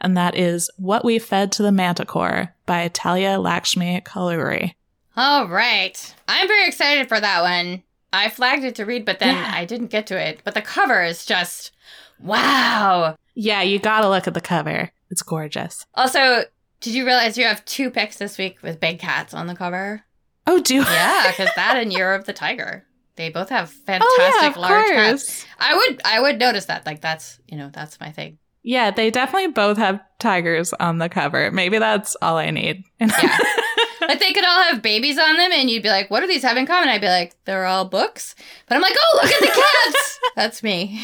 And 0.00 0.16
that 0.16 0.36
is 0.36 0.70
What 0.76 1.04
We 1.04 1.18
Fed 1.18 1.50
to 1.52 1.62
the 1.64 1.72
Manticore 1.72 2.54
by 2.66 2.86
Talia 2.88 3.40
Lakshmi 3.40 4.00
Kolluri. 4.02 4.74
All 5.16 5.48
right. 5.48 6.14
I'm 6.28 6.46
very 6.46 6.68
excited 6.68 7.08
for 7.08 7.18
that 7.18 7.42
one. 7.42 7.82
I 8.12 8.28
flagged 8.28 8.64
it 8.64 8.76
to 8.76 8.84
read, 8.84 9.04
but 9.04 9.18
then 9.18 9.34
yeah. 9.34 9.50
I 9.52 9.64
didn't 9.64 9.88
get 9.88 10.06
to 10.08 10.18
it. 10.18 10.40
But 10.44 10.54
the 10.54 10.62
cover 10.62 11.02
is 11.02 11.26
just 11.26 11.72
wow. 12.20 13.16
Yeah, 13.34 13.62
you 13.62 13.78
gotta 13.78 14.08
look 14.08 14.28
at 14.28 14.34
the 14.34 14.40
cover. 14.40 14.90
It's 15.10 15.22
gorgeous. 15.22 15.86
Also, 15.94 16.44
did 16.80 16.94
you 16.94 17.04
realize 17.04 17.36
you 17.36 17.44
have 17.44 17.64
two 17.64 17.90
picks 17.90 18.18
this 18.18 18.38
week 18.38 18.62
with 18.62 18.80
big 18.80 18.98
cats 18.98 19.34
on 19.34 19.46
the 19.46 19.56
cover? 19.56 20.04
Oh, 20.46 20.60
do 20.60 20.76
Yeah, 20.76 21.30
because 21.30 21.50
that 21.56 21.76
and 21.80 21.92
Year 21.92 22.14
of 22.14 22.24
the 22.24 22.32
Tiger. 22.32 22.84
They 23.18 23.30
both 23.30 23.48
have 23.50 23.68
fantastic 23.68 24.06
oh, 24.08 24.42
yeah, 24.42 24.52
large 24.56 24.86
course. 24.86 24.94
cats. 24.94 25.46
I 25.58 25.76
would 25.76 26.00
I 26.04 26.20
would 26.20 26.38
notice 26.38 26.66
that. 26.66 26.86
Like 26.86 27.00
that's 27.00 27.38
you 27.46 27.58
know, 27.58 27.68
that's 27.72 28.00
my 28.00 28.12
thing. 28.12 28.38
Yeah, 28.62 28.90
they 28.90 29.10
definitely 29.10 29.48
both 29.48 29.76
have 29.76 30.00
tigers 30.18 30.72
on 30.74 30.98
the 30.98 31.08
cover. 31.08 31.50
Maybe 31.50 31.78
that's 31.78 32.16
all 32.22 32.36
I 32.36 32.50
need. 32.50 32.84
yeah. 33.00 33.38
Like 34.00 34.20
they 34.20 34.32
could 34.32 34.44
all 34.44 34.62
have 34.62 34.80
babies 34.80 35.18
on 35.18 35.36
them 35.36 35.52
and 35.52 35.68
you'd 35.68 35.82
be 35.82 35.90
like, 35.90 36.10
what 36.10 36.20
do 36.20 36.26
these 36.26 36.42
have 36.42 36.56
in 36.56 36.66
common? 36.66 36.88
I'd 36.88 37.00
be 37.00 37.08
like, 37.08 37.34
they're 37.44 37.66
all 37.66 37.84
books. 37.84 38.34
But 38.66 38.76
I'm 38.76 38.80
like, 38.80 38.94
oh, 38.98 39.20
look 39.22 39.32
at 39.32 39.40
the 39.40 39.46
cats. 39.46 40.20
that's 40.36 40.62
me. 40.62 40.98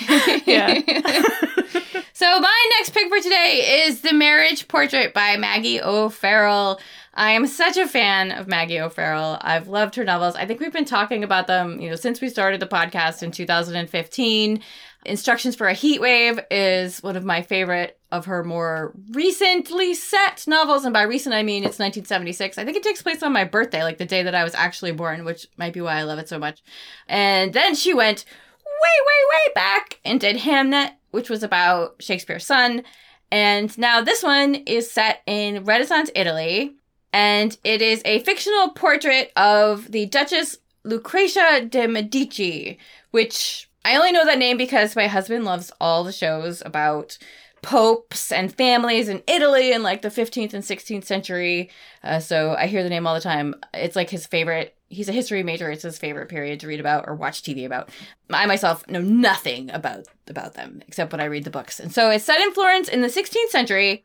yeah. 0.46 2.02
so 2.14 2.40
my 2.40 2.68
next 2.78 2.94
pick 2.94 3.08
for 3.08 3.20
today 3.20 3.84
is 3.86 4.00
The 4.00 4.14
Marriage 4.14 4.68
Portrait 4.68 5.12
by 5.12 5.36
Maggie 5.36 5.82
O'Farrell. 5.82 6.80
I 7.16 7.30
am 7.32 7.46
such 7.46 7.76
a 7.76 7.86
fan 7.86 8.32
of 8.32 8.48
Maggie 8.48 8.80
O'Farrell. 8.80 9.38
I've 9.40 9.68
loved 9.68 9.94
her 9.94 10.04
novels. 10.04 10.34
I 10.34 10.46
think 10.46 10.58
we've 10.58 10.72
been 10.72 10.84
talking 10.84 11.22
about 11.22 11.46
them, 11.46 11.80
you 11.80 11.88
know, 11.88 11.94
since 11.94 12.20
we 12.20 12.28
started 12.28 12.58
the 12.58 12.66
podcast 12.66 13.22
in 13.22 13.30
2015. 13.30 14.60
Instructions 15.06 15.54
for 15.54 15.68
a 15.68 15.74
Heat 15.74 16.00
Wave 16.00 16.40
is 16.50 17.02
one 17.04 17.14
of 17.14 17.24
my 17.24 17.42
favorite 17.42 18.00
of 18.10 18.24
her 18.24 18.42
more 18.42 18.92
recently 19.12 19.94
set 19.94 20.44
novels. 20.48 20.84
And 20.84 20.92
by 20.92 21.02
recent, 21.02 21.36
I 21.36 21.44
mean 21.44 21.62
it's 21.62 21.78
1976. 21.78 22.58
I 22.58 22.64
think 22.64 22.76
it 22.76 22.82
takes 22.82 23.02
place 23.02 23.22
on 23.22 23.32
my 23.32 23.44
birthday, 23.44 23.84
like 23.84 23.98
the 23.98 24.06
day 24.06 24.24
that 24.24 24.34
I 24.34 24.42
was 24.42 24.54
actually 24.54 24.92
born, 24.92 25.24
which 25.24 25.46
might 25.56 25.72
be 25.72 25.80
why 25.80 25.98
I 25.98 26.02
love 26.02 26.18
it 26.18 26.28
so 26.28 26.38
much. 26.38 26.64
And 27.06 27.52
then 27.52 27.76
she 27.76 27.94
went 27.94 28.24
way, 28.64 28.90
way, 29.06 29.38
way 29.46 29.52
back 29.54 30.00
and 30.04 30.18
did 30.18 30.38
Hamnet, 30.38 30.92
which 31.12 31.30
was 31.30 31.44
about 31.44 31.94
Shakespeare's 32.00 32.46
son. 32.46 32.82
And 33.30 33.76
now 33.78 34.00
this 34.00 34.24
one 34.24 34.54
is 34.54 34.90
set 34.90 35.22
in 35.26 35.64
Renaissance 35.64 36.10
Italy 36.16 36.76
and 37.14 37.56
it 37.62 37.80
is 37.80 38.02
a 38.04 38.18
fictional 38.24 38.70
portrait 38.70 39.30
of 39.36 39.92
the 39.92 40.04
Duchess 40.06 40.58
Lucrezia 40.82 41.64
de 41.64 41.86
Medici, 41.86 42.76
which 43.12 43.70
I 43.84 43.94
only 43.94 44.10
know 44.10 44.24
that 44.24 44.40
name 44.40 44.56
because 44.56 44.96
my 44.96 45.06
husband 45.06 45.44
loves 45.44 45.70
all 45.80 46.02
the 46.02 46.10
shows 46.10 46.60
about 46.66 47.16
popes 47.62 48.32
and 48.32 48.52
families 48.52 49.08
in 49.08 49.22
Italy 49.28 49.72
in 49.72 49.84
like 49.84 50.02
the 50.02 50.08
15th 50.08 50.54
and 50.54 50.64
16th 50.64 51.04
century. 51.04 51.70
Uh, 52.02 52.18
so 52.18 52.56
I 52.58 52.66
hear 52.66 52.82
the 52.82 52.90
name 52.90 53.06
all 53.06 53.14
the 53.14 53.20
time. 53.20 53.54
It's 53.72 53.94
like 53.94 54.10
his 54.10 54.26
favorite. 54.26 54.76
He's 54.88 55.08
a 55.08 55.12
history 55.12 55.44
major. 55.44 55.70
It's 55.70 55.84
his 55.84 55.98
favorite 55.98 56.28
period 56.28 56.58
to 56.60 56.66
read 56.66 56.80
about 56.80 57.04
or 57.06 57.14
watch 57.14 57.42
TV 57.42 57.64
about. 57.64 57.90
I 58.28 58.46
myself 58.46 58.88
know 58.88 59.00
nothing 59.00 59.70
about 59.70 60.08
about 60.26 60.54
them 60.54 60.82
except 60.88 61.12
when 61.12 61.20
I 61.20 61.26
read 61.26 61.44
the 61.44 61.50
books. 61.50 61.78
And 61.78 61.92
so 61.92 62.10
it's 62.10 62.24
set 62.24 62.40
in 62.40 62.52
Florence 62.52 62.88
in 62.88 63.02
the 63.02 63.08
16th 63.08 63.50
century, 63.50 64.04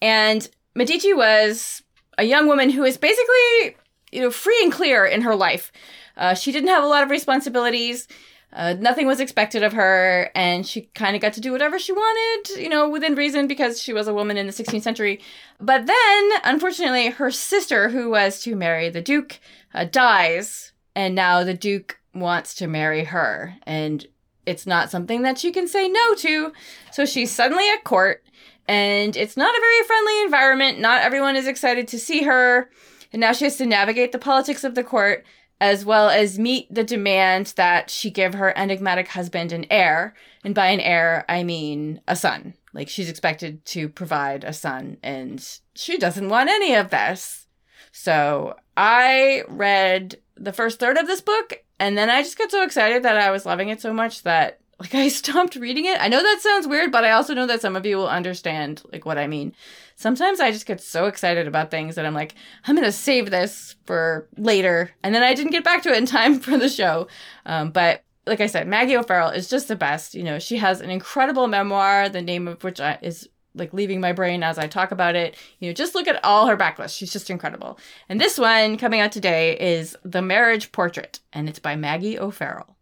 and 0.00 0.48
Medici 0.74 1.12
was 1.12 1.82
a 2.18 2.24
young 2.24 2.46
woman 2.46 2.70
who 2.70 2.84
is 2.84 2.96
basically 2.96 3.76
you 4.12 4.20
know 4.20 4.30
free 4.30 4.58
and 4.62 4.72
clear 4.72 5.04
in 5.04 5.22
her 5.22 5.34
life. 5.34 5.72
Uh, 6.16 6.34
she 6.34 6.52
didn't 6.52 6.70
have 6.70 6.82
a 6.82 6.88
lot 6.88 7.02
of 7.02 7.10
responsibilities. 7.10 8.08
Uh, 8.52 8.74
nothing 8.78 9.06
was 9.06 9.20
expected 9.20 9.62
of 9.62 9.74
her, 9.74 10.30
and 10.34 10.66
she 10.66 10.82
kind 10.94 11.14
of 11.14 11.20
got 11.20 11.34
to 11.34 11.40
do 11.42 11.52
whatever 11.52 11.78
she 11.78 11.92
wanted, 11.92 12.58
you 12.58 12.70
know, 12.70 12.88
within 12.88 13.14
reason 13.14 13.46
because 13.46 13.82
she 13.82 13.92
was 13.92 14.08
a 14.08 14.14
woman 14.14 14.38
in 14.38 14.46
the 14.46 14.52
16th 14.52 14.82
century. 14.82 15.20
But 15.60 15.86
then, 15.86 16.30
unfortunately, 16.42 17.10
her 17.10 17.30
sister, 17.30 17.90
who 17.90 18.08
was 18.08 18.40
to 18.42 18.56
marry 18.56 18.88
the 18.88 19.02
Duke, 19.02 19.40
uh, 19.74 19.84
dies, 19.84 20.72
and 20.94 21.14
now 21.14 21.44
the 21.44 21.52
Duke 21.52 22.00
wants 22.14 22.54
to 22.54 22.66
marry 22.66 23.04
her, 23.04 23.56
and 23.64 24.06
it's 24.46 24.66
not 24.66 24.90
something 24.90 25.22
that 25.22 25.38
she 25.38 25.52
can 25.52 25.68
say 25.68 25.88
no 25.88 26.14
to. 26.14 26.52
So 26.92 27.04
she's 27.04 27.32
suddenly 27.32 27.68
at 27.68 27.84
court, 27.84 28.24
and 28.68 29.16
it's 29.16 29.36
not 29.36 29.54
a 29.54 29.60
very 29.60 29.86
friendly 29.86 30.22
environment. 30.22 30.80
Not 30.80 31.02
everyone 31.02 31.36
is 31.36 31.46
excited 31.46 31.88
to 31.88 31.98
see 31.98 32.22
her, 32.22 32.70
and 33.12 33.20
now 33.20 33.32
she 33.32 33.44
has 33.44 33.56
to 33.56 33.66
navigate 33.66 34.12
the 34.12 34.18
politics 34.18 34.64
of 34.64 34.74
the 34.74 34.84
court 34.84 35.24
as 35.60 35.84
well 35.84 36.10
as 36.10 36.38
meet 36.38 36.72
the 36.72 36.84
demand 36.84 37.54
that 37.56 37.88
she 37.88 38.10
give 38.10 38.34
her 38.34 38.56
enigmatic 38.58 39.08
husband 39.08 39.52
an 39.52 39.64
heir. 39.70 40.14
And 40.44 40.54
by 40.54 40.66
an 40.66 40.80
heir, 40.80 41.24
I 41.28 41.44
mean 41.44 42.00
a 42.06 42.14
son. 42.14 42.54
Like 42.72 42.88
she's 42.88 43.08
expected 43.08 43.64
to 43.66 43.88
provide 43.88 44.44
a 44.44 44.52
son, 44.52 44.98
and 45.02 45.42
she 45.74 45.96
doesn't 45.96 46.28
want 46.28 46.50
any 46.50 46.74
of 46.74 46.90
this. 46.90 47.46
So 47.90 48.56
I 48.76 49.44
read 49.48 50.16
the 50.36 50.52
first 50.52 50.78
third 50.78 50.98
of 50.98 51.06
this 51.06 51.22
book, 51.22 51.64
and 51.80 51.96
then 51.96 52.10
I 52.10 52.22
just 52.22 52.36
got 52.36 52.50
so 52.50 52.62
excited 52.62 53.02
that 53.02 53.16
I 53.16 53.30
was 53.30 53.46
loving 53.46 53.70
it 53.70 53.80
so 53.80 53.94
much 53.94 54.22
that 54.24 54.60
like 54.78 54.94
I 54.94 55.08
stopped 55.10 55.56
reading 55.56 55.86
it. 55.86 56.00
I 56.00 56.08
know 56.08 56.22
that 56.22 56.40
sounds 56.40 56.66
weird, 56.66 56.92
but 56.92 57.04
I 57.04 57.12
also 57.12 57.34
know 57.34 57.46
that 57.46 57.60
some 57.60 57.76
of 57.76 57.86
you 57.86 57.96
will 57.96 58.08
understand 58.08 58.82
like 58.92 59.04
what 59.04 59.18
I 59.18 59.26
mean 59.26 59.54
sometimes 59.96 60.40
I 60.40 60.52
just 60.52 60.66
get 60.66 60.80
so 60.80 61.06
excited 61.06 61.48
about 61.48 61.70
things 61.70 61.96
that 61.96 62.06
I'm 62.06 62.14
like, 62.14 62.34
I'm 62.66 62.76
to 62.76 62.92
save 62.92 63.30
this 63.30 63.74
for 63.84 64.28
later. 64.36 64.92
And 65.02 65.14
then 65.14 65.22
I 65.22 65.34
didn't 65.34 65.52
get 65.52 65.64
back 65.64 65.82
to 65.82 65.90
it 65.90 65.96
in 65.98 66.06
time 66.06 66.38
for 66.38 66.56
the 66.56 66.68
show. 66.68 67.08
Um, 67.44 67.70
but 67.70 68.04
like 68.26 68.40
I 68.40 68.46
said, 68.46 68.68
Maggie 68.68 68.96
O'Farrell 68.96 69.30
is 69.30 69.48
just 69.48 69.68
the 69.68 69.76
best. 69.76 70.14
You 70.14 70.22
know, 70.22 70.38
she 70.38 70.58
has 70.58 70.80
an 70.80 70.90
incredible 70.90 71.48
memoir, 71.48 72.08
the 72.08 72.22
name 72.22 72.46
of 72.46 72.62
which 72.62 72.80
is 73.02 73.28
like 73.54 73.72
leaving 73.72 74.00
my 74.00 74.12
brain 74.12 74.42
as 74.42 74.58
I 74.58 74.66
talk 74.66 74.90
about 74.90 75.16
it. 75.16 75.34
You 75.60 75.68
know, 75.68 75.74
just 75.74 75.94
look 75.94 76.06
at 76.06 76.22
all 76.24 76.46
her 76.46 76.56
backlist. 76.56 76.96
She's 76.96 77.12
just 77.12 77.30
incredible. 77.30 77.78
And 78.08 78.20
this 78.20 78.38
one 78.38 78.76
coming 78.76 79.00
out 79.00 79.12
today 79.12 79.58
is 79.58 79.96
The 80.04 80.22
Marriage 80.22 80.72
Portrait, 80.72 81.20
and 81.32 81.48
it's 81.48 81.58
by 81.58 81.74
Maggie 81.76 82.18
O'Farrell. 82.18 82.75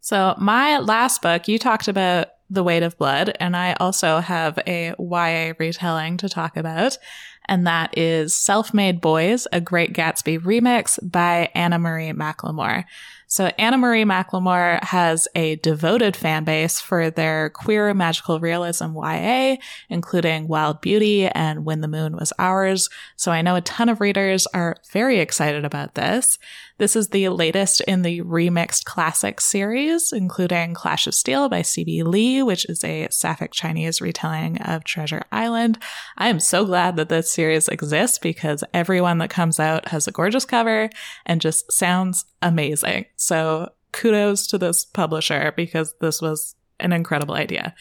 So, 0.00 0.34
my 0.38 0.78
last 0.78 1.22
book, 1.22 1.46
you 1.46 1.58
talked 1.58 1.88
about 1.88 2.28
the 2.48 2.64
Weight 2.64 2.82
of 2.82 2.98
Blood, 2.98 3.36
and 3.38 3.56
I 3.56 3.74
also 3.74 4.18
have 4.18 4.58
a 4.66 4.94
YA 4.98 5.52
retelling 5.58 6.16
to 6.18 6.28
talk 6.28 6.56
about, 6.56 6.98
and 7.46 7.66
that 7.66 7.96
is 7.96 8.34
Self 8.34 8.74
Made 8.74 9.00
Boys, 9.00 9.46
a 9.52 9.60
Great 9.60 9.92
Gatsby 9.92 10.40
remix 10.40 10.98
by 11.02 11.50
Anna 11.54 11.78
Marie 11.78 12.10
McLemore. 12.10 12.84
So 13.30 13.52
Anna 13.58 13.78
Marie 13.78 14.04
McLemore 14.04 14.82
has 14.82 15.28
a 15.36 15.54
devoted 15.54 16.16
fan 16.16 16.42
base 16.42 16.80
for 16.80 17.10
their 17.10 17.50
queer 17.50 17.94
magical 17.94 18.40
realism 18.40 18.96
YA, 18.96 19.54
including 19.88 20.48
Wild 20.48 20.80
Beauty 20.80 21.28
and 21.28 21.64
When 21.64 21.80
the 21.80 21.86
Moon 21.86 22.16
Was 22.16 22.32
Ours. 22.40 22.90
So 23.14 23.30
I 23.30 23.40
know 23.40 23.54
a 23.54 23.60
ton 23.60 23.88
of 23.88 24.00
readers 24.00 24.48
are 24.48 24.78
very 24.90 25.20
excited 25.20 25.64
about 25.64 25.94
this. 25.94 26.40
This 26.78 26.96
is 26.96 27.10
the 27.10 27.28
latest 27.28 27.82
in 27.82 28.02
the 28.02 28.20
remixed 28.22 28.84
classic 28.84 29.40
series, 29.40 30.12
including 30.12 30.74
Clash 30.74 31.06
of 31.06 31.14
Steel 31.14 31.48
by 31.48 31.62
C.B. 31.62 32.02
Lee, 32.02 32.42
which 32.42 32.68
is 32.68 32.82
a 32.82 33.06
sapphic 33.12 33.52
Chinese 33.52 34.00
retelling 34.00 34.60
of 34.62 34.82
Treasure 34.82 35.22
Island. 35.30 35.78
I 36.18 36.28
am 36.30 36.40
so 36.40 36.64
glad 36.64 36.96
that 36.96 37.10
this 37.10 37.30
series 37.30 37.68
exists 37.68 38.18
because 38.18 38.64
everyone 38.74 39.18
that 39.18 39.30
comes 39.30 39.60
out 39.60 39.88
has 39.88 40.08
a 40.08 40.12
gorgeous 40.12 40.44
cover 40.44 40.90
and 41.26 41.40
just 41.40 41.70
sounds 41.70 42.24
amazing. 42.42 43.06
So 43.16 43.72
kudos 43.92 44.46
to 44.48 44.58
this 44.58 44.84
publisher 44.84 45.52
because 45.56 45.94
this 46.00 46.22
was 46.22 46.54
an 46.78 46.92
incredible 46.92 47.34
idea. 47.34 47.74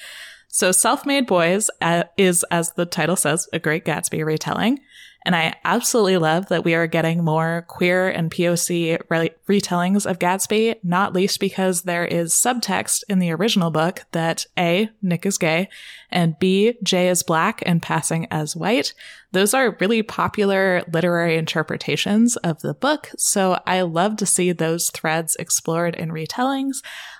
So 0.48 0.72
Self 0.72 1.06
Made 1.06 1.28
Boys 1.28 1.70
uh, 1.82 2.06
is, 2.18 2.44
as 2.52 2.72
the 2.72 2.86
title 2.86 3.16
says, 3.16 3.48
a 3.54 3.60
great 3.60 3.86
Gatsby 3.86 4.26
retelling. 4.26 4.80
And 5.26 5.36
I 5.36 5.56
absolutely 5.66 6.18
love 6.18 6.48
that 6.48 6.64
we 6.64 6.76
are 6.76 6.88
getting 6.88 7.24
more 7.24 7.66
queer 7.68 8.08
and 8.08 8.32
POC 8.32 9.00
re- 9.10 9.32
retellings 9.50 10.10
of 10.10 10.18
Gatsby, 10.18 10.76
not 10.82 11.14
least 11.14 11.42
because 11.42 11.82
there 11.82 12.06
is 12.06 12.34
subtext 12.34 13.04
in 13.10 13.20
the 13.20 13.32
original 13.32 13.70
book 13.70 14.06
that 14.14 14.46
A, 14.58 14.90
Nick 15.02 15.26
is 15.26 15.38
gay, 15.38 15.68
and 16.10 16.40
B, 16.40 16.78
Jay 16.84 17.10
is 17.10 17.22
black 17.22 17.62
and 17.66 17.82
passing 17.82 18.28
as 18.32 18.56
white. 18.56 18.94
Those 19.34 19.54
are 19.54 19.78
really 19.80 20.02
popular 20.02 20.84
literary 20.92 21.38
interpretations 21.38 22.38
of 22.38 22.62
the 22.62 22.74
book, 22.74 23.12
so 23.18 23.60
I 23.68 23.82
love 23.82 24.16
to 24.18 24.26
see 24.26 24.52
those 24.52 24.90
threads 24.90 25.36
explored 25.36 25.96
in 25.96 26.10
retellings, 26.10 26.78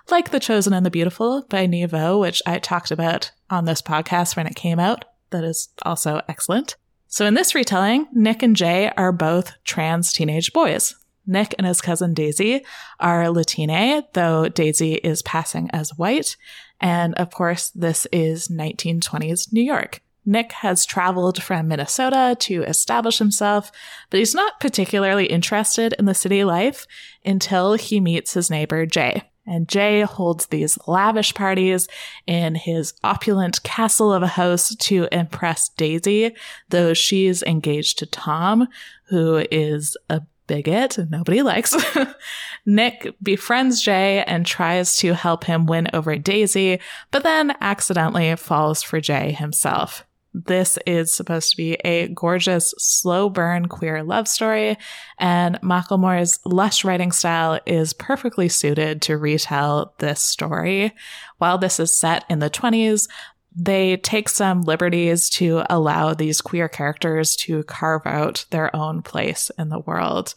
like 0.10 0.32
The 0.32 0.40
Chosen 0.40 0.74
and 0.74 0.86
the 0.86 0.90
Beautiful 0.90 1.46
by 1.50 1.68
Nghi 1.68 1.90
Vo, 1.90 2.18
which 2.18 2.42
I 2.46 2.60
talked 2.60 2.92
about 2.92 3.32
on 3.50 3.66
this 3.66 3.82
podcast 3.82 4.38
when 4.38 4.48
it 4.48 4.56
came 4.56 4.80
out. 4.80 5.06
That 5.32 5.44
is 5.44 5.70
also 5.84 6.22
excellent. 6.28 6.78
So 7.12 7.26
in 7.26 7.34
this 7.34 7.56
retelling, 7.56 8.08
Nick 8.14 8.44
and 8.44 8.56
Jay 8.56 8.92
are 8.96 9.12
both 9.12 9.54
trans 9.64 10.14
teenage 10.14 10.54
boys. 10.54 10.94
Nick 11.26 11.56
and 11.58 11.66
his 11.66 11.82
cousin 11.82 12.14
Daisy 12.14 12.64
are 13.00 13.30
Latine, 13.32 14.04
though 14.14 14.48
Daisy 14.48 14.94
is 14.94 15.24
passing 15.24 15.72
as 15.72 15.98
white. 15.98 16.38
And 16.80 17.16
of 17.16 17.32
course, 17.32 17.72
this 17.72 18.06
is 18.12 18.48
1920s 18.50 19.52
New 19.52 19.64
York. 19.64 20.02
Nick 20.24 20.52
has 20.52 20.86
traveled 20.86 21.42
from 21.42 21.68
Minnesota 21.68 22.36
to 22.42 22.62
establish 22.64 23.18
himself, 23.18 23.72
but 24.12 24.20
he's 24.20 24.36
not 24.36 24.60
particularly 24.60 25.26
interested 25.26 25.96
in 25.98 26.06
the 26.06 26.14
city 26.14 26.44
life 26.44 26.86
until 27.26 27.74
he 27.74 28.00
meets 28.00 28.36
his 28.36 28.52
neighbor 28.52 28.86
Jay. 28.86 29.24
And 29.50 29.68
Jay 29.68 30.02
holds 30.02 30.46
these 30.46 30.78
lavish 30.86 31.34
parties 31.34 31.88
in 32.28 32.54
his 32.54 32.94
opulent 33.04 33.64
castle 33.64 34.14
of 34.14 34.22
a 34.22 34.28
house 34.28 34.76
to 34.76 35.08
impress 35.12 35.70
Daisy, 35.70 36.36
though 36.70 36.94
she's 36.94 37.42
engaged 37.42 37.98
to 37.98 38.06
Tom, 38.06 38.68
who 39.06 39.44
is 39.50 39.98
a 40.08 40.22
bigot 40.46 41.00
nobody 41.10 41.42
likes. 41.42 41.76
Nick 42.68 43.16
befriends 43.24 43.82
Jay 43.82 44.24
and 44.24 44.46
tries 44.46 44.98
to 44.98 45.16
help 45.16 45.46
him 45.46 45.66
win 45.66 45.88
over 45.94 46.16
Daisy, 46.16 46.80
but 47.10 47.24
then 47.24 47.56
accidentally 47.60 48.36
falls 48.36 48.84
for 48.84 49.02
Jay 49.02 49.32
himself. 49.32 50.06
This 50.34 50.78
is 50.86 51.12
supposed 51.12 51.52
to 51.52 51.58
be 51.58 51.74
a 51.84 52.08
gorgeous, 52.10 52.74
slow 52.78 53.30
burn 53.30 53.68
queer 53.68 54.04
love 54.04 54.28
story, 54.28 54.78
and 55.18 55.60
McLemore's 55.62 56.40
lush 56.46 56.86
writing 56.86 57.12
style 57.12 57.60
is 57.66 57.94
perfectly 57.94 58.48
suited 58.48 59.02
to 59.04 59.18
retell 59.18 59.96
this 59.98 60.22
story. 60.22 60.94
While 61.40 61.58
this 61.58 61.80
is 61.80 61.98
set 61.98 62.26
in 62.30 62.40
the 62.40 62.50
20s, 62.50 63.08
they 63.56 63.98
take 63.98 64.30
some 64.30 64.62
liberties 64.62 65.30
to 65.32 65.64
allow 65.70 66.14
these 66.14 66.42
queer 66.42 66.70
characters 66.70 67.36
to 67.38 67.64
carve 67.64 68.04
out 68.06 68.46
their 68.52 68.74
own 68.76 69.02
place 69.02 69.50
in 69.58 69.70
the 69.70 69.80
world. 69.80 70.36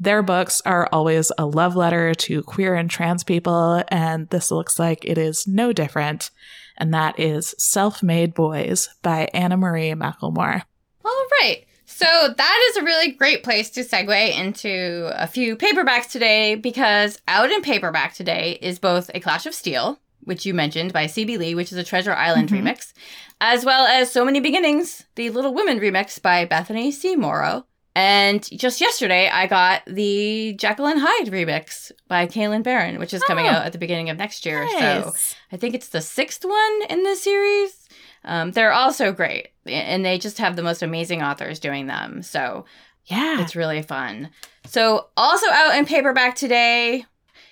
Their 0.00 0.22
books 0.22 0.62
are 0.64 0.88
always 0.92 1.32
a 1.36 1.44
love 1.44 1.74
letter 1.74 2.14
to 2.14 2.44
queer 2.44 2.76
and 2.76 2.88
trans 2.88 3.24
people, 3.24 3.82
and 3.88 4.28
this 4.30 4.52
looks 4.52 4.78
like 4.78 5.04
it 5.04 5.18
is 5.18 5.48
no 5.48 5.72
different 5.72 6.30
and 6.78 6.94
that 6.94 7.18
is 7.20 7.54
Self 7.58 8.02
Made 8.02 8.32
Boys 8.32 8.88
by 9.02 9.28
Anna 9.34 9.56
Marie 9.56 9.90
McLemore. 9.90 10.62
All 11.04 11.26
right. 11.40 11.64
So 11.84 12.06
that 12.06 12.68
is 12.70 12.76
a 12.76 12.84
really 12.84 13.12
great 13.12 13.42
place 13.42 13.70
to 13.70 13.80
segue 13.80 14.38
into 14.38 15.10
a 15.14 15.26
few 15.26 15.56
paperbacks 15.56 16.10
today 16.10 16.54
because 16.54 17.20
out 17.26 17.50
in 17.50 17.60
paperback 17.60 18.14
today 18.14 18.58
is 18.62 18.78
both 18.78 19.10
A 19.14 19.20
Clash 19.20 19.46
of 19.46 19.54
Steel, 19.54 19.98
which 20.20 20.46
you 20.46 20.54
mentioned 20.54 20.92
by 20.92 21.06
C.B. 21.06 21.38
Lee, 21.38 21.54
which 21.54 21.72
is 21.72 21.78
a 21.78 21.82
Treasure 21.82 22.12
Island 22.12 22.50
mm-hmm. 22.50 22.66
remix, 22.66 22.92
as 23.40 23.64
well 23.64 23.86
as 23.86 24.12
So 24.12 24.24
Many 24.24 24.38
Beginnings, 24.38 25.06
the 25.16 25.30
Little 25.30 25.54
Women 25.54 25.80
remix 25.80 26.22
by 26.22 26.44
Bethany 26.44 26.92
C. 26.92 27.16
Morrow. 27.16 27.66
And 27.98 28.48
just 28.56 28.80
yesterday, 28.80 29.28
I 29.28 29.48
got 29.48 29.82
the 29.84 30.52
Jekyll 30.56 30.86
and 30.86 31.00
Hyde 31.02 31.32
remix 31.32 31.90
by 32.06 32.28
Kalynn 32.28 32.62
Bayron, 32.62 33.00
which 33.00 33.12
is 33.12 33.24
coming 33.24 33.46
oh, 33.46 33.48
out 33.48 33.66
at 33.66 33.72
the 33.72 33.78
beginning 33.78 34.08
of 34.08 34.16
next 34.16 34.46
year. 34.46 34.64
Nice. 34.64 34.76
So 34.76 35.36
I 35.50 35.56
think 35.56 35.74
it's 35.74 35.88
the 35.88 36.00
sixth 36.00 36.44
one 36.44 36.82
in 36.88 37.02
the 37.02 37.16
series. 37.16 37.88
Um, 38.24 38.52
they're 38.52 38.72
also 38.72 39.10
great, 39.10 39.48
and 39.66 40.04
they 40.04 40.16
just 40.16 40.38
have 40.38 40.54
the 40.54 40.62
most 40.62 40.80
amazing 40.80 41.24
authors 41.24 41.58
doing 41.58 41.88
them. 41.88 42.22
So 42.22 42.66
Yeah. 43.06 43.40
It's 43.40 43.56
really 43.56 43.82
fun. 43.82 44.30
So, 44.64 45.08
also 45.16 45.50
out 45.50 45.76
in 45.76 45.84
paperback 45.84 46.36
today 46.36 47.04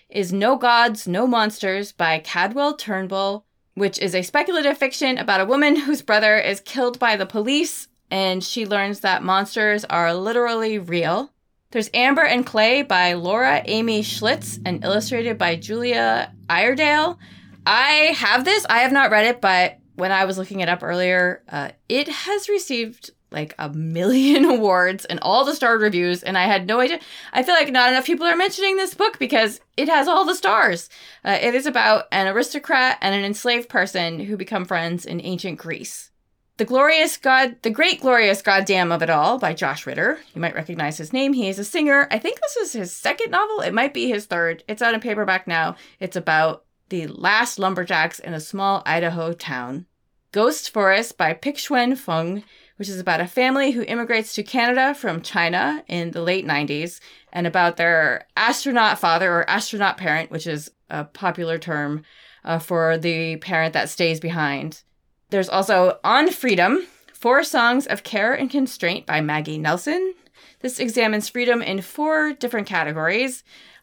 is 0.08 0.32
No 0.32 0.54
Gods, 0.54 1.08
No 1.08 1.26
Monsters 1.26 1.90
by 1.90 2.20
Cadwell 2.20 2.76
Turnbull, 2.76 3.46
which 3.74 3.98
is 3.98 4.14
a 4.14 4.22
speculative 4.22 4.78
fiction 4.78 5.18
about 5.18 5.40
a 5.40 5.44
woman 5.44 5.74
whose 5.74 6.02
brother 6.02 6.38
is 6.38 6.60
killed 6.60 7.00
by 7.00 7.16
the 7.16 7.26
police 7.26 7.88
and 8.10 8.42
she 8.42 8.66
learns 8.66 9.00
that 9.00 9.22
monsters 9.22 9.84
are 9.84 10.14
literally 10.14 10.78
real. 10.78 11.32
There's 11.70 11.90
Amber 11.92 12.22
and 12.22 12.46
Clay 12.46 12.82
by 12.82 13.14
Laura 13.14 13.62
Amy 13.64 14.02
Schlitz 14.02 14.60
and 14.64 14.84
illustrated 14.84 15.36
by 15.36 15.56
Julia 15.56 16.32
Iredale. 16.48 17.18
I 17.66 18.14
have 18.16 18.44
this. 18.44 18.64
I 18.70 18.78
have 18.78 18.92
not 18.92 19.10
read 19.10 19.26
it, 19.26 19.40
but 19.40 19.78
when 19.96 20.12
I 20.12 20.24
was 20.24 20.38
looking 20.38 20.60
it 20.60 20.68
up 20.68 20.82
earlier, 20.82 21.42
uh, 21.48 21.70
it 21.88 22.08
has 22.08 22.48
received 22.48 23.10
like 23.30 23.54
a 23.58 23.68
million 23.70 24.44
awards 24.56 25.04
and 25.04 25.18
all 25.20 25.44
the 25.44 25.54
starred 25.54 25.80
reviews, 25.80 26.22
and 26.22 26.38
I 26.38 26.44
had 26.44 26.66
no 26.66 26.80
idea. 26.80 27.00
I 27.32 27.42
feel 27.42 27.54
like 27.54 27.70
not 27.70 27.90
enough 27.90 28.06
people 28.06 28.26
are 28.26 28.36
mentioning 28.36 28.76
this 28.76 28.94
book 28.94 29.18
because 29.18 29.60
it 29.76 29.88
has 29.88 30.06
all 30.06 30.24
the 30.24 30.34
stars. 30.34 30.88
Uh, 31.24 31.38
it 31.40 31.54
is 31.54 31.66
about 31.66 32.06
an 32.12 32.28
aristocrat 32.28 32.98
and 33.00 33.14
an 33.14 33.24
enslaved 33.24 33.68
person 33.68 34.20
who 34.20 34.36
become 34.36 34.64
friends 34.64 35.04
in 35.04 35.20
ancient 35.20 35.58
Greece. 35.58 36.10
The 36.58 36.64
Glorious 36.64 37.18
God, 37.18 37.56
The 37.60 37.70
Great 37.70 38.00
Glorious 38.00 38.40
Goddamn 38.40 38.90
of 38.90 39.02
It 39.02 39.10
All 39.10 39.38
by 39.38 39.52
Josh 39.52 39.86
Ritter. 39.86 40.18
You 40.34 40.40
might 40.40 40.54
recognize 40.54 40.96
his 40.96 41.12
name. 41.12 41.34
He 41.34 41.50
is 41.50 41.58
a 41.58 41.64
singer. 41.64 42.08
I 42.10 42.18
think 42.18 42.40
this 42.40 42.56
is 42.56 42.72
his 42.72 42.94
second 42.94 43.30
novel. 43.30 43.60
It 43.60 43.74
might 43.74 43.92
be 43.92 44.08
his 44.08 44.24
third. 44.24 44.64
It's 44.66 44.80
out 44.80 44.94
in 44.94 45.00
paperback 45.00 45.46
now. 45.46 45.76
It's 46.00 46.16
about 46.16 46.64
the 46.88 47.08
last 47.08 47.58
lumberjacks 47.58 48.18
in 48.20 48.32
a 48.32 48.40
small 48.40 48.82
Idaho 48.86 49.34
town. 49.34 49.84
Ghost 50.32 50.70
Forest 50.70 51.18
by 51.18 51.34
Pik-Shuen 51.34 51.94
Fung, 51.94 52.42
which 52.76 52.88
is 52.88 52.98
about 52.98 53.20
a 53.20 53.26
family 53.26 53.72
who 53.72 53.82
immigrates 53.82 54.34
to 54.34 54.42
Canada 54.42 54.94
from 54.94 55.20
China 55.20 55.84
in 55.88 56.12
the 56.12 56.22
late 56.22 56.46
90s 56.46 57.00
and 57.34 57.46
about 57.46 57.76
their 57.76 58.26
astronaut 58.34 58.98
father 58.98 59.30
or 59.30 59.50
astronaut 59.50 59.98
parent, 59.98 60.30
which 60.30 60.46
is 60.46 60.70
a 60.88 61.04
popular 61.04 61.58
term 61.58 62.02
uh, 62.46 62.58
for 62.58 62.96
the 62.96 63.36
parent 63.36 63.74
that 63.74 63.90
stays 63.90 64.20
behind. 64.20 64.82
There's 65.30 65.48
also 65.48 65.98
On 66.04 66.30
Freedom, 66.30 66.86
Four 67.12 67.42
Songs 67.42 67.86
of 67.86 68.04
Care 68.04 68.32
and 68.32 68.48
Constraint 68.48 69.06
by 69.06 69.20
Maggie 69.20 69.58
Nelson. 69.58 70.14
This 70.60 70.78
examines 70.78 71.28
freedom 71.28 71.62
in 71.62 71.80
four 71.82 72.32
different 72.32 72.66
categories 72.66 73.42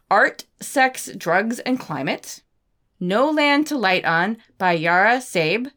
art, 0.10 0.46
sex, 0.60 1.10
drugs, 1.18 1.60
and 1.60 1.80
climate. 1.80 2.44
No 3.00 3.30
Land 3.30 3.68
to 3.68 3.78
Light 3.78 4.06
On 4.06 4.38
by 4.58 4.74
Yara 4.74 5.18
Zgheib, 5.18 5.72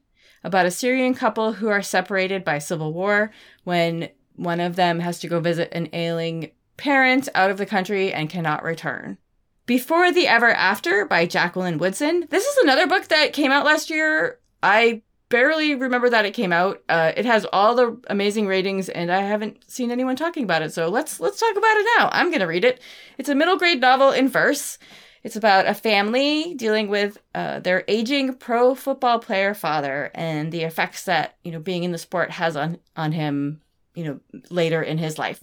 about 0.45 0.67
a 0.67 0.71
Syrian 0.71 1.15
couple 1.15 1.55
who 1.55 1.69
are 1.69 1.83
separated 1.83 2.45
by 2.45 2.59
civil 2.59 2.93
war 2.93 3.33
when 3.65 4.11
one 4.37 4.61
of 4.61 4.77
them 4.77 5.01
has 5.01 5.19
to 5.21 5.29
go 5.29 5.41
visit 5.41 5.73
an 5.73 5.89
ailing 5.93 6.53
parent 6.77 7.29
out 7.35 7.51
of 7.51 7.59
the 7.59 7.67
country 7.67 8.13
and 8.13 8.31
cannot 8.31 8.63
return. 8.63 9.19
Before 9.65 10.13
the 10.13 10.29
Ever 10.29 10.51
After 10.51 11.05
by 11.05 11.27
Jacqueline 11.27 11.79
Woodson. 11.79 12.27
This 12.31 12.45
is 12.45 12.57
another 12.59 12.87
book 12.87 13.09
that 13.09 13.33
came 13.33 13.51
out 13.51 13.65
last 13.65 13.91
year. 13.91 14.39
I 14.63 15.03
barely 15.29 15.75
remember 15.75 16.11
that 16.11 16.25
it 16.25 16.35
came 16.35 16.53
out. 16.53 16.83
Uh, 16.89 17.13
it 17.17 17.25
has 17.25 17.47
all 17.53 17.75
the 17.75 17.99
amazing 18.09 18.47
ratings, 18.47 18.89
and 18.89 19.11
I 19.11 19.21
haven't 19.23 19.71
seen 19.71 19.91
anyone 19.91 20.17
talking 20.17 20.45
about 20.45 20.63
it. 20.63 20.73
So 20.73 20.89
let's 20.89 21.21
let's 21.21 21.41
talk 21.41 21.57
about 21.57 21.77
it 21.77 21.87
now. 21.99 22.09
I'm 22.13 22.31
gonna 22.31 22.47
read 22.47 22.65
it. 22.65 22.81
It's 23.19 23.29
a 23.29 23.35
middle 23.35 23.57
grade 23.57 23.81
novel 23.81 24.11
in 24.11 24.29
verse. 24.29 24.79
It's 25.23 25.37
about 25.37 25.67
a 25.67 25.75
family 25.75 26.55
dealing 26.55 26.89
with 26.89 27.19
uh, 27.35 27.59
their 27.59 27.83
aging 27.89 28.35
pro 28.35 28.75
football 28.77 29.19
player 29.19 29.55
father 29.55 30.13
and 30.15 30.53
the 30.53 30.63
effects 30.63 31.05
that 31.05 31.37
you 31.43 31.51
know 31.51 31.61
being 31.61 31.85
in 31.85 31.93
the 31.93 31.99
sport 31.99 32.31
has 32.33 32.57
on 32.57 32.79
on 32.97 33.13
him. 33.13 33.61
You 33.95 34.05
know 34.05 34.21
later 34.51 34.83
in 34.83 34.99
his 34.99 35.19
life. 35.19 35.43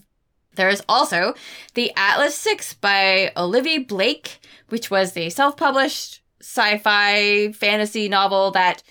There 0.54 0.68
is 0.68 0.82
also 0.88 1.34
the 1.74 1.92
Atlas 1.96 2.36
Six 2.36 2.74
by 2.74 3.32
Olivia 3.36 3.80
Blake, 3.80 4.38
which 4.68 4.90
was 4.90 5.12
the 5.12 5.30
self 5.30 5.56
published 5.56 6.22
sci 6.40 6.78
fi 6.78 7.52
fantasy 7.52 8.08
novel 8.08 8.50
that 8.52 8.82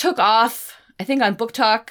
took 0.00 0.18
off, 0.18 0.78
I 0.98 1.04
think, 1.04 1.20
on 1.20 1.36
BookTok 1.36 1.90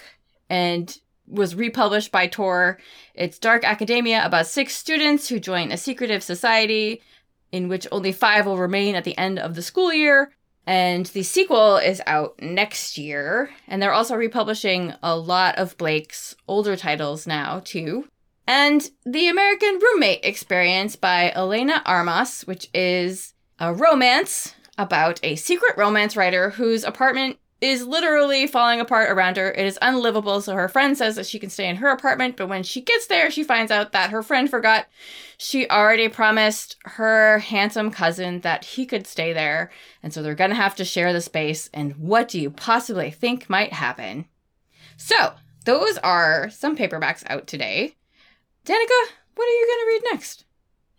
and 0.50 0.98
was 1.28 1.54
republished 1.54 2.12
by 2.12 2.26
Tor. 2.26 2.80
It's 3.14 3.38
Dark 3.38 3.64
Academia 3.64 4.26
about 4.26 4.48
six 4.48 4.76
students 4.76 5.30
who 5.30 5.40
join 5.40 5.72
a 5.72 5.78
secretive 5.78 6.24
society 6.24 7.04
in 7.52 7.70
which 7.70 7.86
only 7.92 8.12
five 8.12 8.48
will 8.48 8.58
remain 8.58 8.96
at 8.96 9.04
the 9.04 9.16
end 9.16 9.38
of 9.38 9.54
the 9.54 9.62
school 9.62 9.94
year. 9.94 10.32
And 10.66 11.06
the 11.06 11.22
sequel 11.22 11.78
is 11.78 12.02
out 12.08 12.42
next 12.42 12.98
year. 12.98 13.52
And 13.68 13.80
they're 13.80 13.94
also 13.94 14.16
republishing 14.16 14.96
a 15.04 15.16
lot 15.16 15.60
of 15.60 15.78
Blake's 15.78 16.36
older 16.48 16.76
titles 16.76 17.28
now, 17.28 17.62
too. 17.64 18.08
And 18.48 18.90
The 19.06 19.28
American 19.28 19.78
Roommate 19.80 20.26
Experience 20.26 20.96
by 20.96 21.32
Elena 21.36 21.84
Armas, 21.86 22.42
which 22.48 22.70
is 22.74 23.36
a 23.60 23.72
romance 23.72 24.56
about 24.80 25.20
a 25.22 25.36
secret 25.36 25.78
romance 25.78 26.18
writer 26.18 26.50
whose 26.52 26.84
apartment 26.84 27.38
is 27.62 27.86
literally 27.86 28.48
falling 28.48 28.80
apart 28.80 29.10
around 29.10 29.38
her. 29.38 29.52
It 29.52 29.66
is 29.66 29.78
unlivable, 29.82 30.42
so 30.42 30.56
her 30.56 30.70
friend 30.70 30.98
says 30.98 31.16
that 31.16 31.26
she 31.26 31.40
can 31.40 31.50
stay 31.50 31.68
in 31.68 31.78
her 31.78 31.90
apartment, 31.90 32.38
but 32.38 32.48
when 32.48 32.64
she 32.64 32.82
gets 32.82 33.08
there, 33.08 33.30
she 33.30 33.44
finds 33.44 33.72
out 33.72 33.92
that 33.92 34.12
her 34.12 34.24
friend 34.24 34.50
forgot 34.50 34.88
she 35.38 35.70
already 35.70 36.08
promised 36.08 36.78
her 36.86 37.40
handsome 37.40 37.92
cousin 37.92 38.42
that 38.42 38.64
he 38.64 38.86
could 38.86 39.08
stay 39.08 39.34
there, 39.34 39.72
and 40.02 40.14
so 40.14 40.22
they're 40.22 40.36
gonna 40.36 40.56
have 40.56 40.76
to 40.76 40.86
share 40.86 41.12
the 41.12 41.22
space. 41.22 41.70
And 41.74 41.96
what 41.98 42.30
do 42.30 42.40
you 42.40 42.50
possibly 42.50 43.12
think 43.12 43.50
might 43.50 43.74
happen? 43.74 44.26
So, 44.96 45.34
those 45.66 45.98
are 46.00 46.50
some 46.50 46.78
paperbacks 46.78 47.24
out 47.28 47.48
today. 47.48 47.96
Danika, 48.66 49.12
what 49.36 49.46
are 49.48 49.52
you 49.52 49.68
gonna 49.68 49.88
read 49.88 50.02
next? 50.12 50.46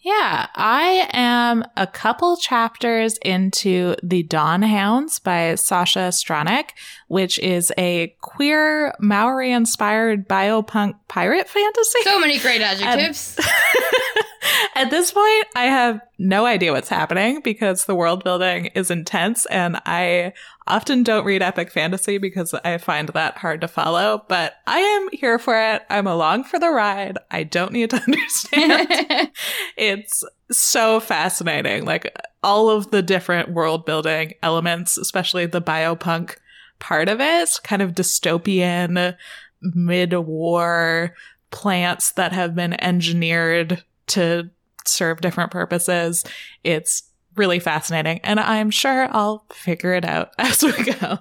Yeah, 0.03 0.47
I 0.55 1.09
am 1.13 1.63
a 1.77 1.87
couple 1.87 2.39
chapters 2.39 3.19
into 3.19 3.97
The 4.03 4.23
Dawn 4.23 4.63
Hounds 4.63 5.19
by 5.19 5.53
Sascha 5.55 6.09
Stronach, 6.09 6.71
which 7.09 7.39
is 7.41 7.71
a 7.77 8.15
queer 8.23 8.95
Maori 8.99 9.53
inspired 9.53 10.27
biopunk 10.27 10.95
pirate 11.09 11.49
fantasy. 11.51 12.01
So 12.03 12.19
many 12.19 12.39
great 12.39 12.63
adjectives. 12.63 13.39
At 14.75 14.89
this 14.89 15.13
point, 15.13 15.47
I 15.55 15.65
have 15.65 16.01
no 16.19 16.47
idea 16.47 16.73
what's 16.73 16.89
happening 16.89 17.43
because 17.43 17.85
the 17.85 17.95
world 17.95 18.25
building 18.25 18.67
is 18.75 18.91
intense 18.91 19.45
and 19.47 19.81
I 19.85 20.33
often 20.71 21.03
don't 21.03 21.25
read 21.25 21.43
epic 21.43 21.71
fantasy 21.71 22.19
because 22.19 22.55
I 22.65 22.79
find 22.79 23.09
that 23.11 23.39
hard 23.39 23.61
to 23.61 23.69
follow, 23.69 24.25
but 24.29 24.55
I 24.67 24.79
am 24.79 25.09
here 25.13 25.39
for 25.39 25.61
it. 25.61 25.83
I'm 25.91 26.07
along 26.07 26.45
for 26.45 26.59
the 26.59 26.71
ride. 26.71 27.19
I 27.31 27.43
don't 27.43 27.73
need 27.73 27.91
to 27.91 28.03
understand. 28.07 29.31
it's 29.77 30.25
so 30.51 31.01
fascinating. 31.01 31.85
Like 31.85 32.15
all 32.43 32.71
of 32.71 32.91
the 32.91 33.03
different 33.03 33.51
world 33.51 33.85
building 33.85 34.35
elements, 34.43 34.97
especially 34.97 35.47
the 35.47 35.63
biopunk 35.63 36.37
part 36.79 37.09
of 37.09 37.21
it, 37.21 37.61
kind 37.63 37.83
of 37.83 37.93
dystopian 37.93 39.17
mid 39.61 40.15
war 40.15 41.15
plants 41.51 42.13
that 42.13 42.33
have 42.33 42.55
been 42.55 42.81
engineered 42.83 43.85
to 44.07 44.51
serve 44.87 45.21
different 45.21 45.51
purposes. 45.51 46.25
It's 46.65 47.10
really 47.41 47.59
fascinating, 47.59 48.21
and 48.23 48.39
I'm 48.39 48.71
sure 48.71 49.09
I'll 49.11 49.47
figure 49.51 49.95
it 49.95 50.05
out 50.05 50.33
as 50.39 50.63
we 50.63 50.73
go. 50.73 51.19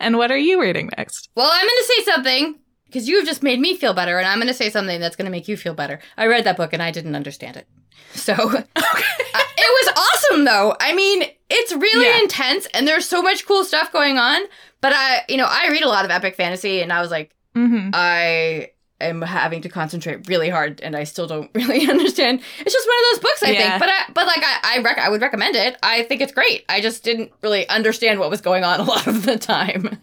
And 0.00 0.18
what 0.18 0.32
are 0.32 0.36
you 0.36 0.60
reading 0.60 0.90
next? 0.98 1.30
Well, 1.36 1.48
I'm 1.50 1.62
going 1.62 1.70
to 1.70 1.92
say 1.96 2.12
something 2.12 2.58
because 2.86 3.08
you 3.08 3.18
have 3.18 3.26
just 3.26 3.44
made 3.44 3.60
me 3.60 3.76
feel 3.76 3.94
better, 3.94 4.18
and 4.18 4.26
I'm 4.26 4.38
going 4.38 4.48
to 4.48 4.54
say 4.54 4.68
something 4.68 5.00
that's 5.00 5.14
going 5.14 5.26
to 5.26 5.30
make 5.30 5.46
you 5.46 5.56
feel 5.56 5.74
better. 5.74 6.00
I 6.16 6.26
read 6.26 6.44
that 6.44 6.56
book 6.56 6.72
and 6.72 6.82
I 6.82 6.90
didn't 6.90 7.14
understand 7.14 7.56
it. 7.56 7.68
So 8.14 8.32
okay. 8.42 8.64
it 8.76 9.86
was 9.86 9.94
awesome, 9.96 10.44
though. 10.44 10.76
I 10.80 10.92
mean, 10.94 11.22
it's 11.48 11.72
really 11.72 12.06
yeah. 12.06 12.20
intense, 12.20 12.66
and 12.74 12.86
there's 12.88 13.06
so 13.08 13.22
much 13.22 13.46
cool 13.46 13.64
stuff 13.64 13.92
going 13.92 14.18
on. 14.18 14.42
But 14.80 14.92
I, 14.96 15.22
you 15.28 15.36
know, 15.36 15.46
I 15.48 15.68
read 15.70 15.84
a 15.84 15.88
lot 15.88 16.04
of 16.04 16.10
epic 16.10 16.34
fantasy, 16.34 16.82
and 16.82 16.92
I 16.92 17.00
was 17.00 17.12
like, 17.12 17.32
mm-hmm. 17.54 17.90
I 17.94 18.70
am 19.02 19.22
having 19.22 19.62
to 19.62 19.68
concentrate 19.68 20.28
really 20.28 20.48
hard 20.48 20.80
and 20.80 20.96
I 20.96 21.04
still 21.04 21.26
don't 21.26 21.50
really 21.54 21.88
understand. 21.88 22.40
It's 22.60 22.72
just 22.72 22.88
one 22.88 22.96
of 22.96 23.04
those 23.12 23.22
books, 23.22 23.42
I 23.42 23.50
yeah. 23.50 23.70
think. 23.70 23.80
But 23.80 23.88
I, 23.88 24.12
but 24.12 24.26
like 24.26 24.42
I 24.42 24.76
I, 24.76 24.82
rec- 24.82 24.98
I 24.98 25.08
would 25.08 25.20
recommend 25.20 25.56
it. 25.56 25.76
I 25.82 26.02
think 26.04 26.20
it's 26.20 26.32
great. 26.32 26.64
I 26.68 26.80
just 26.80 27.04
didn't 27.04 27.32
really 27.42 27.68
understand 27.68 28.20
what 28.20 28.30
was 28.30 28.40
going 28.40 28.64
on 28.64 28.80
a 28.80 28.84
lot 28.84 29.06
of 29.06 29.24
the 29.24 29.38
time. 29.38 29.98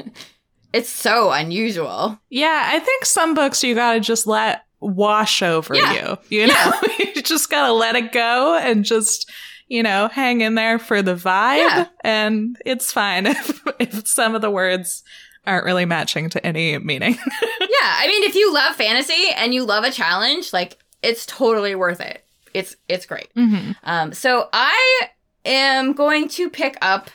it's 0.73 0.89
so 0.89 1.31
unusual. 1.31 2.19
Yeah, 2.29 2.63
I 2.65 2.79
think 2.79 3.05
some 3.05 3.33
books 3.33 3.63
you 3.63 3.75
got 3.75 3.93
to 3.93 3.99
just 3.99 4.27
let 4.27 4.65
wash 4.79 5.41
over 5.41 5.75
yeah. 5.75 5.93
you. 6.29 6.37
You 6.39 6.47
know, 6.47 6.53
yeah. 6.53 7.05
you 7.15 7.21
just 7.21 7.49
got 7.49 7.67
to 7.67 7.73
let 7.73 7.95
it 7.95 8.11
go 8.11 8.57
and 8.57 8.85
just 8.85 9.29
you 9.69 9.83
know, 9.83 10.07
hang 10.07 10.41
in 10.41 10.55
there 10.55 10.79
for 10.79 11.01
the 11.01 11.13
vibe 11.13 11.57
yeah. 11.57 11.85
and 12.03 12.57
it's 12.65 12.91
fine 12.91 13.27
if 13.27 13.63
if 13.79 14.07
some 14.07 14.35
of 14.35 14.41
the 14.41 14.49
words 14.49 15.03
aren't 15.45 15.65
really 15.65 15.85
matching 15.85 16.29
to 16.29 16.45
any 16.45 16.77
meaning. 16.77 17.13
yeah, 17.41 17.95
I 17.97 18.05
mean, 18.07 18.23
if 18.23 18.35
you 18.35 18.53
love 18.53 18.75
fantasy 18.75 19.29
and 19.35 19.53
you 19.53 19.65
love 19.65 19.83
a 19.83 19.91
challenge, 19.91 20.53
like 20.53 20.77
it's 21.01 21.25
totally 21.25 21.75
worth 21.75 22.01
it. 22.01 22.25
It's 22.53 22.75
it's 22.87 23.05
great. 23.05 23.33
Mm-hmm. 23.35 23.71
Um, 23.83 24.13
so 24.13 24.49
I 24.53 25.09
am 25.45 25.93
going 25.93 26.27
to 26.29 26.49
pick 26.49 26.77
up 26.81 27.09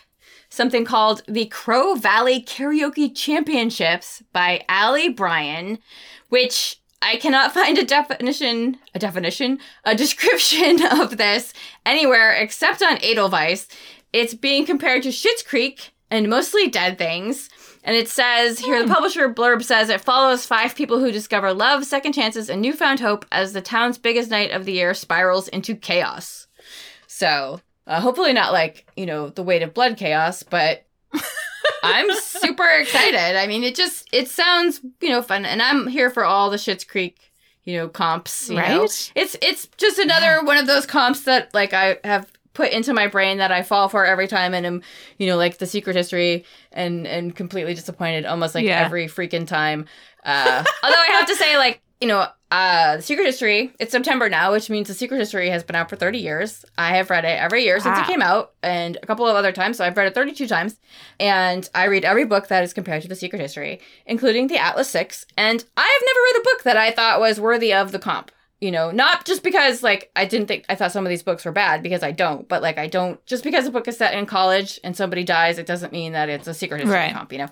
something 0.49 0.85
called 0.85 1.23
the 1.27 1.47
Crow 1.47 1.97
Valley 1.97 2.41
Karaoke 2.41 3.15
Championships 3.15 4.23
by 4.33 4.65
Ali 4.69 5.09
Bryan, 5.09 5.79
which 6.29 6.81
I 7.03 7.17
cannot 7.17 7.53
find 7.55 7.77
a 7.77 7.85
definition, 7.85 8.79
a 8.95 8.99
definition, 8.99 9.59
a 9.85 9.95
description 9.95 10.85
of 11.01 11.17
this 11.17 11.53
anywhere 11.85 12.33
except 12.33 12.83
on 12.83 12.99
Edelweiss. 13.03 13.69
It's 14.13 14.35
being 14.35 14.65
compared 14.65 15.03
to 15.03 15.09
Schitt's 15.09 15.43
Creek 15.43 15.91
and 16.11 16.31
mostly 16.31 16.69
dead 16.69 16.99
things. 16.99 17.51
And 17.85 17.95
it 17.95 18.09
says 18.09 18.59
here 18.59 18.83
the 18.83 18.93
publisher 18.93 19.33
blurb 19.33 19.63
says 19.63 19.91
it 19.91 20.01
follows 20.01 20.47
five 20.47 20.75
people 20.75 20.99
who 20.99 21.13
discover 21.13 21.53
love, 21.53 21.85
second 21.85 22.15
chances, 22.15 22.49
and 22.49 22.63
newfound 22.63 23.01
hope 23.01 23.27
as 23.31 23.53
the 23.53 23.61
town's 23.61 23.99
biggest 23.99 24.31
night 24.31 24.51
of 24.51 24.65
the 24.65 24.73
year 24.73 24.95
spirals 24.95 25.49
into 25.49 25.77
chaos. 25.77 26.47
So, 27.07 27.61
uh, 27.87 28.01
hopefully 28.01 28.33
not 28.33 28.55
like, 28.55 28.91
you 28.97 29.05
know, 29.05 29.29
the 29.29 29.43
weight 29.43 29.63
of 29.63 29.75
blood 29.75 29.99
chaos, 29.99 30.43
but 30.43 30.87
I'm 31.83 32.11
super 32.17 32.67
excited. 32.67 33.39
I 33.39 33.47
mean, 33.47 33.63
it 33.63 33.75
just 33.75 34.09
it 34.13 34.29
sounds, 34.29 34.81
you 35.03 35.11
know, 35.11 35.21
fun 35.21 35.45
and 35.45 35.61
I'm 35.61 35.87
here 35.87 36.09
for 36.09 36.25
all 36.25 36.49
the 36.49 36.57
Schitt's 36.57 36.85
Creek, 36.85 37.33
you 37.65 37.77
know, 37.77 37.89
comps, 37.89 38.49
you 38.49 38.57
know. 38.57 38.63
Right? 38.63 39.13
It's 39.15 39.37
it's 39.43 39.69
just 39.77 39.99
another 39.99 40.43
one 40.43 40.57
of 40.57 40.67
those 40.67 40.87
comps 40.87 41.25
that 41.25 41.53
like 41.53 41.75
I 41.75 41.99
have 42.03 42.33
put 42.55 42.71
into 42.73 42.95
my 42.95 43.07
brain 43.09 43.39
that 43.39 43.53
I 43.53 43.63
fall 43.63 43.89
for 43.89 44.07
every 44.07 44.27
time 44.29 44.55
and 44.55 44.65
am, 44.65 44.83
you 45.19 45.27
know, 45.27 45.37
like 45.37 45.59
the 45.59 45.67
secret 45.67 45.97
history 45.97 46.45
and 46.73 47.07
and 47.07 47.35
completely 47.37 47.75
disappointed 47.75 48.25
almost 48.25 48.55
like 48.55 48.65
Yeah. 48.65 48.81
every 48.85 49.07
freaking 49.07 49.47
time. 49.47 49.87
Uh 50.25 50.65
although 50.83 50.97
I 50.97 51.09
have 51.19 51.27
to 51.29 51.37
say 51.37 51.57
like, 51.59 51.83
you 52.01 52.09
know, 52.09 52.27
uh 52.51 52.97
the 52.97 53.03
secret 53.03 53.27
history, 53.27 53.73
it's 53.81 53.91
September 53.93 54.29
now, 54.29 54.53
which 54.53 54.71
means 54.71 54.87
the 54.89 54.95
secret 54.95 55.19
history 55.19 55.51
has 55.51 55.65
been 55.65 55.75
out 55.77 55.91
for 55.91 55.97
30 55.97 56.19
years. 56.19 56.65
I 56.79 56.95
have 56.97 57.11
read 57.11 57.25
it 57.25 57.41
every 57.41 57.65
year 57.65 57.81
since 57.81 57.99
it 57.99 58.07
came 58.07 58.23
out 58.23 58.53
and 58.63 58.97
a 59.03 59.07
couple 59.07 59.27
of 59.27 59.35
other 59.37 59.51
times, 59.53 59.77
so 59.79 59.85
I've 59.85 59.97
read 59.97 60.07
it 60.07 60.15
32 60.15 60.47
times. 60.47 60.79
And 61.19 61.69
I 61.75 61.85
read 61.87 62.05
every 62.05 62.25
book 62.25 62.47
that 62.49 62.63
is 62.63 62.73
compared 62.73 63.03
to 63.03 63.09
the 63.09 63.17
secret 63.17 63.41
history, 63.41 63.81
including 64.07 64.47
the 64.47 64.59
Atlas 64.59 64.89
6, 64.91 65.27
and 65.37 65.65
I 65.77 65.83
have 65.83 66.03
never 66.07 66.21
read 66.27 66.41
a 66.41 66.45
book 66.45 66.63
that 66.65 66.77
I 66.77 66.91
thought 66.93 67.21
was 67.21 67.41
worthy 67.41 67.73
of 67.75 67.91
the 67.93 67.99
comp 67.99 68.31
you 68.65 68.71
know 68.71 68.91
not 68.91 69.27
just 69.27 69.43
because 69.43 69.83
like 69.83 70.11
i 70.17 70.25
didn't 70.25 70.49
think 70.49 70.65
i 70.71 70.75
thought 70.75 70.91
some 70.91 71.05
of 71.05 71.11
these 71.11 71.23
books 71.23 71.45
were 71.45 71.53
bad 71.53 71.83
because 71.83 72.03
i 72.03 72.11
don't 72.11 72.49
but 72.49 72.63
like 72.63 72.79
i 72.79 72.87
don't 72.87 73.25
just 73.27 73.45
because 73.45 73.67
a 73.67 73.71
book 73.71 73.87
is 73.87 73.97
set 73.99 74.15
in 74.15 74.25
college 74.25 74.81
and 74.83 74.97
somebody 74.97 75.23
dies 75.23 75.59
it 75.59 75.67
doesn't 75.67 75.93
mean 75.93 76.13
that 76.13 76.29
it's 76.31 76.49
a 76.49 76.55
secret 76.55 76.81
history 76.81 76.95
Right. 76.97 77.13
comp 77.13 77.31
you 77.33 77.39
know? 77.39 77.49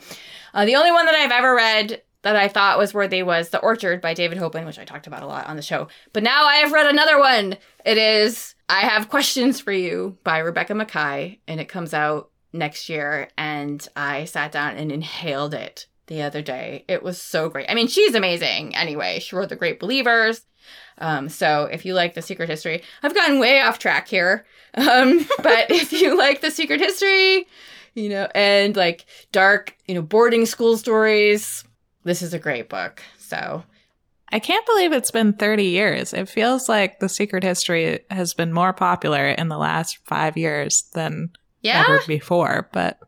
Uh, 0.54 0.64
the 0.64 0.74
only 0.76 0.90
one 0.90 1.04
that 1.06 1.14
i've 1.14 1.30
ever 1.30 1.54
read 1.54 2.00
that 2.22 2.34
i 2.34 2.48
thought 2.48 2.78
was 2.78 2.94
worthy 2.94 3.22
was 3.22 3.50
the 3.50 3.60
orchard 3.60 4.00
by 4.00 4.14
david 4.14 4.38
hopen 4.38 4.64
which 4.64 4.78
i 4.78 4.84
talked 4.86 5.06
about 5.06 5.22
a 5.22 5.26
lot 5.26 5.46
on 5.46 5.56
the 5.56 5.62
show. 5.62 5.88
But 6.14 6.22
now 6.22 6.46
i 6.46 6.56
have 6.56 6.72
read 6.72 6.86
another 6.86 7.18
one. 7.18 7.56
It 7.84 7.98
is 7.98 8.54
i 8.70 8.80
have 8.80 9.10
questions 9.10 9.60
for 9.60 9.72
you 9.72 10.16
by 10.24 10.38
rebecca 10.38 10.72
makkai 10.72 11.40
and 11.46 11.60
it 11.60 11.68
comes 11.68 11.92
out 11.92 12.30
next 12.54 12.88
year 12.88 13.28
and 13.36 13.86
i 13.96 14.24
sat 14.24 14.52
down 14.52 14.76
and 14.76 14.90
inhaled 14.90 15.52
it 15.52 15.86
the 16.06 16.22
other 16.22 16.42
day. 16.42 16.84
It 16.88 17.02
was 17.02 17.20
so 17.20 17.48
great. 17.48 17.66
I 17.70 17.74
mean 17.74 17.88
she's 17.88 18.14
amazing 18.14 18.74
anyway. 18.76 19.18
She 19.18 19.36
wrote 19.36 19.48
the 19.50 19.56
great 19.56 19.78
believers 19.78 20.46
um, 21.02 21.28
so 21.28 21.64
if 21.64 21.84
you 21.84 21.94
like 21.94 22.14
the 22.14 22.22
secret 22.22 22.48
history, 22.48 22.82
I've 23.02 23.14
gotten 23.14 23.40
way 23.40 23.60
off 23.60 23.80
track 23.80 24.06
here. 24.06 24.46
Um, 24.74 25.26
but 25.42 25.70
if 25.70 25.92
you 25.92 26.16
like 26.16 26.40
the 26.40 26.50
secret 26.50 26.80
history, 26.80 27.46
you 27.94 28.08
know, 28.08 28.28
and 28.34 28.76
like 28.76 29.04
dark, 29.32 29.76
you 29.88 29.96
know, 29.96 30.02
boarding 30.02 30.46
school 30.46 30.76
stories, 30.76 31.64
this 32.04 32.22
is 32.22 32.32
a 32.32 32.38
great 32.38 32.68
book. 32.68 33.02
So 33.18 33.64
I 34.30 34.38
can't 34.38 34.64
believe 34.64 34.92
it's 34.92 35.10
been 35.10 35.32
30 35.32 35.64
years. 35.64 36.14
It 36.14 36.28
feels 36.28 36.68
like 36.68 37.00
The 37.00 37.08
Secret 37.08 37.42
History 37.42 38.00
has 38.10 38.32
been 38.32 38.52
more 38.52 38.72
popular 38.72 39.28
in 39.28 39.48
the 39.48 39.58
last 39.58 39.98
five 40.06 40.36
years 40.36 40.84
than 40.94 41.30
yeah, 41.60 41.84
ever 41.84 42.00
before. 42.06 42.68
But 42.72 42.98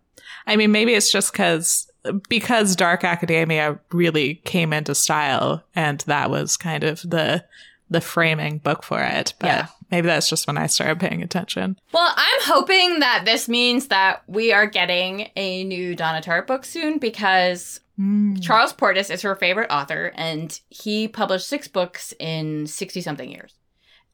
I 0.47 0.57
mean, 0.57 0.73
maybe 0.73 0.95
it's 0.95 1.11
just 1.13 1.33
because 1.33 1.91
because 2.29 2.77
Dark 2.77 3.05
Academia 3.05 3.79
really 3.93 4.35
came 4.45 4.73
into 4.73 4.95
style, 4.95 5.65
and 5.75 6.01
that 6.01 6.29
was 6.29 6.57
kind 6.57 6.85
of 6.85 7.01
the 7.01 7.45
the 7.91 8.01
framing 8.01 8.59
book 8.59 8.83
for 8.83 9.01
it. 9.03 9.35
But 9.39 9.47
Yeah. 9.47 9.67
maybe 9.91 10.07
that's 10.07 10.29
just 10.29 10.47
when 10.47 10.57
I 10.59 10.67
started 10.67 10.99
paying 11.01 11.23
attention. 11.23 11.79
Well, 11.93 12.13
I'm 12.17 12.41
hoping 12.43 13.01
that 13.01 13.25
this 13.25 13.49
means 13.49 13.89
that 13.89 14.23
we 14.27 14.53
are 14.53 14.67
getting 14.67 15.31
a 15.37 15.65
new 15.65 15.95
Donna 15.95 16.21
Tartt 16.21 16.47
book 16.47 16.65
soon 16.65 16.99
because 16.99 17.81
Mm. 18.01 18.43
Charles 18.43 18.73
Portis 18.73 19.09
is 19.09 19.23
her 19.23 19.37
favorite 19.37 19.71
author, 19.71 20.11
and 20.17 20.59
he 20.69 21.07
published 21.07 21.47
six 21.47 21.69
books 21.69 22.13
in 22.19 22.67
60 22.67 23.01
something 23.01 23.31
years. 23.31 23.55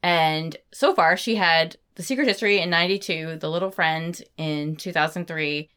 And 0.03 0.55
so 0.71 0.93
far, 0.93 1.17
she 1.17 1.33
had 1.35 1.77
The 1.95 2.03
Secret 2.03 2.27
History 2.27 2.59
in 2.59 2.69
92, 2.69 3.37
The 3.37 3.49
Little 3.49 3.71
Friend 3.71 4.21
in 4.37 4.75
2003, 4.75 5.69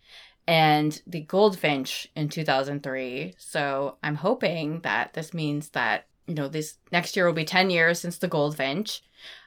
and 0.47 1.01
The 1.07 1.23
Goldfinch 1.23 2.09
in 2.15 2.29
2003. 2.29 3.35
So 3.39 3.97
I'm 4.03 4.17
hoping 4.17 4.81
that 4.81 5.15
this 5.15 5.33
means 5.33 5.71
that, 5.71 6.07
you 6.27 6.35
know, 6.35 6.49
this 6.49 6.77
next 6.93 7.17
year 7.17 7.27
will 7.27 7.33
be 7.33 7.45
10 7.45 7.71
years 7.71 8.01
since 8.01 8.19
The 8.19 8.29
Goldfinch. 8.29 9.03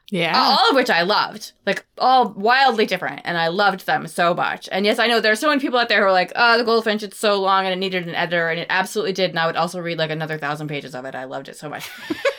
Yeah. 0.10 0.34
All 0.36 0.70
of 0.70 0.76
which 0.76 0.90
I 0.90 1.02
loved. 1.02 1.52
Like, 1.66 1.86
all 1.98 2.30
wildly 2.30 2.86
different. 2.86 3.22
And 3.26 3.38
I 3.38 3.50
loved 3.50 3.86
them 3.86 4.08
so 4.08 4.34
much. 4.34 4.70
And 4.72 4.86
yes, 4.86 5.00
I 5.00 5.08
know 5.08 5.20
there 5.20 5.34
are 5.34 5.36
so 5.36 5.50
many 5.50 5.60
people 5.60 5.80
out 5.80 5.90
there 5.90 6.00
who 6.00 6.08
are 6.08 6.14
like, 6.14 6.32
oh, 6.36 6.58
The 6.58 6.64
Goldfinch, 6.64 7.04
it's 7.04 7.18
so 7.18 7.42
long 7.42 7.66
and 7.66 7.74
it 7.74 7.78
needed 7.78 8.08
an 8.08 8.16
editor. 8.16 8.50
And 8.50 8.60
it 8.60 8.68
absolutely 8.70 9.14
did. 9.14 9.32
And 9.32 9.40
I 9.40 9.48
would 9.48 9.58
also 9.58 9.82
read 9.82 9.98
like 9.98 10.12
another 10.12 10.38
thousand 10.38 10.70
pages 10.70 10.96
of 10.96 11.04
it. 11.06 11.16
I 11.16 11.26
loved 11.26 11.50
it 11.50 11.58
so 11.58 11.68
much. 11.68 11.90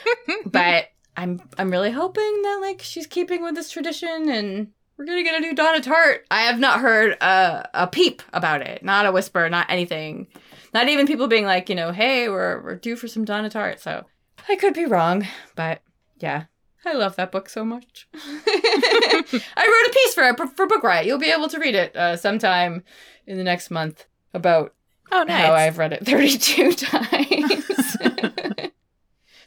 but 0.47 0.89
I'm 1.19 1.41
I'm 1.59 1.71
really 1.71 1.91
hoping 1.91 2.43
that 2.43 2.59
like 2.61 2.81
she's 2.81 3.07
keeping 3.09 3.43
with 3.43 3.57
this 3.57 3.73
tradition 3.73 4.29
and 4.29 4.69
we're 4.97 5.05
gonna 5.05 5.25
get 5.25 5.37
a 5.37 5.41
new 5.41 5.55
Donna 5.55 5.81
Tartt. 5.81 6.21
I 6.31 6.43
have 6.43 6.61
not 6.61 6.81
heard 6.81 7.17
a, 7.21 7.69
a 7.75 7.87
peep 7.89 8.23
about 8.33 8.63
it. 8.63 8.85
Not 8.85 9.05
a 9.05 9.13
whisper, 9.13 9.49
not 9.49 9.67
anything. 9.69 10.29
Not 10.73 10.89
even 10.89 11.09
people 11.09 11.27
being 11.27 11.45
like, 11.45 11.69
you 11.69 11.75
know, 11.75 11.91
hey, 11.91 12.29
we're 12.29 12.63
we're 12.63 12.77
due 12.77 12.95
for 12.95 13.09
some 13.09 13.25
Donna 13.25 13.51
Tartt. 13.51 13.81
So 13.81 14.05
I 14.49 14.57
could 14.57 14.75
be 14.75 14.87
wrong, 14.87 15.27
but 15.55 15.83
yeah. 16.19 16.45
I 16.85 16.95
love 16.95 17.17
that 17.17 17.33
book 17.33 17.49
so 17.49 17.65
much. 17.65 18.09
I 18.15 19.25
wrote 19.33 19.91
a 19.91 19.93
piece 19.93 20.15
for 20.15 20.47
for 20.49 20.67
Book 20.67 20.83
Riot. 20.83 21.07
You'll 21.07 21.19
be 21.19 21.31
able 21.31 21.49
to 21.49 21.59
read 21.59 21.75
it 21.75 21.95
uh, 21.97 22.17
sometime 22.17 22.85
in 23.27 23.37
the 23.37 23.45
next 23.45 23.71
month 23.71 24.07
about 24.33 24.75
oh, 25.13 25.25
nice. 25.25 25.47
how 25.47 25.53
I've 25.55 25.79
read 25.79 25.93
it 25.93 26.07
32 26.07 26.73
times. 26.73 27.97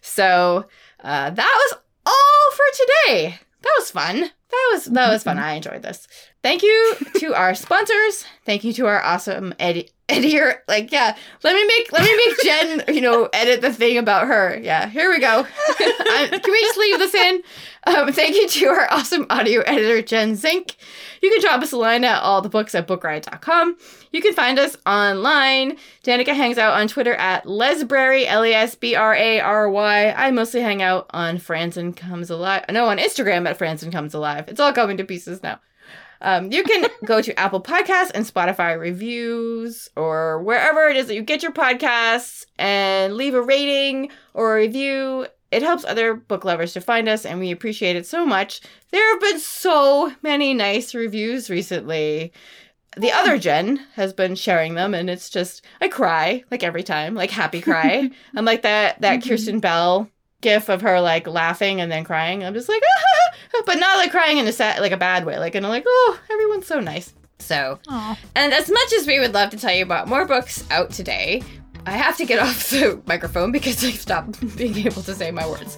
so 0.02 0.66
uh, 1.00 1.30
that 1.32 1.70
was 1.72 1.80
all 2.06 2.52
for 2.56 2.66
today. 2.76 3.40
That 3.62 3.74
was 3.80 3.92
fun. 3.92 4.20
That 4.22 4.70
was 4.74 4.86
that 4.86 5.10
was 5.10 5.24
fun. 5.24 5.40
I 5.40 5.54
enjoyed 5.54 5.82
this. 5.82 6.08
Thank 6.44 6.64
you 6.64 6.96
to 7.20 7.34
our 7.36 7.54
sponsors. 7.54 8.26
Thank 8.46 8.64
you 8.64 8.74
to 8.74 8.88
our 8.88 9.02
awesome 9.04 9.54
edi- 9.60 9.90
editor. 10.10 10.64
Like, 10.68 10.92
yeah, 10.92 11.16
let 11.44 11.56
me 11.56 11.66
make 11.66 11.92
let 11.92 12.04
me 12.04 12.16
make 12.16 12.42
Jen, 12.44 12.96
you 12.96 13.02
know, 13.02 13.30
edit 13.32 13.62
the 13.62 13.72
thing 13.72 13.98
about 13.98 14.28
her. 14.28 14.60
Yeah, 14.62 14.88
here 14.88 15.12
we 15.12 15.20
go. 15.20 15.46
Can 15.78 16.32
we 16.32 16.62
just 16.62 16.80
leave 16.80 16.98
this 16.98 17.14
in? 17.14 17.44
Um, 17.86 18.12
thank 18.12 18.36
you 18.36 18.48
to 18.48 18.66
our 18.68 18.92
awesome 18.92 19.26
audio 19.30 19.62
editor, 19.62 20.02
Jen 20.02 20.36
Zink. 20.36 20.78
You 21.22 21.30
can 21.30 21.42
drop 21.42 21.62
us 21.62 21.72
a 21.72 21.78
line 21.78 22.04
at 22.04 22.24
allthebooks 22.24 22.74
at 22.74 22.88
bookriot.com. 22.88 23.78
You 24.12 24.22
can 24.22 24.34
find 24.34 24.58
us 24.58 24.76
online. 24.88 25.78
Danika 26.04 26.36
hangs 26.36 26.58
out 26.58 26.74
on 26.74 26.88
Twitter 26.88 27.14
at 27.14 27.46
Lesbrary, 27.46 28.26
L 28.26 28.44
E 28.46 28.54
S 28.54 28.74
B 28.76 28.96
R 28.96 29.14
A 29.16 29.40
R 29.40 29.70
Y. 29.70 30.12
I 30.12 30.32
mostly 30.32 30.62
hang 30.62 30.82
out 30.82 31.08
on 31.12 31.38
Franzen 31.38 31.96
Comes 31.96 32.32
Alive. 32.32 32.66
No, 32.72 32.86
on 32.88 32.98
Instagram 32.98 33.48
at 33.48 33.60
Franzen 33.60 33.92
Comes 33.92 34.16
Alive. 34.16 34.48
It's 34.48 34.60
all 34.60 34.74
coming 34.74 34.98
to 34.98 35.04
pieces 35.04 35.44
now. 35.44 35.60
Um, 36.22 36.52
you 36.52 36.64
can 36.64 36.88
go 37.06 37.22
to 37.22 37.38
Apple 37.40 37.62
Podcasts 37.62 38.12
and 38.14 38.26
Spotify 38.26 38.80
reviews 38.80 39.90
or 39.96 40.42
wherever 40.44 40.88
it 40.88 40.96
is 40.96 41.08
that 41.08 41.16
you 41.16 41.22
get 41.24 41.44
your 41.44 41.52
podcasts 41.52 42.46
and 42.58 43.16
leave 43.16 43.34
a 43.34 43.42
rating 43.42 44.12
or 44.34 44.54
a 44.58 44.62
review. 44.62 45.28
It 45.52 45.64
helps 45.64 45.84
other 45.84 46.14
book 46.14 46.46
lovers 46.46 46.72
to 46.74 46.82
find 46.82 47.10
us, 47.10 47.26
and 47.26 47.40
we 47.40 47.52
appreciate 47.52 47.98
it 47.98 48.06
so 48.06 48.26
much. 48.26 48.62
There 48.92 49.14
have 49.14 49.20
been 49.20 49.40
so 49.40 50.14
many 50.22 50.54
nice 50.54 50.96
reviews 50.96 51.50
recently. 51.50 52.32
The 52.96 53.12
other 53.12 53.38
Jen 53.38 53.78
has 53.96 54.14
been 54.14 54.36
sharing 54.36 54.76
them, 54.76 54.94
and 54.94 55.10
it's 55.10 55.30
just 55.30 55.66
I 55.82 55.90
cry 55.90 56.44
like 56.52 56.64
every 56.64 56.84
time, 56.84 57.16
like 57.16 57.32
happy 57.32 57.60
cry. 57.60 58.10
I'm 58.36 58.46
like 58.46 58.62
that 58.62 59.02
that 59.02 59.24
Kristen 59.24 59.60
Bell 59.60 60.10
gif 60.42 60.70
of 60.70 60.82
her 60.82 61.00
like 61.00 61.28
laughing 61.28 61.80
and 61.80 61.92
then 61.92 62.04
crying. 62.04 62.44
I'm 62.44 62.54
just 62.54 62.68
like, 62.70 62.82
but 63.66 63.80
not 63.80 63.98
like 63.98 64.12
crying 64.12 64.38
in 64.38 64.48
a 64.48 64.52
sad, 64.52 64.82
like 64.82 64.92
a 64.92 64.98
bad 64.98 65.26
way, 65.26 65.40
like 65.40 65.56
in 65.56 65.64
a 65.64 65.70
like, 65.70 65.84
oh, 65.88 66.20
everyone's 66.32 66.68
so 66.68 66.80
nice. 66.80 67.14
So, 67.40 67.80
Aw. 67.88 68.20
and 68.36 68.54
as 68.54 68.70
much 68.70 68.94
as 68.94 69.08
we 69.08 69.20
would 69.20 69.34
love 69.34 69.50
to 69.50 69.58
tell 69.58 69.74
you 69.74 69.84
about 69.84 70.08
more 70.08 70.26
books 70.26 70.64
out 70.70 70.92
today, 70.92 71.42
I 71.86 71.92
have 71.92 72.18
to 72.18 72.26
get 72.26 72.40
off 72.46 72.70
the 72.70 73.02
microphone 73.08 73.52
because 73.52 73.84
I 73.84 73.92
stopped 73.92 74.56
being 74.58 74.78
able 74.78 75.02
to 75.04 75.16
say 75.16 75.32
my 75.32 75.48
words. 75.48 75.78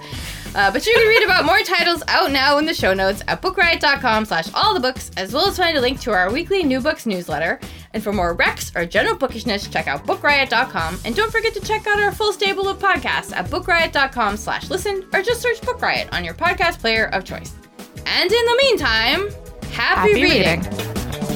Uh, 0.55 0.71
but 0.71 0.85
you 0.85 0.93
can 0.93 1.07
read 1.07 1.23
about 1.23 1.45
more 1.45 1.59
titles 1.61 2.03
out 2.07 2.31
now 2.31 2.57
in 2.57 2.65
the 2.65 2.73
show 2.73 2.93
notes 2.93 3.23
at 3.27 3.41
bookriot.com 3.41 4.25
slash 4.25 4.49
all 4.53 4.73
the 4.73 4.79
books, 4.79 5.09
as 5.17 5.33
well 5.33 5.47
as 5.47 5.57
find 5.57 5.77
a 5.77 5.81
link 5.81 5.99
to 6.01 6.11
our 6.11 6.31
weekly 6.31 6.63
new 6.63 6.79
books 6.79 7.05
newsletter. 7.05 7.59
And 7.93 8.03
for 8.03 8.13
more 8.13 8.35
recs 8.35 8.75
or 8.75 8.85
general 8.85 9.15
bookishness, 9.15 9.67
check 9.67 9.87
out 9.87 10.05
bookriot.com. 10.05 10.99
And 11.05 11.15
don't 11.15 11.31
forget 11.31 11.53
to 11.55 11.59
check 11.61 11.87
out 11.87 11.99
our 11.99 12.11
full 12.11 12.33
stable 12.33 12.67
of 12.67 12.77
podcasts 12.79 13.33
at 13.35 13.47
bookriot.com 13.47 14.37
slash 14.37 14.69
listen, 14.69 15.07
or 15.13 15.21
just 15.21 15.41
search 15.41 15.61
Book 15.61 15.81
Riot 15.81 16.09
on 16.13 16.23
your 16.23 16.33
podcast 16.35 16.79
player 16.79 17.05
of 17.07 17.23
choice. 17.23 17.53
And 18.05 18.31
in 18.31 18.45
the 18.45 18.55
meantime, 18.57 19.29
happy, 19.71 20.11
Happy 20.11 20.23
reading. 20.23 20.61
reading. 20.61 21.32